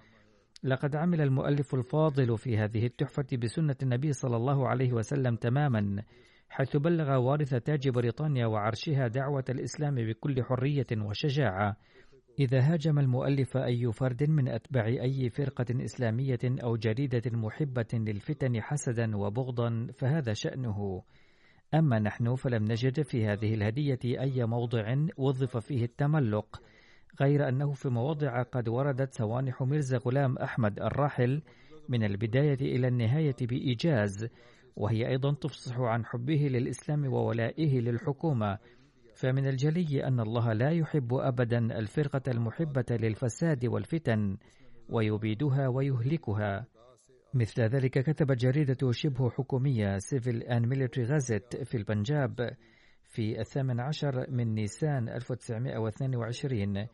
لقد 0.63 0.95
عمل 0.95 1.21
المؤلف 1.21 1.75
الفاضل 1.75 2.37
في 2.37 2.57
هذه 2.57 2.85
التحفة 2.85 3.27
بسنة 3.37 3.75
النبي 3.83 4.13
صلى 4.13 4.35
الله 4.35 4.67
عليه 4.67 4.93
وسلم 4.93 5.35
تماما 5.35 6.03
حيث 6.49 6.77
بلغ 6.77 7.17
وارث 7.17 7.55
تاج 7.55 7.89
بريطانيا 7.89 8.45
وعرشها 8.45 9.07
دعوة 9.07 9.45
الإسلام 9.49 9.95
بكل 9.95 10.43
حرية 10.43 10.87
وشجاعة. 10.97 11.77
إذا 12.39 12.59
هاجم 12.59 12.99
المؤلف 12.99 13.57
أي 13.57 13.91
فرد 13.91 14.23
من 14.29 14.47
أتباع 14.47 14.85
أي 14.85 15.29
فرقة 15.29 15.65
إسلامية 15.71 16.39
أو 16.43 16.75
جريدة 16.75 17.21
محبة 17.25 17.87
للفتن 17.93 18.61
حسدا 18.61 19.17
وبغضا 19.17 19.87
فهذا 19.93 20.33
شأنه. 20.33 21.03
أما 21.73 21.99
نحن 21.99 22.35
فلم 22.35 22.63
نجد 22.63 23.01
في 23.01 23.25
هذه 23.25 23.53
الهدية 23.53 23.99
أي 24.05 24.45
موضع 24.45 24.95
وظف 25.17 25.57
فيه 25.57 25.83
التملق 25.83 26.61
غير 27.21 27.49
أنه 27.49 27.73
في 27.73 27.89
مواضع 27.89 28.43
قد 28.43 28.69
وردت 28.69 29.13
سوانح 29.13 29.63
ميرزا 29.63 29.97
غلام 29.97 30.37
أحمد 30.37 30.79
الراحل 30.79 31.41
من 31.89 32.03
البداية 32.03 32.75
إلى 32.75 32.87
النهاية 32.87 33.35
بإيجاز 33.41 34.27
وهي 34.75 35.07
أيضا 35.07 35.33
تفصح 35.33 35.79
عن 35.79 36.05
حبه 36.05 36.47
للإسلام 36.51 37.13
وولائه 37.13 37.79
للحكومة. 37.79 38.57
فمن 39.21 39.47
الجلي 39.47 40.07
أن 40.07 40.19
الله 40.19 40.53
لا 40.53 40.69
يحب 40.69 41.13
أبدا 41.13 41.57
الفرقة 41.79 42.21
المحبة 42.27 42.85
للفساد 42.91 43.65
والفتن 43.65 44.37
ويبيدها 44.89 45.67
ويهلكها. 45.67 46.65
مثل 47.33 47.61
ذلك 47.61 47.91
كتبت 47.91 48.37
جريدة 48.37 48.91
شبه 48.91 49.29
حكومية 49.29 49.97
سيفل 49.97 50.43
أند 50.43 50.65
ميليتري 50.65 51.03
غازيت 51.03 51.55
في 51.63 51.77
البنجاب 51.77 52.55
في 53.03 53.39
الثامن 53.39 53.79
عشر 53.79 54.25
من 54.31 54.53
نيسان 54.55 55.09
1922 55.09 56.87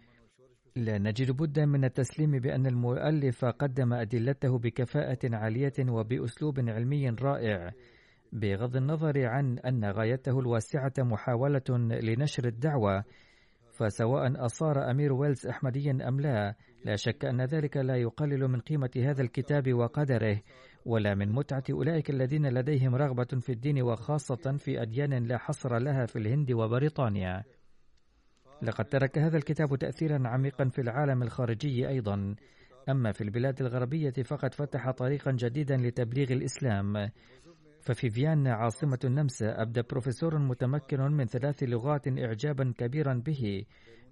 لا 0.75 0.97
نجد 0.97 1.31
بدا 1.31 1.65
من 1.65 1.85
التسليم 1.85 2.31
بأن 2.31 2.65
المؤلف 2.65 3.45
قدم 3.45 3.93
أدلته 3.93 4.57
بكفاءة 4.57 5.19
عالية 5.23 5.73
وبأسلوب 5.89 6.59
علمي 6.59 7.09
رائع. 7.09 7.71
بغض 8.31 8.75
النظر 8.75 9.25
عن 9.25 9.59
أن 9.59 9.85
غايته 9.85 10.39
الواسعة 10.39 10.93
محاولة 10.99 11.63
لنشر 12.01 12.47
الدعوة 12.47 13.03
فسواء 13.71 14.45
أصار 14.45 14.91
أمير 14.91 15.13
ويلز 15.13 15.47
أحمديا 15.47 16.07
أم 16.07 16.19
لا 16.19 16.55
لا 16.85 16.95
شك 16.95 17.25
أن 17.25 17.41
ذلك 17.41 17.77
لا 17.77 17.95
يقلل 17.95 18.47
من 18.47 18.59
قيمة 18.59 18.89
هذا 18.97 19.21
الكتاب 19.21 19.73
وقدره 19.73 20.41
ولا 20.85 21.15
من 21.15 21.31
متعة 21.31 21.63
أولئك 21.71 22.09
الذين 22.09 22.47
لديهم 22.47 22.95
رغبة 22.95 23.39
في 23.39 23.51
الدين 23.51 23.81
وخاصة 23.81 24.57
في 24.57 24.81
أديان 24.81 25.13
لا 25.27 25.37
حصر 25.37 25.77
لها 25.77 26.05
في 26.05 26.19
الهند 26.19 26.51
وبريطانيا. 26.51 27.43
لقد 28.61 28.85
ترك 28.85 29.17
هذا 29.17 29.37
الكتاب 29.37 29.75
تأثيرا 29.75 30.27
عميقا 30.27 30.69
في 30.69 30.81
العالم 30.81 31.23
الخارجي 31.23 31.87
أيضا. 31.87 32.35
أما 32.89 33.11
في 33.11 33.21
البلاد 33.21 33.61
الغربية 33.61 34.13
فقد 34.25 34.53
فتح 34.53 34.91
طريقا 34.91 35.31
جديدا 35.31 35.77
لتبليغ 35.77 36.31
الإسلام. 36.31 37.09
ففي 37.87 38.09
فيينا 38.09 38.53
عاصمة 38.53 38.99
النمسا 39.03 39.61
أبدى 39.61 39.81
بروفيسور 39.89 40.37
متمكن 40.37 41.01
من 41.01 41.25
ثلاث 41.25 41.63
لغات 41.63 42.07
إعجابا 42.07 42.73
كبيرا 42.77 43.13
به 43.13 43.63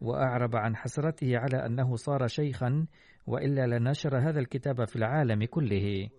وأعرب 0.01 0.55
عن 0.55 0.75
حسرته 0.75 1.37
على 1.37 1.65
أنه 1.65 1.95
صار 1.95 2.27
شيخا 2.27 2.85
وإلا 3.27 3.67
لنشر 3.67 4.17
هذا 4.17 4.39
الكتاب 4.39 4.85
في 4.85 4.95
العالم 4.95 5.45
كله. 5.45 6.09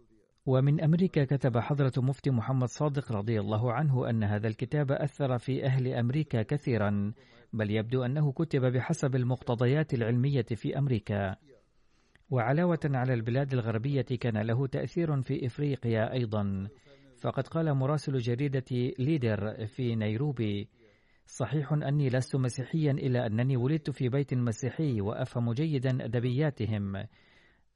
ومن 0.46 0.80
أمريكا 0.80 1.24
كتب 1.24 1.58
حضرة 1.58 1.92
مفتي 1.96 2.30
محمد 2.30 2.68
صادق 2.68 3.12
رضي 3.12 3.40
الله 3.40 3.72
عنه 3.72 4.10
أن 4.10 4.24
هذا 4.24 4.48
الكتاب 4.48 4.92
أثر 4.92 5.38
في 5.38 5.64
أهل 5.64 5.92
أمريكا 5.94 6.42
كثيرا 6.42 7.12
بل 7.52 7.70
يبدو 7.70 8.04
أنه 8.04 8.32
كتب 8.32 8.60
بحسب 8.60 9.16
المقتضيات 9.16 9.94
العلمية 9.94 10.46
في 10.54 10.78
أمريكا. 10.78 11.36
وعلاوة 12.30 12.80
على 12.84 13.14
البلاد 13.14 13.52
الغربية 13.52 14.06
كان 14.20 14.38
له 14.38 14.66
تأثير 14.66 15.22
في 15.22 15.46
إفريقيا 15.46 16.12
أيضا. 16.12 16.68
فقد 17.20 17.46
قال 17.46 17.74
مراسل 17.74 18.18
جريدة 18.18 18.94
ليدر 18.98 19.66
في 19.66 19.94
نيروبي 19.94 20.68
صحيح 21.26 21.72
أني 21.72 22.08
لست 22.08 22.36
مسيحيا 22.36 22.90
إلا 22.90 23.26
أنني 23.26 23.56
ولدت 23.56 23.90
في 23.90 24.08
بيت 24.08 24.34
مسيحي 24.34 25.00
وأفهم 25.00 25.52
جيدا 25.52 26.04
أدبياتهم. 26.04 26.96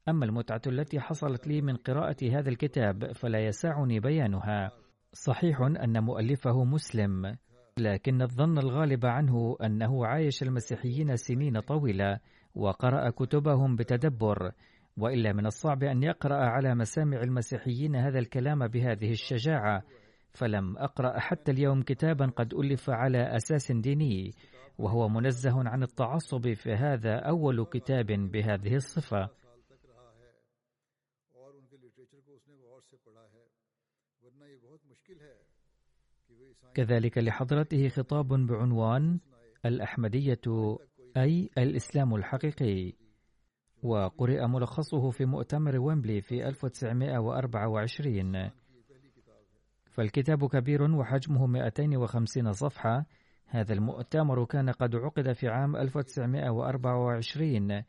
أما 0.09 0.25
المتعة 0.25 0.61
التي 0.67 0.99
حصلت 0.99 1.47
لي 1.47 1.61
من 1.61 1.75
قراءة 1.75 2.17
هذا 2.23 2.49
الكتاب 2.49 3.11
فلا 3.11 3.45
يسعني 3.45 3.99
بيانها. 3.99 4.71
صحيح 5.13 5.61
أن 5.61 6.03
مؤلفه 6.03 6.63
مسلم 6.63 7.37
لكن 7.77 8.21
الظن 8.21 8.57
الغالب 8.57 9.05
عنه 9.05 9.57
أنه 9.63 10.05
عايش 10.05 10.43
المسيحيين 10.43 11.15
سنين 11.15 11.59
طويلة 11.59 12.19
وقرأ 12.55 13.09
كتبهم 13.09 13.75
بتدبر. 13.75 14.51
وإلا 14.97 15.33
من 15.33 15.45
الصعب 15.45 15.83
أن 15.83 16.03
يقرأ 16.03 16.35
على 16.35 16.75
مسامع 16.75 17.21
المسيحيين 17.21 17.95
هذا 17.95 18.19
الكلام 18.19 18.67
بهذه 18.67 19.11
الشجاعة 19.11 19.83
فلم 20.33 20.77
أقرأ 20.77 21.19
حتى 21.19 21.51
اليوم 21.51 21.81
كتابا 21.81 22.25
قد 22.25 22.53
ألف 22.53 22.89
على 22.89 23.35
أساس 23.35 23.71
ديني 23.71 24.31
وهو 24.77 25.09
منزه 25.09 25.69
عن 25.69 25.83
التعصب 25.83 26.53
فهذا 26.53 27.15
أول 27.15 27.65
كتاب 27.65 28.05
بهذه 28.05 28.75
الصفة. 28.75 29.29
كذلك 36.73 37.17
لحضرته 37.17 37.87
خطاب 37.89 38.27
بعنوان 38.27 39.19
الأحمدية 39.65 40.41
أي 41.17 41.49
الإسلام 41.57 42.15
الحقيقي. 42.15 43.00
وقرئ 43.83 44.47
ملخصه 44.47 45.09
في 45.09 45.25
مؤتمر 45.25 45.79
ويمبلي 45.79 46.21
في 46.21 46.47
1924 46.47 48.51
فالكتاب 49.91 50.47
كبير 50.47 50.83
وحجمه 50.83 51.47
250 51.47 52.53
صفحة. 52.53 53.05
هذا 53.45 53.73
المؤتمر 53.73 54.45
كان 54.45 54.69
قد 54.69 54.95
عقد 54.95 55.31
في 55.31 55.47
عام 55.47 55.75
1924 55.75 57.83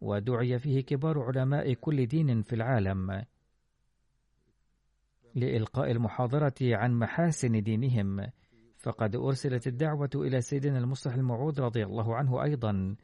ودعي 0.00 0.58
فيه 0.58 0.80
كبار 0.80 1.22
علماء 1.22 1.74
كل 1.74 2.06
دين 2.06 2.42
في 2.42 2.52
العالم. 2.52 3.24
لإلقاء 5.34 5.90
المحاضرة 5.90 6.54
عن 6.62 6.94
محاسن 6.94 7.62
دينهم 7.62 8.26
فقد 8.76 9.16
أرسلت 9.16 9.66
الدعوة 9.66 10.10
إلى 10.14 10.40
سيدنا 10.40 10.78
المصلح 10.78 11.14
الموعود 11.14 11.60
رضي 11.60 11.84
الله 11.84 12.16
عنه 12.16 12.42
أيضا. 12.42 12.96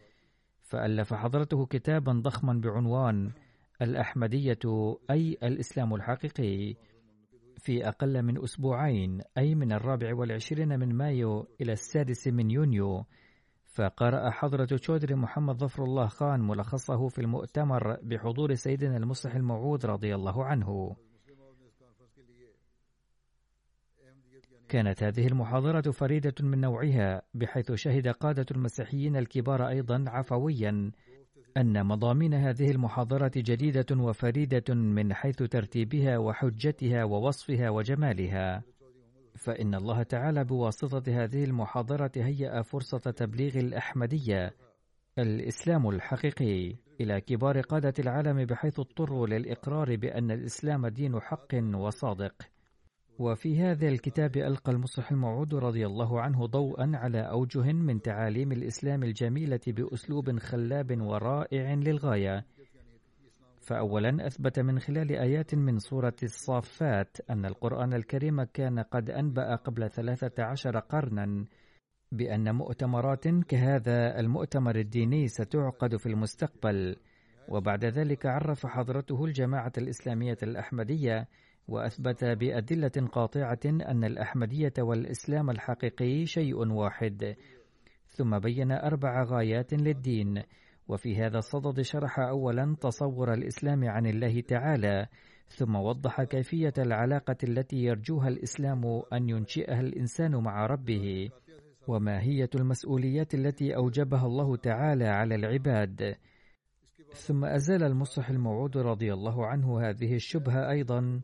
فألف 0.67 1.15
حضرته 1.15 1.67
كتابا 1.67 2.13
ضخما 2.13 2.53
بعنوان 2.53 3.31
الأحمدية 3.83 4.59
أي 5.11 5.39
الإسلام 5.43 5.95
الحقيقي 5.95 6.75
في 7.57 7.89
أقل 7.89 8.23
من 8.23 8.43
أسبوعين 8.43 9.21
أي 9.39 9.55
من 9.55 9.73
الرابع 9.73 10.15
والعشرين 10.15 10.79
من 10.79 10.95
مايو 10.95 11.47
إلى 11.61 11.73
السادس 11.73 12.29
من 12.29 12.51
يونيو. 12.51 13.05
فقرأ 13.65 14.31
حضرة 14.31 14.69
شودري 14.77 15.15
محمد 15.15 15.57
ظفر 15.57 15.85
الله 15.85 16.07
خان 16.07 16.41
ملخصه 16.41 17.09
في 17.09 17.19
المؤتمر 17.19 17.97
بحضور 18.03 18.55
سيدنا 18.55 18.97
المصلح 18.97 19.35
الموعود 19.35 19.87
رضي 19.87 20.15
الله 20.15 20.45
عنه. 20.45 20.97
كانت 24.69 25.03
هذه 25.03 25.27
المحاضرة 25.27 25.91
فريدة 25.91 26.35
من 26.41 26.61
نوعها 26.61 27.23
بحيث 27.35 27.73
شهد 27.73 28.09
قادة 28.09 28.47
المسيحيين 28.51 29.17
الكبار 29.17 29.69
أيضا 29.69 30.05
عفويا 30.09 30.91
أن 31.57 31.87
مضامين 31.87 32.35
هذه 32.35 32.71
المحاضرة 32.71 33.31
جديدة 33.37 33.87
وفريدة 33.97 34.75
من 34.75 35.15
حيث 35.15 35.43
ترتيبها 35.43 36.19
وحجتها 36.19 37.05
ووصفها 37.05 37.71
وجمالها. 37.71 38.63
فإن 39.37 39.75
الله 39.75 40.03
تعالى 40.03 40.45
بواسطة 40.45 41.25
هذه 41.25 41.45
المحاضرة 41.45 42.13
هيأ 42.17 42.63
فرصة 42.63 42.99
تبليغ 42.99 43.59
الأحمدية 43.59 44.55
الإسلام 45.19 45.89
الحقيقي 45.89 46.77
إلى 47.01 47.21
كبار 47.21 47.61
قادة 47.61 47.95
العالم 47.99 48.45
بحيث 48.45 48.81
اضطروا 48.81 49.27
للإقرار 49.27 49.97
بأن 49.97 50.31
الإسلام 50.31 50.87
دين 50.87 51.21
حق 51.21 51.55
وصادق. 51.75 52.56
وفي 53.19 53.59
هذا 53.59 53.89
الكتاب 53.89 54.37
ألقى 54.37 54.73
المصلح 54.73 55.11
الموعود 55.11 55.55
رضي 55.55 55.87
الله 55.87 56.21
عنه 56.21 56.47
ضوءا 56.47 56.91
على 56.95 57.21
أوجه 57.21 57.73
من 57.73 58.03
تعاليم 58.03 58.53
الإسلام 58.53 59.03
الجميلة 59.03 59.61
بأسلوب 59.67 60.39
خلاب 60.39 61.01
ورائع 61.01 61.75
للغاية. 61.75 62.45
فأولا 63.61 64.27
أثبت 64.27 64.61
من 64.61 64.79
خلال 64.79 65.13
آيات 65.13 65.55
من 65.55 65.79
سورة 65.79 66.17
الصافات 66.23 67.17
أن 67.31 67.45
القرآن 67.47 67.93
الكريم 67.93 68.43
كان 68.43 68.79
قد 68.79 69.11
أنبأ 69.11 69.55
قبل 69.55 69.91
ثلاثة 69.91 70.45
عشر 70.45 70.79
قرنا 70.79 71.45
بأن 72.13 72.55
مؤتمرات 72.55 73.29
كهذا 73.29 74.21
المؤتمر 74.21 74.77
الديني 74.77 75.29
ستعقد 75.29 75.97
في 75.97 76.07
المستقبل. 76.07 76.97
وبعد 77.49 77.85
ذلك 77.85 78.27
عرف 78.27 78.67
حضرته 78.67 79.25
الجماعة 79.25 79.73
الإسلامية 79.79 80.39
الأحمدية 80.43 81.29
وأثبت 81.69 82.25
بأدلة 82.25 83.09
قاطعة 83.13 83.61
أن 83.65 84.05
الأحمدية 84.05 84.73
والإسلام 84.79 85.51
الحقيقي 85.51 86.27
شيء 86.27 86.73
واحد. 86.73 87.37
ثم 88.07 88.39
بين 88.39 88.73
أربع 88.73 89.23
غايات 89.23 89.75
للدين 89.75 90.43
وفي 90.89 91.17
هذا 91.17 91.39
الصدد 91.39 91.81
شرح 91.81 92.19
اولا 92.19 92.77
تصور 92.81 93.33
الإسلام 93.35 93.89
عن 93.89 94.07
الله 94.07 94.41
تعالى 94.41 95.07
ثم 95.49 95.75
وضح 95.75 96.23
كيفية 96.23 96.73
العلاقة 96.79 97.37
التي 97.45 97.77
يرجوها 97.77 98.29
الإسلام 98.29 99.03
أن 99.13 99.29
ينشئها 99.29 99.81
الإنسان 99.81 100.37
مع 100.37 100.67
ربه 100.67 101.31
وماهية 101.89 102.51
المسؤوليات 102.55 103.35
التي 103.35 103.77
أوجبها 103.77 104.27
الله 104.27 104.57
تعالى 104.57 105.09
على 105.09 105.35
العباد. 105.35 106.17
ثم 107.13 107.45
أزال 107.45 107.83
المصلح 107.83 108.31
الموعود 108.31 108.77
رضي 108.77 109.13
الله 109.13 109.47
عنه 109.47 109.81
هذه 109.81 110.15
الشبهة 110.15 110.71
أيضا 110.71 111.21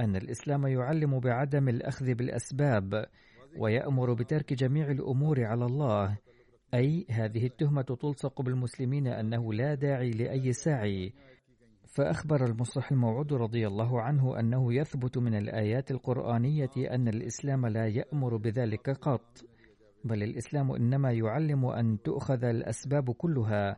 أن 0.00 0.16
الإسلام 0.16 0.66
يعلم 0.66 1.20
بعدم 1.20 1.68
الأخذ 1.68 2.14
بالأسباب 2.14 3.06
ويأمر 3.58 4.12
بترك 4.12 4.52
جميع 4.52 4.90
الأمور 4.90 5.44
على 5.44 5.64
الله. 5.64 6.18
أي 6.74 7.06
هذه 7.10 7.46
التهمة 7.46 7.82
تلصق 7.82 8.42
بالمسلمين 8.42 9.06
أنه 9.06 9.52
لا 9.52 9.74
داعي 9.74 10.10
لأي 10.10 10.52
سعي. 10.52 11.12
فأخبر 11.94 12.44
المصلح 12.46 12.92
الموعود 12.92 13.32
رضي 13.32 13.66
الله 13.66 14.00
عنه 14.02 14.40
أنه 14.40 14.74
يثبت 14.74 15.18
من 15.18 15.34
الآيات 15.34 15.90
القرآنية 15.90 16.70
أن 16.76 17.08
الإسلام 17.08 17.66
لا 17.66 17.86
يأمر 17.86 18.36
بذلك 18.36 18.90
قط 18.90 19.44
بل 20.04 20.22
الإسلام 20.22 20.72
إنما 20.72 21.12
يعلم 21.12 21.66
أن 21.66 22.02
تؤخذ 22.02 22.44
الأسباب 22.44 23.10
كلها 23.10 23.76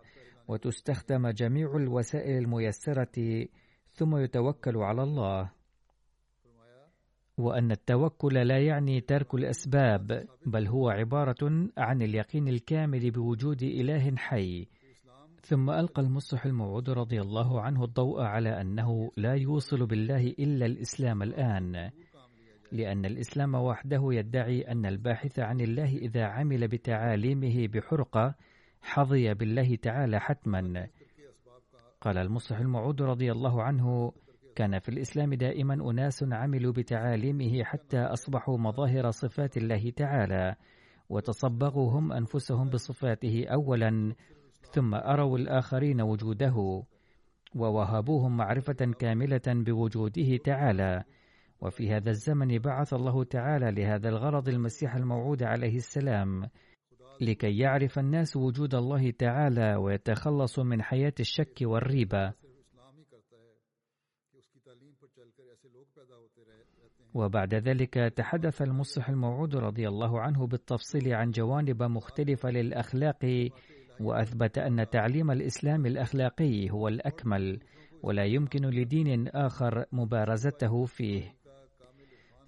وتستخدم 0.49 1.29
جميع 1.29 1.77
الوسائل 1.77 2.39
الميسرة 2.39 3.47
ثم 3.93 4.17
يتوكل 4.17 4.77
على 4.77 5.03
الله. 5.03 5.51
وأن 7.39 7.71
التوكل 7.71 8.35
لا 8.35 8.59
يعني 8.59 9.01
ترك 9.01 9.35
الأسباب 9.35 10.27
بل 10.47 10.67
هو 10.67 10.89
عبارة 10.89 11.69
عن 11.79 12.03
اليقين 12.03 12.49
الكامل 12.49 13.11
بوجود 13.11 13.63
إله 13.63 14.17
حي. 14.17 14.67
ثم 15.43 15.71
ألقى 15.71 16.03
المصلح 16.03 16.47
الموعود 16.47 16.91
رضي 16.91 17.21
الله 17.21 17.61
عنه 17.61 17.85
الضوء 17.85 18.23
على 18.23 18.61
أنه 18.61 19.11
لا 19.17 19.35
يوصل 19.35 19.87
بالله 19.87 20.27
إلا 20.27 20.67
الإسلام 20.67 21.23
الآن 21.23 21.91
لأن 22.73 23.05
الإسلام 23.05 23.55
وحده 23.55 24.03
يدعي 24.11 24.61
أن 24.61 24.87
الباحث 24.87 25.39
عن 25.39 25.61
الله 25.61 25.97
إذا 25.97 26.25
عمل 26.25 26.69
بتعاليمه 26.69 27.69
بحرقة 27.69 28.35
حظي 28.83 29.35
بالله 29.35 29.77
تعالى 29.77 30.21
حتما. 30.21 30.87
قال 32.01 32.19
المصلح 32.19 32.59
الموعود 32.59 33.03
رضي 33.03 33.33
الله 33.33 33.63
عنه 33.63 34.13
كان 34.57 34.79
في 34.79 34.89
الإسلام 34.89 35.35
دائما 35.35 35.91
أناس 35.91 36.25
عملوا 36.33 36.73
بتعاليمه 36.73 37.65
حتى 37.65 37.99
أصبحوا 37.99 38.59
مظاهر 38.59 39.11
صفات 39.11 39.57
الله 39.57 39.91
تعالى 39.91 40.55
وتصبغوا 41.09 41.91
هم 41.91 42.13
أنفسهم 42.13 42.71
بصفاته 42.71 43.45
أولا 43.49 44.15
ثم 44.73 44.95
أروا 44.95 45.39
الآخرين 45.39 46.01
وجوده 46.01 46.83
ووهبوهم 47.55 48.37
معرفة 48.37 48.93
كاملة 48.99 49.43
بوجوده 49.47 50.37
تعالى. 50.37 51.05
وفي 51.61 51.91
هذا 51.93 52.11
الزمن 52.11 52.59
بعث 52.59 52.95
الله 52.95 53.25
تعالى 53.25 53.71
لهذا 53.71 54.09
الغرض 54.09 54.49
المسيح 54.49 54.95
الموعود 54.95 55.43
عليه 55.43 55.77
السلام 55.77 56.49
لكي 57.21 57.59
يعرف 57.59 57.99
الناس 57.99 58.37
وجود 58.37 58.75
الله 58.75 59.11
تعالى 59.11 59.77
ويتخلصوا 59.77 60.65
من 60.65 60.83
حياة 60.83 61.13
الشك 61.21 61.59
والريبة. 61.63 62.46
وبعد 67.15 67.55
ذلك 67.55 67.95
تحدث 67.95 68.63
المصلح 68.63 69.09
الموعود 69.09 69.57
رضي 69.57 69.89
الله 69.89 70.21
عنه 70.21 70.47
بالتفصيل 70.47 71.15
عن 71.15 71.31
جوانب 71.31 71.83
مختلفة 71.83 72.51
للأخلاق 72.51 73.51
وأثبت 74.01 74.59
أن 74.59 74.91
تعليم 74.91 75.31
الإسلام 75.31 75.87
الأخلاقي 75.87 76.71
هو 76.71 76.89
الأكمل 76.89 77.61
ولا 78.03 78.25
يمكن 78.25 78.61
لدين 78.67 79.29
آخر 79.29 79.85
مبارزته 79.93 80.85
فيه. 80.85 81.35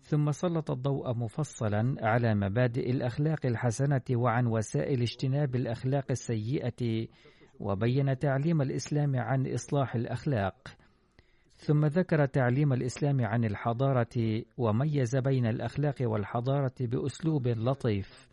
ثم 0.02 0.30
سلط 0.30 0.70
الضوء 0.70 1.14
مفصلا 1.14 1.94
على 2.00 2.34
مبادئ 2.34 2.90
الأخلاق 2.90 3.46
الحسنة 3.46 4.02
وعن 4.12 4.46
وسائل 4.46 5.00
اجتناب 5.00 5.56
الأخلاق 5.56 6.04
السيئة 6.10 7.06
وبين 7.60 8.18
تعليم 8.18 8.62
الإسلام 8.62 9.16
عن 9.16 9.52
إصلاح 9.54 9.94
الأخلاق. 9.94 10.77
ثم 11.58 11.86
ذكر 11.86 12.26
تعليم 12.26 12.72
الإسلام 12.72 13.24
عن 13.24 13.44
الحضارة 13.44 14.42
وميز 14.58 15.16
بين 15.16 15.46
الأخلاق 15.46 15.94
والحضارة 16.00 16.74
بأسلوب 16.80 17.48
لطيف. 17.48 18.28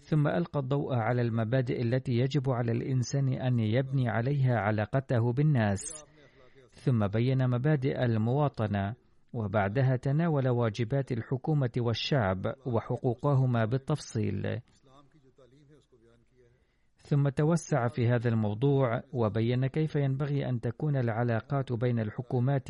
ثم 0.00 0.28
ألقى 0.28 0.60
الضوء 0.60 0.94
على 0.94 1.22
المبادئ 1.22 1.82
التي 1.82 2.12
يجب 2.12 2.50
على 2.50 2.72
الإنسان 2.72 3.32
أن 3.32 3.60
يبني 3.60 4.08
عليها 4.08 4.58
علاقته 4.58 5.32
بالناس. 5.32 6.04
ثم 6.70 7.06
بين 7.06 7.50
مبادئ 7.50 8.04
المواطنة 8.04 8.94
وبعدها 9.32 9.96
تناول 9.96 10.48
واجبات 10.48 11.12
الحكومة 11.12 11.70
والشعب 11.78 12.54
وحقوقهما 12.66 13.64
بالتفصيل. 13.64 14.60
ثم 17.08 17.28
توسع 17.28 17.88
في 17.88 18.08
هذا 18.08 18.28
الموضوع 18.28 19.02
وبين 19.12 19.66
كيف 19.66 19.96
ينبغي 19.96 20.48
أن 20.48 20.60
تكون 20.60 20.96
العلاقات 20.96 21.72
بين 21.72 22.00
الحكومات 22.00 22.68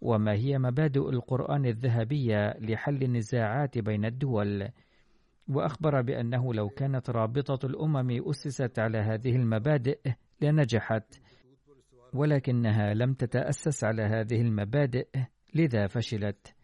وما 0.00 0.32
هي 0.32 0.58
مبادئ 0.58 1.08
القرآن 1.10 1.66
الذهبية 1.66 2.56
لحل 2.60 3.02
النزاعات 3.02 3.78
بين 3.78 4.04
الدول. 4.04 4.68
وأخبر 5.48 6.02
بأنه 6.02 6.54
لو 6.54 6.68
كانت 6.68 7.10
رابطة 7.10 7.66
الأمم 7.66 8.30
أسست 8.30 8.78
على 8.78 8.98
هذه 8.98 9.36
المبادئ 9.36 10.00
لنجحت 10.40 11.20
ولكنها 12.14 12.94
لم 12.94 13.14
تتأسس 13.14 13.84
على 13.84 14.02
هذه 14.02 14.40
المبادئ 14.40 15.08
لذا 15.54 15.86
فشلت. 15.86 16.54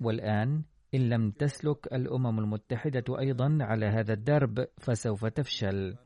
والآن 0.00 0.62
إن 0.94 1.08
لم 1.08 1.30
تسلك 1.30 1.92
الأمم 1.92 2.38
المتحدة 2.38 3.18
أيضا 3.18 3.58
على 3.60 3.86
هذا 3.86 4.12
الدرب 4.12 4.66
فسوف 4.80 5.24
تفشل. 5.24 5.96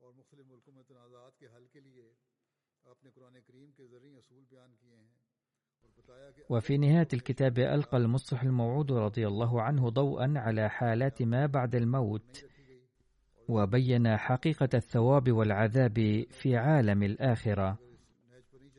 اور 0.00 0.12
مختلف 0.12 0.46
ملکوں 0.46 0.74
میں 0.74 0.82
تنازعات 0.88 1.38
کے 1.38 1.46
حل 1.54 1.66
کے 1.72 1.80
لیے 1.80 2.04
آپ 2.90 3.04
نے 3.04 3.10
قرآن 3.14 3.34
کریم 3.46 3.70
کے 3.76 3.86
ذریعے 3.86 4.16
اصول 4.18 4.44
بیان 4.50 4.74
کیے 4.80 4.96
ہیں 4.96 5.08
وفي 6.50 6.78
نهاية 6.78 7.08
الكتاب 7.12 7.58
ألقى 7.58 7.96
المصلح 7.96 8.42
الموعود 8.42 8.92
رضي 8.92 9.26
الله 9.26 9.62
عنه 9.62 9.88
ضوءا 9.88 10.34
على 10.36 10.68
حالات 10.68 11.22
ما 11.22 11.46
بعد 11.46 11.74
الموت. 11.74 12.49
وبين 13.50 14.16
حقيقة 14.16 14.68
الثواب 14.74 15.32
والعذاب 15.32 16.24
في 16.30 16.56
عالم 16.56 17.02
الآخرة. 17.02 17.78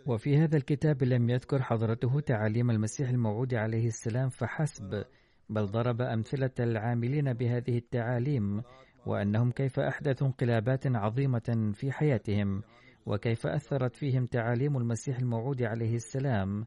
وفي 0.06 0.38
هذا 0.38 0.58
الكتاب 0.58 1.04
لم 1.04 1.30
يذكر 1.30 1.62
حضرته 1.62 2.20
تعاليم 2.20 2.72
المسيح 2.72 3.10
الموعود 3.10 3.54
عليه 3.54 3.88
السلام 3.88 4.30
فحسب 4.30 5.04
بل 5.50 5.66
ضرب 5.66 6.02
أمثلة 6.02 6.52
العاملين 6.60 7.34
بهذه 7.34 7.78
التعاليم 7.78 8.64
وأنهم 9.06 9.52
كيف 9.52 9.80
أحدثوا 9.80 10.28
انقلابات 10.28 10.88
عظيمة 10.88 11.72
في 11.74 11.92
حياتهم 11.92 12.64
وكيف 13.06 13.48
أثرت 13.48 13.96
فيهم 13.96 14.26
تعاليم 14.26 14.78
المسيح 14.78 15.18
الموعود 15.18 15.64
عليه 15.64 15.96
السلام. 15.96 16.66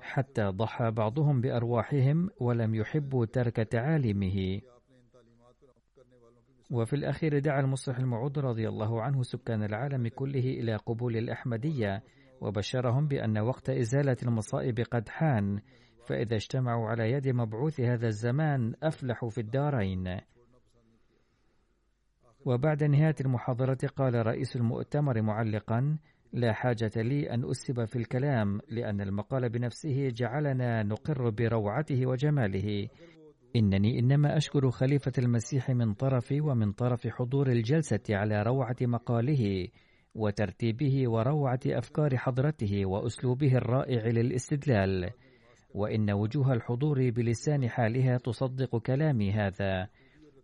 حتى 0.00 0.42
ضحى 0.42 0.90
بعضهم 0.90 1.40
بأرواحهم 1.40 2.30
ولم 2.40 2.74
يحبوا 2.74 3.26
ترك 3.26 3.56
تعاليمه. 3.56 4.60
وفي 6.70 6.96
الأخير 6.96 7.38
دعا 7.38 7.60
المصلح 7.60 7.98
الموعود 7.98 8.38
رضي 8.38 8.68
الله 8.68 9.02
عنه 9.02 9.22
سكان 9.22 9.62
العالم 9.62 10.08
كله 10.08 10.40
إلى 10.40 10.76
قبول 10.76 11.16
الأحمدية 11.16 12.02
وبشرهم 12.40 13.08
بأن 13.08 13.38
وقت 13.38 13.70
إزالة 13.70 14.16
المصائب 14.22 14.80
قد 14.80 15.08
حان 15.08 15.60
فإذا 16.06 16.36
اجتمعوا 16.36 16.88
على 16.88 17.12
يد 17.12 17.28
مبعوث 17.28 17.80
هذا 17.80 18.06
الزمان 18.06 18.74
أفلحوا 18.82 19.30
في 19.30 19.40
الدارين. 19.40 20.20
وبعد 22.44 22.84
نهاية 22.84 23.14
المحاضرة 23.20 23.78
قال 23.96 24.26
رئيس 24.26 24.56
المؤتمر 24.56 25.22
معلقا 25.22 25.98
لا 26.32 26.52
حاجة 26.52 26.90
لي 26.96 27.30
أن 27.34 27.50
أسب 27.50 27.84
في 27.84 27.96
الكلام 27.96 28.60
لأن 28.68 29.00
المقال 29.00 29.48
بنفسه 29.48 30.08
جعلنا 30.08 30.82
نقر 30.82 31.30
بروعته 31.30 32.06
وجماله. 32.06 32.88
إنني 33.56 33.98
إنما 33.98 34.36
أشكر 34.36 34.70
خليفة 34.70 35.12
المسيح 35.18 35.70
من 35.70 35.94
طرفي 35.94 36.40
ومن 36.40 36.72
طرف 36.72 37.06
حضور 37.06 37.48
الجلسة 37.48 38.00
على 38.10 38.42
روعة 38.42 38.76
مقاله 38.80 39.68
وترتيبه 40.14 41.08
وروعة 41.08 41.60
أفكار 41.66 42.16
حضرته 42.16 42.86
وأسلوبه 42.86 43.56
الرائع 43.56 44.06
للاستدلال 44.06 45.10
وإن 45.74 46.10
وجوه 46.10 46.52
الحضور 46.52 47.10
بلسان 47.10 47.68
حالها 47.68 48.18
تصدق 48.18 48.76
كلامي 48.76 49.32
هذا 49.32 49.88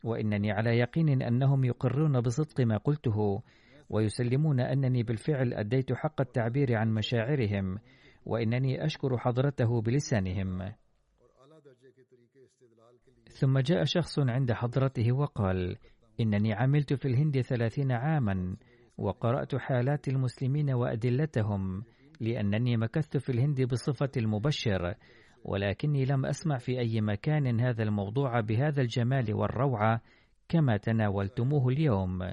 وإنني 0.04 0.52
على 0.52 0.78
يقين 0.78 1.22
أنهم 1.22 1.64
يقرون 1.64 2.20
بصدق 2.20 2.60
ما 2.60 2.76
قلته 2.76 3.42
ويسلمون 3.90 4.60
أنني 4.60 5.02
بالفعل 5.02 5.54
أديت 5.54 5.92
حق 5.92 6.20
التعبير 6.20 6.76
عن 6.76 6.94
مشاعرهم 6.94 7.78
وإنني 8.26 8.84
أشكر 8.84 9.18
حضرته 9.18 9.80
بلسانهم. 9.80 10.72
ثم 13.34 13.58
جاء 13.58 13.84
شخص 13.84 14.18
عند 14.18 14.52
حضرته 14.52 15.12
وقال 15.12 15.76
إنني 16.20 16.52
عملت 16.52 16.94
في 16.94 17.08
الهند 17.08 17.40
ثلاثين 17.40 17.92
عاما 17.92 18.56
وقرأت 18.98 19.56
حالات 19.56 20.08
المسلمين 20.08 20.70
وأدلتهم 20.70 21.82
لأنني 22.20 22.76
مكثت 22.76 23.16
في 23.16 23.32
الهند 23.32 23.62
بصفة 23.62 24.10
المبشر 24.16 24.94
ولكني 25.44 26.04
لم 26.04 26.26
أسمع 26.26 26.58
في 26.58 26.78
أي 26.78 27.00
مكان 27.00 27.60
هذا 27.60 27.82
الموضوع 27.82 28.40
بهذا 28.40 28.82
الجمال 28.82 29.34
والروعة 29.34 30.00
كما 30.48 30.76
تناولتموه 30.76 31.68
اليوم. 31.68 32.32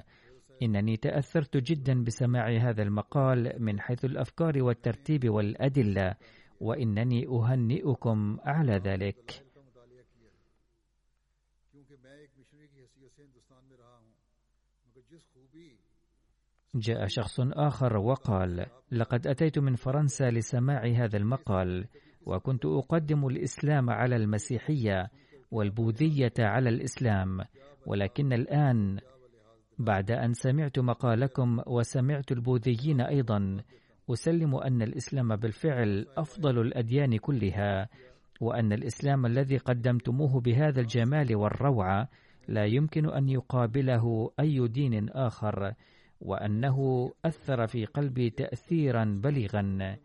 إنني 0.62 0.96
تأثرت 0.96 1.56
جدا 1.56 2.04
بسماع 2.04 2.56
هذا 2.56 2.82
المقال 2.82 3.52
من 3.58 3.80
حيث 3.80 4.04
الأفكار 4.04 4.62
والترتيب 4.62 5.28
والأدلة 5.28 6.14
وإنني 6.60 7.26
أهنئكم 7.26 8.38
على 8.44 8.72
ذلك. 8.72 9.51
جاء 16.74 17.06
شخص 17.06 17.40
آخر 17.40 17.96
وقال 17.96 18.66
لقد 18.92 19.26
أتيت 19.26 19.58
من 19.58 19.74
فرنسا 19.74 20.30
لسماع 20.30 20.86
هذا 20.86 21.16
المقال 21.16 21.86
وكنت 22.26 22.66
أقدم 22.66 23.26
الإسلام 23.26 23.90
على 23.90 24.16
المسيحية 24.16 25.10
والبوذية 25.50 26.32
على 26.38 26.68
الإسلام 26.68 27.40
ولكن 27.86 28.32
الآن 28.32 28.98
بعد 29.78 30.10
أن 30.10 30.32
سمعت 30.32 30.78
مقالكم 30.78 31.60
وسمعت 31.66 32.32
البوذيين 32.32 33.00
أيضا 33.00 33.60
أسلم 34.10 34.54
أن 34.56 34.82
الإسلام 34.82 35.36
بالفعل 35.36 36.06
أفضل 36.16 36.60
الأديان 36.60 37.16
كلها 37.16 37.88
وأن 38.40 38.72
الإسلام 38.72 39.26
الذي 39.26 39.56
قدمتموه 39.56 40.40
بهذا 40.40 40.80
الجمال 40.80 41.36
والروعة 41.36 42.08
لا 42.48 42.64
يمكن 42.64 43.08
أن 43.08 43.28
يقابله 43.28 44.30
أي 44.40 44.68
دين 44.68 45.08
آخر 45.08 45.74
وأنه 46.22 47.10
أثر 47.24 47.66
في 47.66 47.84
قلبي 47.84 48.30
تأثيرا 48.30 49.20
بليغا. 49.22 49.98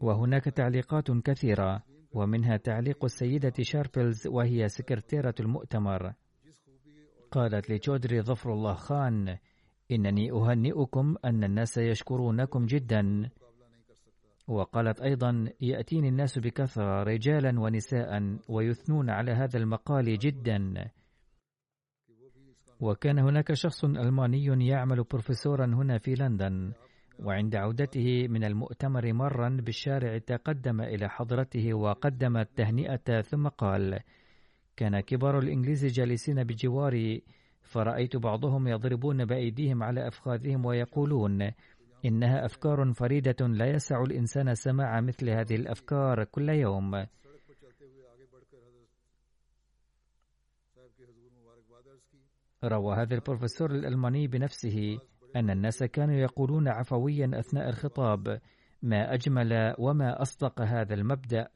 وهناك 0.00 0.44
تعليقات 0.44 1.10
كثيرة 1.10 1.82
ومنها 2.12 2.56
تعليق 2.56 3.04
السيدة 3.04 3.52
شاربلز 3.60 4.26
وهي 4.26 4.68
سكرتيرة 4.68 5.34
المؤتمر. 5.40 6.12
قالت 7.30 7.70
لتشودري 7.70 8.22
ظفر 8.22 8.52
الله 8.52 8.74
خان 8.74 9.38
إنني 9.90 10.30
أهنئكم 10.32 11.16
أن 11.24 11.44
الناس 11.44 11.78
يشكرونكم 11.78 12.66
جدا. 12.66 13.30
وقالت 14.48 15.00
أيضا 15.00 15.48
يأتيني 15.60 16.08
الناس 16.08 16.38
بكثرة 16.38 17.02
رجالا 17.02 17.60
ونساء 17.60 18.38
ويثنون 18.48 19.10
على 19.10 19.32
هذا 19.32 19.58
المقال 19.58 20.18
جدا. 20.18 20.90
وكان 22.80 23.18
هناك 23.18 23.52
شخص 23.52 23.84
ألماني 23.84 24.66
يعمل 24.66 25.02
بروفيسورا 25.02 25.66
هنا 25.66 25.98
في 25.98 26.14
لندن 26.14 26.72
وعند 27.18 27.56
عودته 27.56 28.28
من 28.28 28.44
المؤتمر 28.44 29.12
مرا 29.12 29.48
بالشارع 29.48 30.18
تقدم 30.18 30.80
إلى 30.80 31.08
حضرته 31.08 31.74
وقدم 31.74 32.36
التهنئة 32.36 33.20
ثم 33.20 33.48
قال 33.48 34.00
كان 34.76 35.00
كبار 35.00 35.38
الإنجليز 35.38 35.86
جالسين 35.86 36.44
بجواري 36.44 37.22
فرأيت 37.62 38.16
بعضهم 38.16 38.68
يضربون 38.68 39.24
بأيديهم 39.24 39.82
على 39.82 40.08
أفخاذهم 40.08 40.64
ويقولون 40.64 41.50
إنها 42.04 42.44
أفكار 42.44 42.92
فريدة 42.92 43.46
لا 43.46 43.66
يسع 43.70 44.02
الإنسان 44.02 44.54
سماع 44.54 45.00
مثل 45.00 45.30
هذه 45.30 45.56
الأفكار 45.56 46.24
كل 46.24 46.48
يوم. 46.48 47.06
روى 52.64 52.96
هذا 52.96 53.14
البروفيسور 53.14 53.70
الألماني 53.70 54.26
بنفسه 54.26 54.98
أن 55.36 55.50
الناس 55.50 55.82
كانوا 55.82 56.14
يقولون 56.14 56.68
عفويا 56.68 57.30
أثناء 57.34 57.68
الخطاب 57.68 58.40
ما 58.82 59.14
أجمل 59.14 59.74
وما 59.78 60.22
أصدق 60.22 60.60
هذا 60.60 60.94
المبدأ. 60.94 61.48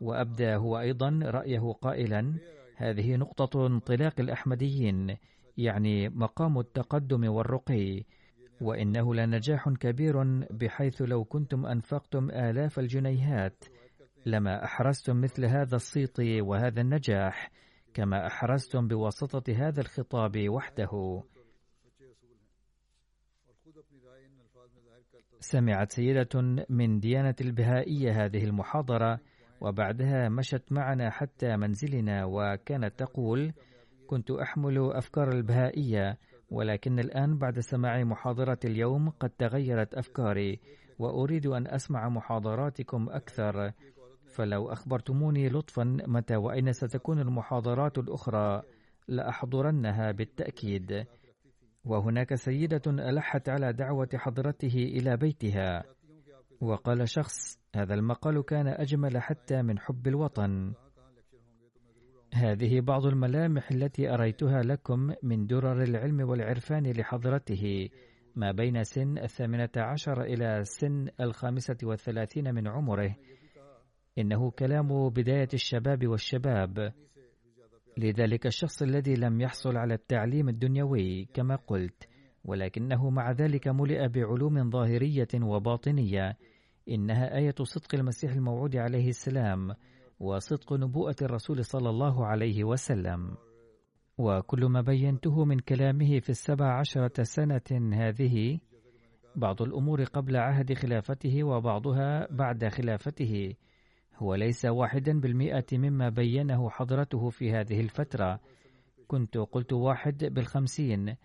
وأبدى 0.00 0.54
هو 0.54 0.80
أيضا 0.80 1.20
رأيه 1.22 1.72
قائلا 1.72 2.34
هذه 2.76 3.16
نقطة 3.16 3.66
انطلاق 3.66 4.20
الأحمديين 4.20 5.16
يعني 5.58 6.08
مقام 6.08 6.58
التقدم 6.58 7.28
والرقي. 7.28 8.04
وإنه 8.62 9.14
لنجاح 9.14 9.68
كبير 9.68 10.22
بحيث 10.50 11.02
لو 11.02 11.24
كنتم 11.24 11.66
أنفقتم 11.66 12.30
آلاف 12.30 12.78
الجنيهات 12.78 13.64
لما 14.26 14.64
أحرزتم 14.64 15.20
مثل 15.20 15.44
هذا 15.44 15.76
الصيت 15.76 16.20
وهذا 16.20 16.80
النجاح 16.80 17.50
كما 17.94 18.26
أحرزتم 18.26 18.88
بواسطة 18.88 19.52
هذا 19.52 19.80
الخطاب 19.80 20.48
وحده. 20.48 21.22
سمعت 25.40 25.92
سيدة 25.92 26.64
من 26.68 27.00
ديانة 27.00 27.34
البهائية 27.40 28.24
هذه 28.24 28.44
المحاضرة 28.44 29.20
وبعدها 29.60 30.28
مشت 30.28 30.72
معنا 30.72 31.10
حتى 31.10 31.56
منزلنا 31.56 32.24
وكانت 32.24 32.98
تقول 32.98 33.52
كنت 34.06 34.30
أحمل 34.30 34.92
أفكار 34.92 35.32
البهائية 35.32 36.18
ولكن 36.52 36.98
الآن 36.98 37.38
بعد 37.38 37.60
سماع 37.60 38.04
محاضرة 38.04 38.58
اليوم 38.64 39.10
قد 39.10 39.30
تغيرت 39.30 39.94
أفكاري 39.94 40.60
وأريد 40.98 41.46
أن 41.46 41.66
أسمع 41.66 42.08
محاضراتكم 42.08 43.08
أكثر. 43.10 43.72
فلو 44.26 44.72
أخبرتموني 44.72 45.48
لطفا 45.48 45.84
متى 46.06 46.36
وأين 46.36 46.72
ستكون 46.72 47.18
المحاضرات 47.18 47.98
الأخرى 47.98 48.62
لأحضرنها 49.08 50.12
بالتأكيد. 50.12 51.04
وهناك 51.84 52.34
سيدة 52.34 52.82
ألحت 52.86 53.48
على 53.48 53.72
دعوة 53.72 54.08
حضرته 54.14 54.74
إلى 54.74 55.16
بيتها 55.16 55.84
وقال 56.60 57.08
شخص 57.08 57.58
هذا 57.76 57.94
المقال 57.94 58.44
كان 58.44 58.68
أجمل 58.68 59.18
حتى 59.18 59.62
من 59.62 59.78
حب 59.78 60.06
الوطن. 60.06 60.72
هذه 62.34 62.80
بعض 62.80 63.06
الملامح 63.06 63.70
التي 63.70 64.14
أريتها 64.14 64.62
لكم 64.62 65.14
من 65.22 65.46
درر 65.46 65.82
العلم 65.82 66.20
والعرفان 66.20 66.92
لحضرته 66.92 67.88
ما 68.36 68.52
بين 68.52 68.82
سن 68.84 69.18
الثامنة 69.18 69.70
عشر 69.76 70.22
إلى 70.22 70.64
سن 70.64 71.08
الخامسة 71.20 71.76
والثلاثين 71.82 72.54
من 72.54 72.68
عمره. 72.68 73.16
إنه 74.18 74.50
كلام 74.50 75.08
بداية 75.08 75.48
الشباب 75.54 76.06
والشباب. 76.06 76.92
لذلك 77.98 78.46
الشخص 78.46 78.82
الذي 78.82 79.14
لم 79.14 79.40
يحصل 79.40 79.76
على 79.76 79.94
التعليم 79.94 80.48
الدنيوي 80.48 81.24
كما 81.34 81.56
قلت 81.56 82.08
ولكنه 82.44 83.10
مع 83.10 83.32
ذلك 83.32 83.68
ملئ 83.68 84.08
بعلوم 84.08 84.70
ظاهرية 84.70 85.28
وباطنية. 85.42 86.36
إنها 86.88 87.36
آية 87.36 87.54
صدق 87.62 87.94
المسيح 87.94 88.32
الموعود 88.32 88.76
عليه 88.76 89.08
السلام. 89.08 89.74
وصدق 90.22 90.72
نبوءة 90.72 91.16
الرسول 91.22 91.64
صلى 91.64 91.90
الله 91.90 92.26
عليه 92.26 92.64
وسلم. 92.64 93.36
وكل 94.18 94.64
ما 94.64 94.80
بينته 94.80 95.44
من 95.44 95.58
كلامه 95.58 96.20
في 96.20 96.30
السبع 96.30 96.78
عشرة 96.78 97.22
سنة 97.22 97.94
هذه 97.94 98.58
بعض 99.36 99.62
الأمور 99.62 100.04
قبل 100.04 100.36
عهد 100.36 100.72
خلافته 100.74 101.44
وبعضها 101.44 102.28
بعد 102.30 102.68
خلافته. 102.68 103.54
هو 104.16 104.34
ليس 104.34 104.64
واحدا 104.64 105.20
بالمئة 105.20 105.66
مما 105.72 106.08
بينه 106.08 106.70
حضرته 106.70 107.28
في 107.28 107.52
هذه 107.52 107.80
الفترة. 107.80 108.40
كنت 109.06 109.38
قلت 109.38 109.72
واحد 109.72 110.24
بالخمسين 110.24 111.16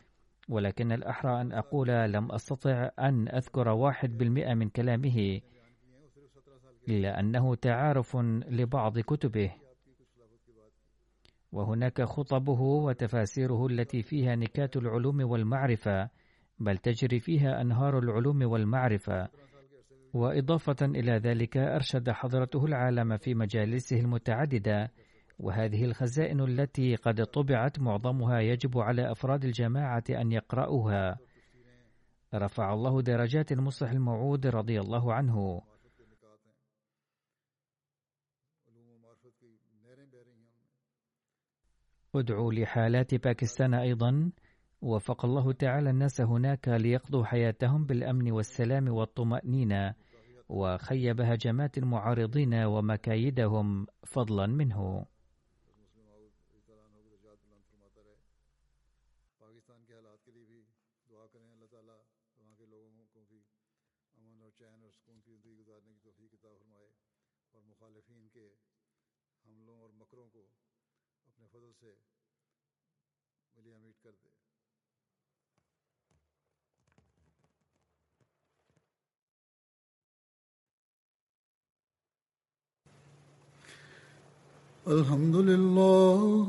ولكن 0.50 0.92
الأحرى 0.92 1.42
أن 1.42 1.52
أقول 1.52 1.88
لم 1.88 2.32
أستطع 2.32 2.90
أن 3.00 3.28
أذكر 3.28 3.68
واحد 3.70 4.18
بالمئة 4.18 4.54
من 4.54 4.70
كلامه. 4.70 5.42
إلا 6.88 7.20
أنه 7.20 7.56
تعارف 7.56 8.18
لبعض 8.50 9.00
كتبه. 9.00 9.52
وهناك 11.52 12.02
خطبه 12.02 12.62
وتفاسيره 12.62 13.68
التي 13.68 14.02
فيها 14.02 14.36
نكات 14.36 14.78
العلوم 14.78 15.30
والمعرفة 15.30 16.10
بل 16.60 16.78
تجري 16.78 17.20
فيها 17.20 17.62
أنهار 17.62 18.00
العلوم 18.00 18.44
والمعرفة. 18.44 19.30
وإضافة 20.14 20.86
إلى 20.86 21.12
ذلك 21.12 21.58
أرشد 21.58 22.10
حضرته 22.10 22.66
العالم 22.66 23.18
في 23.18 23.34
مجالسه 23.34 24.00
المتعددة 24.00 24.92
وهذه 25.40 25.86
الخزائن 25.86 26.42
التي 26.42 26.96
قد 26.96 27.26
طبعت 27.26 27.80
معظمها 27.80 28.40
يجب 28.40 28.78
على 28.78 29.12
أفراد 29.12 29.46
الجماعة 29.46 30.04
أن 30.10 30.32
يقرأوها. 30.32 31.18
رفع 32.34 32.74
الله 32.74 33.02
درجات 33.02 33.52
المصلح 33.52 33.92
الموعود 33.92 34.48
رضي 34.48 34.80
الله 34.80 35.14
عنه. 35.14 35.62
ادعوا 42.16 42.54
لحالات 42.54 43.16
باكستان 43.16 43.74
أيضا. 43.74 44.32
وفق 44.82 45.26
الله 45.26 45.52
تعالى 45.52 45.90
الناس 45.90 46.22
هناك 46.22 46.68
ليقضوا 46.68 47.26
حياتهم 47.26 47.86
بالأمن 47.86 48.32
والسلام 48.32 48.88
والطمأنينة. 48.88 49.94
وخيب 50.50 51.22
هجمات 51.22 51.78
المعارضين 51.78 52.54
ومكايدهم 52.54 53.88
فضلا 54.04 54.48
منه. 54.48 55.06
الحمد 84.96 85.36
لله 85.36 86.48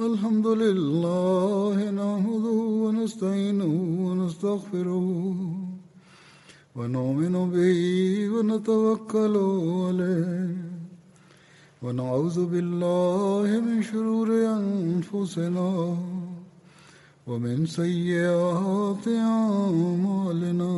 الحمد 0.00 0.46
لله 0.46 1.76
نحمده 1.90 2.56
ونستعينه 2.82 3.74
ونستغفره 4.06 5.08
ونؤمن 6.76 7.34
به 7.54 7.80
ونتوكل 8.34 9.34
عليه 9.86 10.56
ونعوذ 11.82 12.38
بالله 12.52 13.48
من 13.66 13.82
شرور 13.82 14.28
أنفسنا 14.58 15.70
ومن 17.26 17.66
سيئات 17.66 19.06
أعمالنا. 19.08 20.74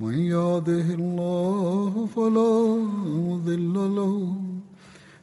من 0.00 0.14
يهده 0.18 0.88
الله 1.00 1.92
فلا 2.16 2.54
مضل 3.28 3.74
له 3.96 4.51